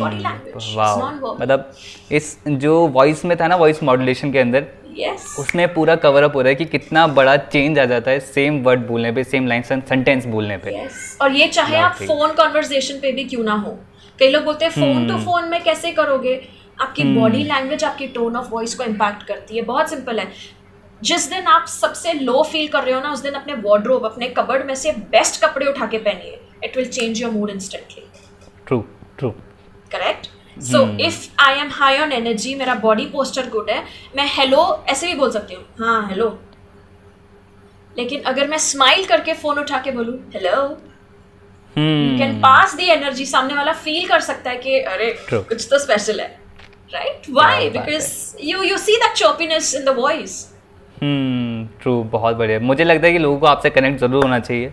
मतलब 0.00 1.70
इस 2.12 2.36
जो 2.48 2.76
वॉइस 2.88 3.24
में 3.24 3.36
था 3.40 3.46
ना 3.46 3.56
वॉइस 3.56 3.82
मॉड्यूलेशन 3.82 4.32
के 4.32 4.38
अंदर 4.38 4.66
yes. 5.00 5.24
उसमें 5.38 5.72
पूरा 5.74 5.96
कवर 5.96 6.22
अप 6.22 6.36
हो 6.36 6.40
रहा 6.40 6.48
है 6.48 6.54
कि 6.54 6.64
कितना 6.64 7.06
बड़ा 7.06 7.36
चेंज 7.36 7.78
आ 7.78 7.84
जाता 7.84 8.10
है 8.10 8.20
सेम 8.20 8.62
वर्ड 8.62 8.86
बोलने 8.86 9.12
पे 9.12 9.24
सेम 9.24 9.46
लाइन 9.46 9.62
सेंटेंस 9.62 10.26
बोलने 10.26 10.56
पे। 10.56 10.72
Yes. 10.72 11.20
और 11.22 11.32
ये 11.32 11.48
चाहे 11.48 11.76
आप 11.76 11.96
फ़ोन 12.02 12.32
कॉन्वर्जेशन 12.32 13.00
पे 13.00 13.12
भी 13.12 13.24
क्यों 13.24 13.44
ना 13.44 13.54
हो। 13.56 13.78
कई 14.18 14.28
लोग 14.28 14.44
बोलते 14.44 14.64
हैं 14.64 14.72
फ़ोन 14.72 15.08
टू 15.08 15.18
फ़ोन 15.24 15.48
में 15.48 15.62
कैसे 15.64 15.92
करोगे? 15.92 16.40
आपकी 16.80 17.04
बॉडी 17.14 17.38
hmm. 17.38 17.52
लैंग्वेज 17.52 17.84
आपकी 17.84 18.06
टोन 18.06 18.36
ऑफ़ 18.36 18.48
वॉइस 18.50 18.74
को 18.74 18.84
इम्पैक्ट 18.84 19.22
करती 19.22 19.56
है। 19.56 19.62
बहुत 19.62 19.90
सिंपल 19.90 20.18
है। 20.20 20.26
जिस 21.02 21.28
दिन 21.30 21.46
आप 21.46 21.66
सबसे 21.66 22.12
लो 22.12 22.42
फील 22.42 22.68
कर 22.68 22.82
रहे 22.82 22.94
हो 22.94 23.00
ना 23.00 23.10
उस 23.12 23.20
दिन 23.22 23.32
अपने 23.32 23.54
वार्ड्रोब 23.64 24.04
अपने 24.04 24.28
कबर्ड 24.28 24.66
में 24.66 24.74
से 24.74 24.92
बेस्ट 25.12 25.40
कपड़े 25.44 25.66
उठा 25.66 25.86
के 25.86 25.98
पहनिए। 25.98 26.40
It 26.64 26.76
will 26.76 26.86
change 26.86 27.20
your 27.22 27.30
mood 27.32 27.50
instantly 27.50 28.02
true 28.66 28.78
true 29.18 29.30
correct 29.92 30.26
so 30.62 30.82
if 31.06 31.28
I 31.42 31.60
am 31.60 31.70
high 31.72 31.98
on 32.00 32.12
energy 32.12 32.54
मेरा 32.54 32.74
बॉडी 32.82 33.04
पोस्टर 33.12 33.48
गुड 33.50 33.70
है 33.70 33.82
मैं 34.16 34.28
हेलो 34.30 34.62
ऐसे 34.88 35.06
भी 35.06 35.14
बोल 35.14 35.30
सकती 35.30 35.54
हूँ 35.54 35.64
हाँ 35.80 36.08
हेलो 36.08 36.28
लेकिन 37.96 38.22
अगर 38.26 38.48
मैं 38.48 38.58
स्माइल 38.64 39.04
करके 39.06 39.32
फ़ोन 39.34 39.58
उठा 39.58 39.78
के 39.84 39.90
बोलूँ 39.92 40.18
hello 40.34 40.66
can 41.76 42.38
pass 42.40 42.74
the 42.76 42.80
energy 42.90 43.24
सामने 43.26 43.54
वाला 43.54 43.72
फील 43.80 44.06
कर 44.08 44.20
सकता 44.20 44.50
है 44.50 44.56
कि 44.56 44.78
अरे 44.92 45.10
True. 45.28 45.42
कुछ 45.48 45.66
तो 45.70 45.78
स्पेशल 45.78 46.20
है. 46.20 46.26
Right 46.92 47.26
why 47.30 47.68
because 47.70 48.06
you 48.44 48.62
you 48.62 48.76
see 48.78 48.96
that 48.96 49.16
choppiness 49.16 49.74
in 49.74 49.84
the 49.84 49.94
voice 49.96 50.36
true 51.82 52.02
बहुत 52.12 52.36
बढ़िया। 52.36 52.58
मुझे 52.60 52.84
लगता 52.84 53.06
है 53.06 53.12
कि 53.12 53.18
लोगों 53.18 53.38
को 53.38 53.46
आपसे 53.46 53.70
कनेक्ट 53.70 54.00
ज़रूर 54.00 54.24
होना 54.24 54.38
चाहिए 54.40 54.66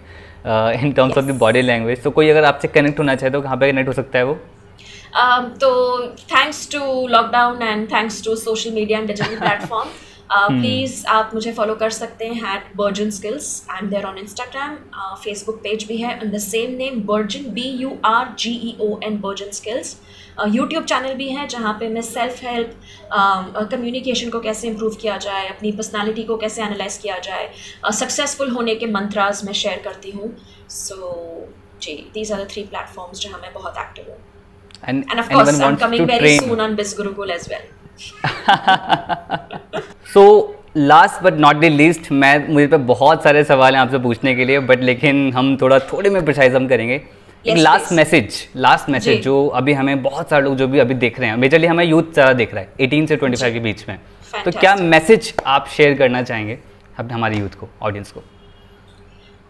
in 0.82 0.91
terms 0.91 1.18
of 1.18 1.26
the 1.26 1.38
body 1.39 1.61
language 1.61 2.03
तो 2.03 2.11
कोई 2.11 2.30
अगर 2.30 2.45
आपसे 2.45 2.68
कनेक्ट 2.68 2.99
होना 2.99 3.16
चाहे 3.16 3.32
तो 3.32 3.41
कहाँ 3.41 3.57
पे 3.57 3.72
कनेक्ट 3.72 3.88
हो 3.88 3.93
सकता 3.93 4.20
है 4.20 4.26
वो? 4.26 4.38
Um, 5.21 5.45
तो 5.59 5.69
thanks 6.32 6.67
to 6.71 7.07
lockdown 7.07 7.61
and 7.61 7.91
thanks 7.91 8.23
to 8.23 8.36
social 8.36 8.71
media 8.71 8.99
and 8.99 9.07
digital 9.07 9.38
platform 9.39 9.89
please 10.32 11.05
आप 11.07 11.32
मुझे 11.34 11.51
फॉलो 11.53 11.76
कर 11.76 11.89
सकते 11.89 12.26
हैं 12.26 12.41
at 12.43 12.76
burgeon 12.78 13.09
skills 13.17 13.47
I 13.71 13.80
am 13.80 13.89
there 13.89 14.05
on 14.05 14.17
Instagram 14.17 14.76
Facebook 15.23 15.59
page 15.63 15.86
भी 15.88 15.97
है 15.97 16.19
in 16.23 16.32
the 16.32 16.38
same 16.41 16.71
name 16.78 17.01
burgeon 17.07 17.49
B 17.53 17.67
U 17.82 17.97
R 18.05 18.34
G 18.39 18.51
E 18.51 18.76
O 18.82 18.99
N 19.03 19.17
burgeon 19.21 19.51
skills 19.59 19.95
YouTube 20.53 20.86
channel 20.86 21.13
भी 21.15 21.30
है 21.30 21.47
जहाँ 21.47 21.73
पे 21.80 21.89
मैं 21.89 22.01
सेल्फ 22.01 22.43
हेल्प 22.43 22.76
कम्युनिकेशन 23.71 24.30
को 24.30 24.39
कैसे 24.39 24.67
इम्प्रूव 24.67 24.95
किया 25.01 25.17
जाए 25.28 25.47
अपनी 25.47 25.71
पर्सनालिटी 25.71 26.23
को 26.23 26.38
कैसे 26.38 26.63
एनालाइज 26.63 26.97
किया 26.97 27.19
जाए 27.19 27.49
सक्सेसफुल 27.93 28.47
uh, 28.47 28.55
होने 28.55 28.76
के 28.76 28.86
मंत्राज 28.91 29.45
मैं 29.45 29.53
शेयर 29.63 29.82
करती 29.84 30.11
हूँ. 30.11 30.36
So 30.69 30.95
so, 30.95 31.82
ji 31.84 31.93
these 32.13 32.32
are 32.32 32.43
the 32.43 32.49
three 32.51 32.63
platforms 32.63 33.21
जहाँ 33.21 33.39
मैं 33.41 33.53
बहुत 33.53 33.78
एक्टिव 33.80 34.05
हूँ. 34.09 34.19
And, 34.84 35.05
and 35.11 35.19
of 35.19 35.30
course 35.30 35.59
i'm 35.59 35.78
coming 35.78 36.07
very 36.07 36.19
train. 36.19 36.39
soon 36.39 36.59
on 36.59 36.76
bisgurukul 36.76 37.32
as 37.32 37.49
well. 37.49 37.61
So 40.13 40.55
last 40.78 41.23
but 41.23 41.34
not 41.34 41.55
the 41.55 41.69
least 41.69 42.11
मैं 42.11 42.53
मुझे 42.53 42.67
पे 42.67 42.78
बहुत 42.78 43.23
सारे 43.23 43.43
सवाल 43.43 43.76
हैं 43.76 43.82
आपसे 43.82 43.99
पूछने 43.99 44.36
के 44.36 44.45
लिए 44.45 44.59
बट 44.59 44.84
लेकिन 44.84 45.34
हम 45.34 45.57
थोड़ा 45.57 45.80
थोड़े 45.80 46.09
में 46.09 46.26
प्रिसाइज 46.26 46.55
हम 46.55 46.67
करेंगे। 46.67 47.01
एक 47.47 47.57
लास्ट 47.57 47.93
मैसेज 47.93 48.47
लास्ट 48.55 48.89
मैसेज 48.89 49.23
जो। 49.23 49.47
अभी 49.47 49.73
हमें 49.73 50.03
बहुत 50.03 50.30
सारे 50.30 50.43
लोग 50.43 50.57
जो 50.57 50.67
भी 50.67 50.80
अभी 50.80 50.93
देख 50.93 51.19
रहे 51.19 51.30
हैं 51.30 51.38
मेजरली 51.38 51.67
हमें 51.67 51.86
यूथ 51.86 52.03
ज़्यादा 52.13 52.34
देख 52.34 52.53
रहा 52.53 52.63
है 52.63 52.89
18 52.89 53.07
से 53.07 53.17
25 53.17 53.53
के 53.53 53.59
बीच 53.59 53.89
में। 53.89 53.97
Fantastic. 53.97 54.53
तो 54.53 54.59
क्या 54.59 54.76
मैसेज 54.76 55.34
आप 55.45 55.67
शेयर 55.67 55.97
करना 55.97 56.23
चाहेंगे 56.23 56.59
अपने 56.99 57.13
हमारे 57.13 57.38
यूथ 57.38 57.49
को 57.49 57.69
ऑडियंस 57.82 58.11
को? 58.11 58.23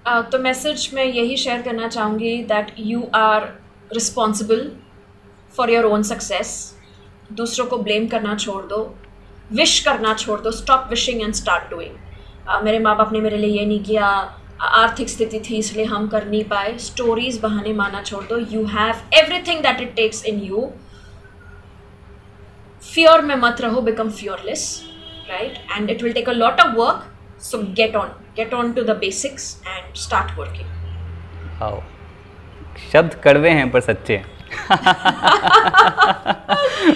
Uh, 0.08 0.32
तो 0.32 0.40
मैसेज 0.40 0.92
मैं 0.94 1.06
यही 1.06 1.38
शेयर 1.38 1.62
करना 1.62 1.88
चाहूँगी 1.88 2.44
that 2.44 2.76
you 2.80 3.08
are 3.16 3.60
responsible 3.94 4.72
for 5.58 5.72
your 5.72 5.86
own 5.86 6.04
success 6.04 6.54
दूसरों 7.34 7.66
को 7.66 7.78
ब्लेम 7.80 8.08
करना 8.08 8.36
छोड़ 8.38 8.64
दो. 8.66 8.96
विश 9.52 9.80
करना 9.86 10.14
छोड़ 10.16 10.40
दो. 10.42 10.52
Stop 10.54 10.88
wishing 10.90 11.22
and 11.22 11.34
start 11.34 11.70
doing 11.70 12.64
मेरे 12.64 12.80
माँ 12.80 12.96
बाप 12.98 13.14
ने 13.14 13.20
मेरे 13.20 13.38
लिए 13.38 13.60
ये 13.60 13.66
नहीं 13.66 13.84
किया. 13.84 14.08
आर्थिक 14.62 15.10
स्थिति 15.10 15.40
थी, 15.40 15.58
इसलिए 15.58 15.86
हम 15.86 16.08
कर 16.08 16.26
नहीं 16.28 16.44
पाए. 16.46 16.78
स्टोरीज 16.80 17.40
बहाने 17.42 17.74
माना 17.74 18.02
छोड़ 18.02 18.24
दो. 18.26 18.38
You 18.38 18.66
have 18.68 18.96
everything 19.18 19.62
that 19.64 19.82
it 19.82 19.96
takes 19.96 20.24
in 20.26 20.40
you 20.42 20.70
fear 22.84 23.22
में 23.22 23.36
मत 23.38 23.62
रहो. 23.62 23.82
Become 23.82 24.10
fearless 24.12 24.84
right 25.30 25.58
and 25.72 25.90
it 25.90 26.04
will 26.04 26.14
take 26.14 26.30
a 26.30 26.34
lot 26.34 26.60
of 26.62 26.76
work 26.78 27.04
so 27.44 27.58
get 27.74 27.96
on 27.96 28.08
get 28.36 28.54
on 28.54 28.72
to 28.74 28.84
the 28.84 28.98
basics 29.00 29.62
and 29.68 29.96
start 29.98 30.38
working 30.40 30.74
शब्द 32.92 33.14
कड़वे 33.24 33.50
हैं 33.50 33.70
पर 33.72 33.82
सच्चे 33.82 34.16
हैं। 34.16 34.35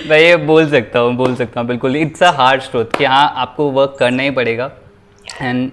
मैं 0.08 0.20
ये 0.20 0.36
बोल 0.36 0.70
सकता 0.70 1.00
हूँ, 1.00 1.14
बोल 1.16 1.36
सकता 1.36 1.60
हूँ, 1.60 1.68
बिल्कुल। 1.68 1.96
इट्स 1.96 2.24
अ 2.24 2.32
हार्ड 2.32 2.62
स्ट्रोथ 2.62 2.98
कि 2.98 3.06
हाँ 3.06 3.34
आपको 3.36 3.70
वर्क 3.72 3.96
करना 4.00 4.24
ही 4.24 4.32
पड़ेगा। 4.32 4.72
एंड 5.42 5.72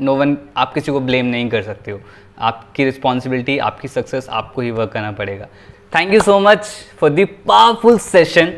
नो 0.00 0.14
वन 0.14 0.36
आप 0.56 0.72
किसी 0.74 0.92
को 0.92 1.00
ब्लेम 1.00 1.26
नहीं 1.26 1.48
कर 1.50 1.62
सकते 1.62 1.90
हो। 1.90 2.00
आपकी 2.40 2.84
रिस्पॉन्सिबिलिटी 2.84 3.58
आपकी 3.58 3.88
सक्सेस 3.88 4.28
आपको 4.28 4.60
ही 4.62 4.70
वर्क 4.70 4.90
करना 4.92 5.12
पड़ेगा। 5.12 5.46
Thank 5.92 6.12
you 6.14 6.20
so 6.20 6.38
much 6.40 6.66
for 6.98 7.10
the 7.10 7.24
powerful 7.24 7.98
session 7.98 8.52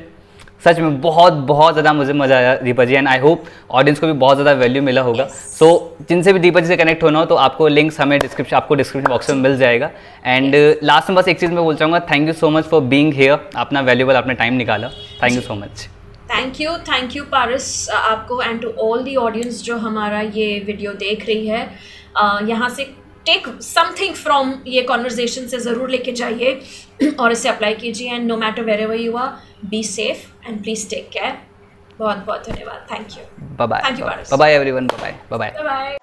सच 0.62 0.78
में 0.78 1.00
बहुत 1.00 1.32
बहुत 1.48 1.74
ज़्यादा 1.74 1.92
मुझे 1.92 2.12
मज़ा 2.12 2.36
आया 2.36 2.54
Deepa 2.56 2.84
ji 2.84 2.94
and 2.94 3.08
I 3.08 3.18
hope 3.18 3.44
audience 3.70 4.00
को 4.00 4.06
भी 4.06 4.12
बहुत 4.14 4.36
ज़्यादा 4.36 4.52
वैल्यू 4.60 4.82
मिला 4.82 5.02
होगा। 5.02 5.24
सो 5.24 5.66
yes. 5.66 5.78
so, 5.80 6.08
जिनसे 6.08 6.32
भी 6.32 6.38
दीपा 6.38 6.60
जी 6.60 6.66
से 6.66 6.76
कनेक्ट 6.76 7.02
होना 7.02 7.18
हो 7.18 7.24
तो 7.26 7.34
आपको 7.36 7.68
लिंक्स 7.68 8.00
हमें 8.00 8.18
डिस्क्रिप्शन 8.20 8.56
आपको 8.56 8.74
डिस्क्रिप्शन 8.74 9.10
बॉक्स 9.10 9.30
में 9.30 9.36
मिल 9.38 9.56
जाएगा। 9.58 9.90
And 10.26 10.54
last 10.54 11.02
yes. 11.02 11.10
में 11.10 11.16
बस 11.16 11.28
एक 11.28 11.40
चीज़ 11.40 11.52
मैं 11.52 11.64
बोल 11.64 11.76
चाहूँगा 11.76 12.00
thank 12.10 12.28
you 12.28 12.34
so 12.34 12.50
much 12.50 12.64
for 12.64 12.80
being 12.92 13.12
here 13.14 13.38
अपना 13.56 13.80
वैल्यूबल 13.82 14.16
आपने 14.16 14.34
टाइम 14.34 14.54
निकाला। 14.54 14.88
Thank 15.22 15.34
you 15.34 15.40
so 15.40 15.54
much 15.54 15.88
thank 16.30 16.60
you 16.60 16.76
thank 16.88 17.16
you 17.16 17.24
Paras 17.30 17.88
आपको 17.94 18.42
and 18.42 18.60
to 18.62 18.72
all 18.82 19.02
the 19.02 19.16
audience 19.18 19.62
जो 19.64 19.76
हमारा 19.78 20.20
ये 20.20 20.58
वीडियो 20.66 20.92
देख 21.00 21.26
रही 21.26 21.46
है 21.46 21.68
uh, 22.22 22.48
यहाँ 22.48 22.68
से 22.68 22.94
टेक 23.26 23.46
समथिंग 23.62 24.14
फ्रॉम 24.14 24.54
ये 24.66 24.82
कॉन्वर्जेशन 24.82 25.46
से 25.46 25.58
ज़रूर 25.60 25.90
लेके 25.90 26.12
जाइए 26.12 26.60
और 27.20 27.32
इसे 27.32 27.48
अप्लाई 27.48 27.74
कीजिए 27.74 28.14
and 28.14 28.26
no 28.28 28.36
matter 28.36 28.62
wherever 28.80 29.00
you 29.00 29.16
are 29.16 29.66
be 29.70 29.82
safe 29.84 30.26
and 30.48 30.62
please 30.62 30.88
take 30.90 31.08
care 31.12 31.38
बहुत 31.98 32.24
बहुत 32.26 32.48
धन्यवाद. 32.48 32.86
Thank 32.92 33.18
you 33.18 33.24
bye 33.56 33.66
bye 33.66 33.82
thank 33.84 33.98
you 33.98 34.06
bye 34.06 34.24
bye 34.36 34.54
everyone 34.54 34.86
bye 34.86 35.18
bye 35.30 35.52
bye 35.64 35.98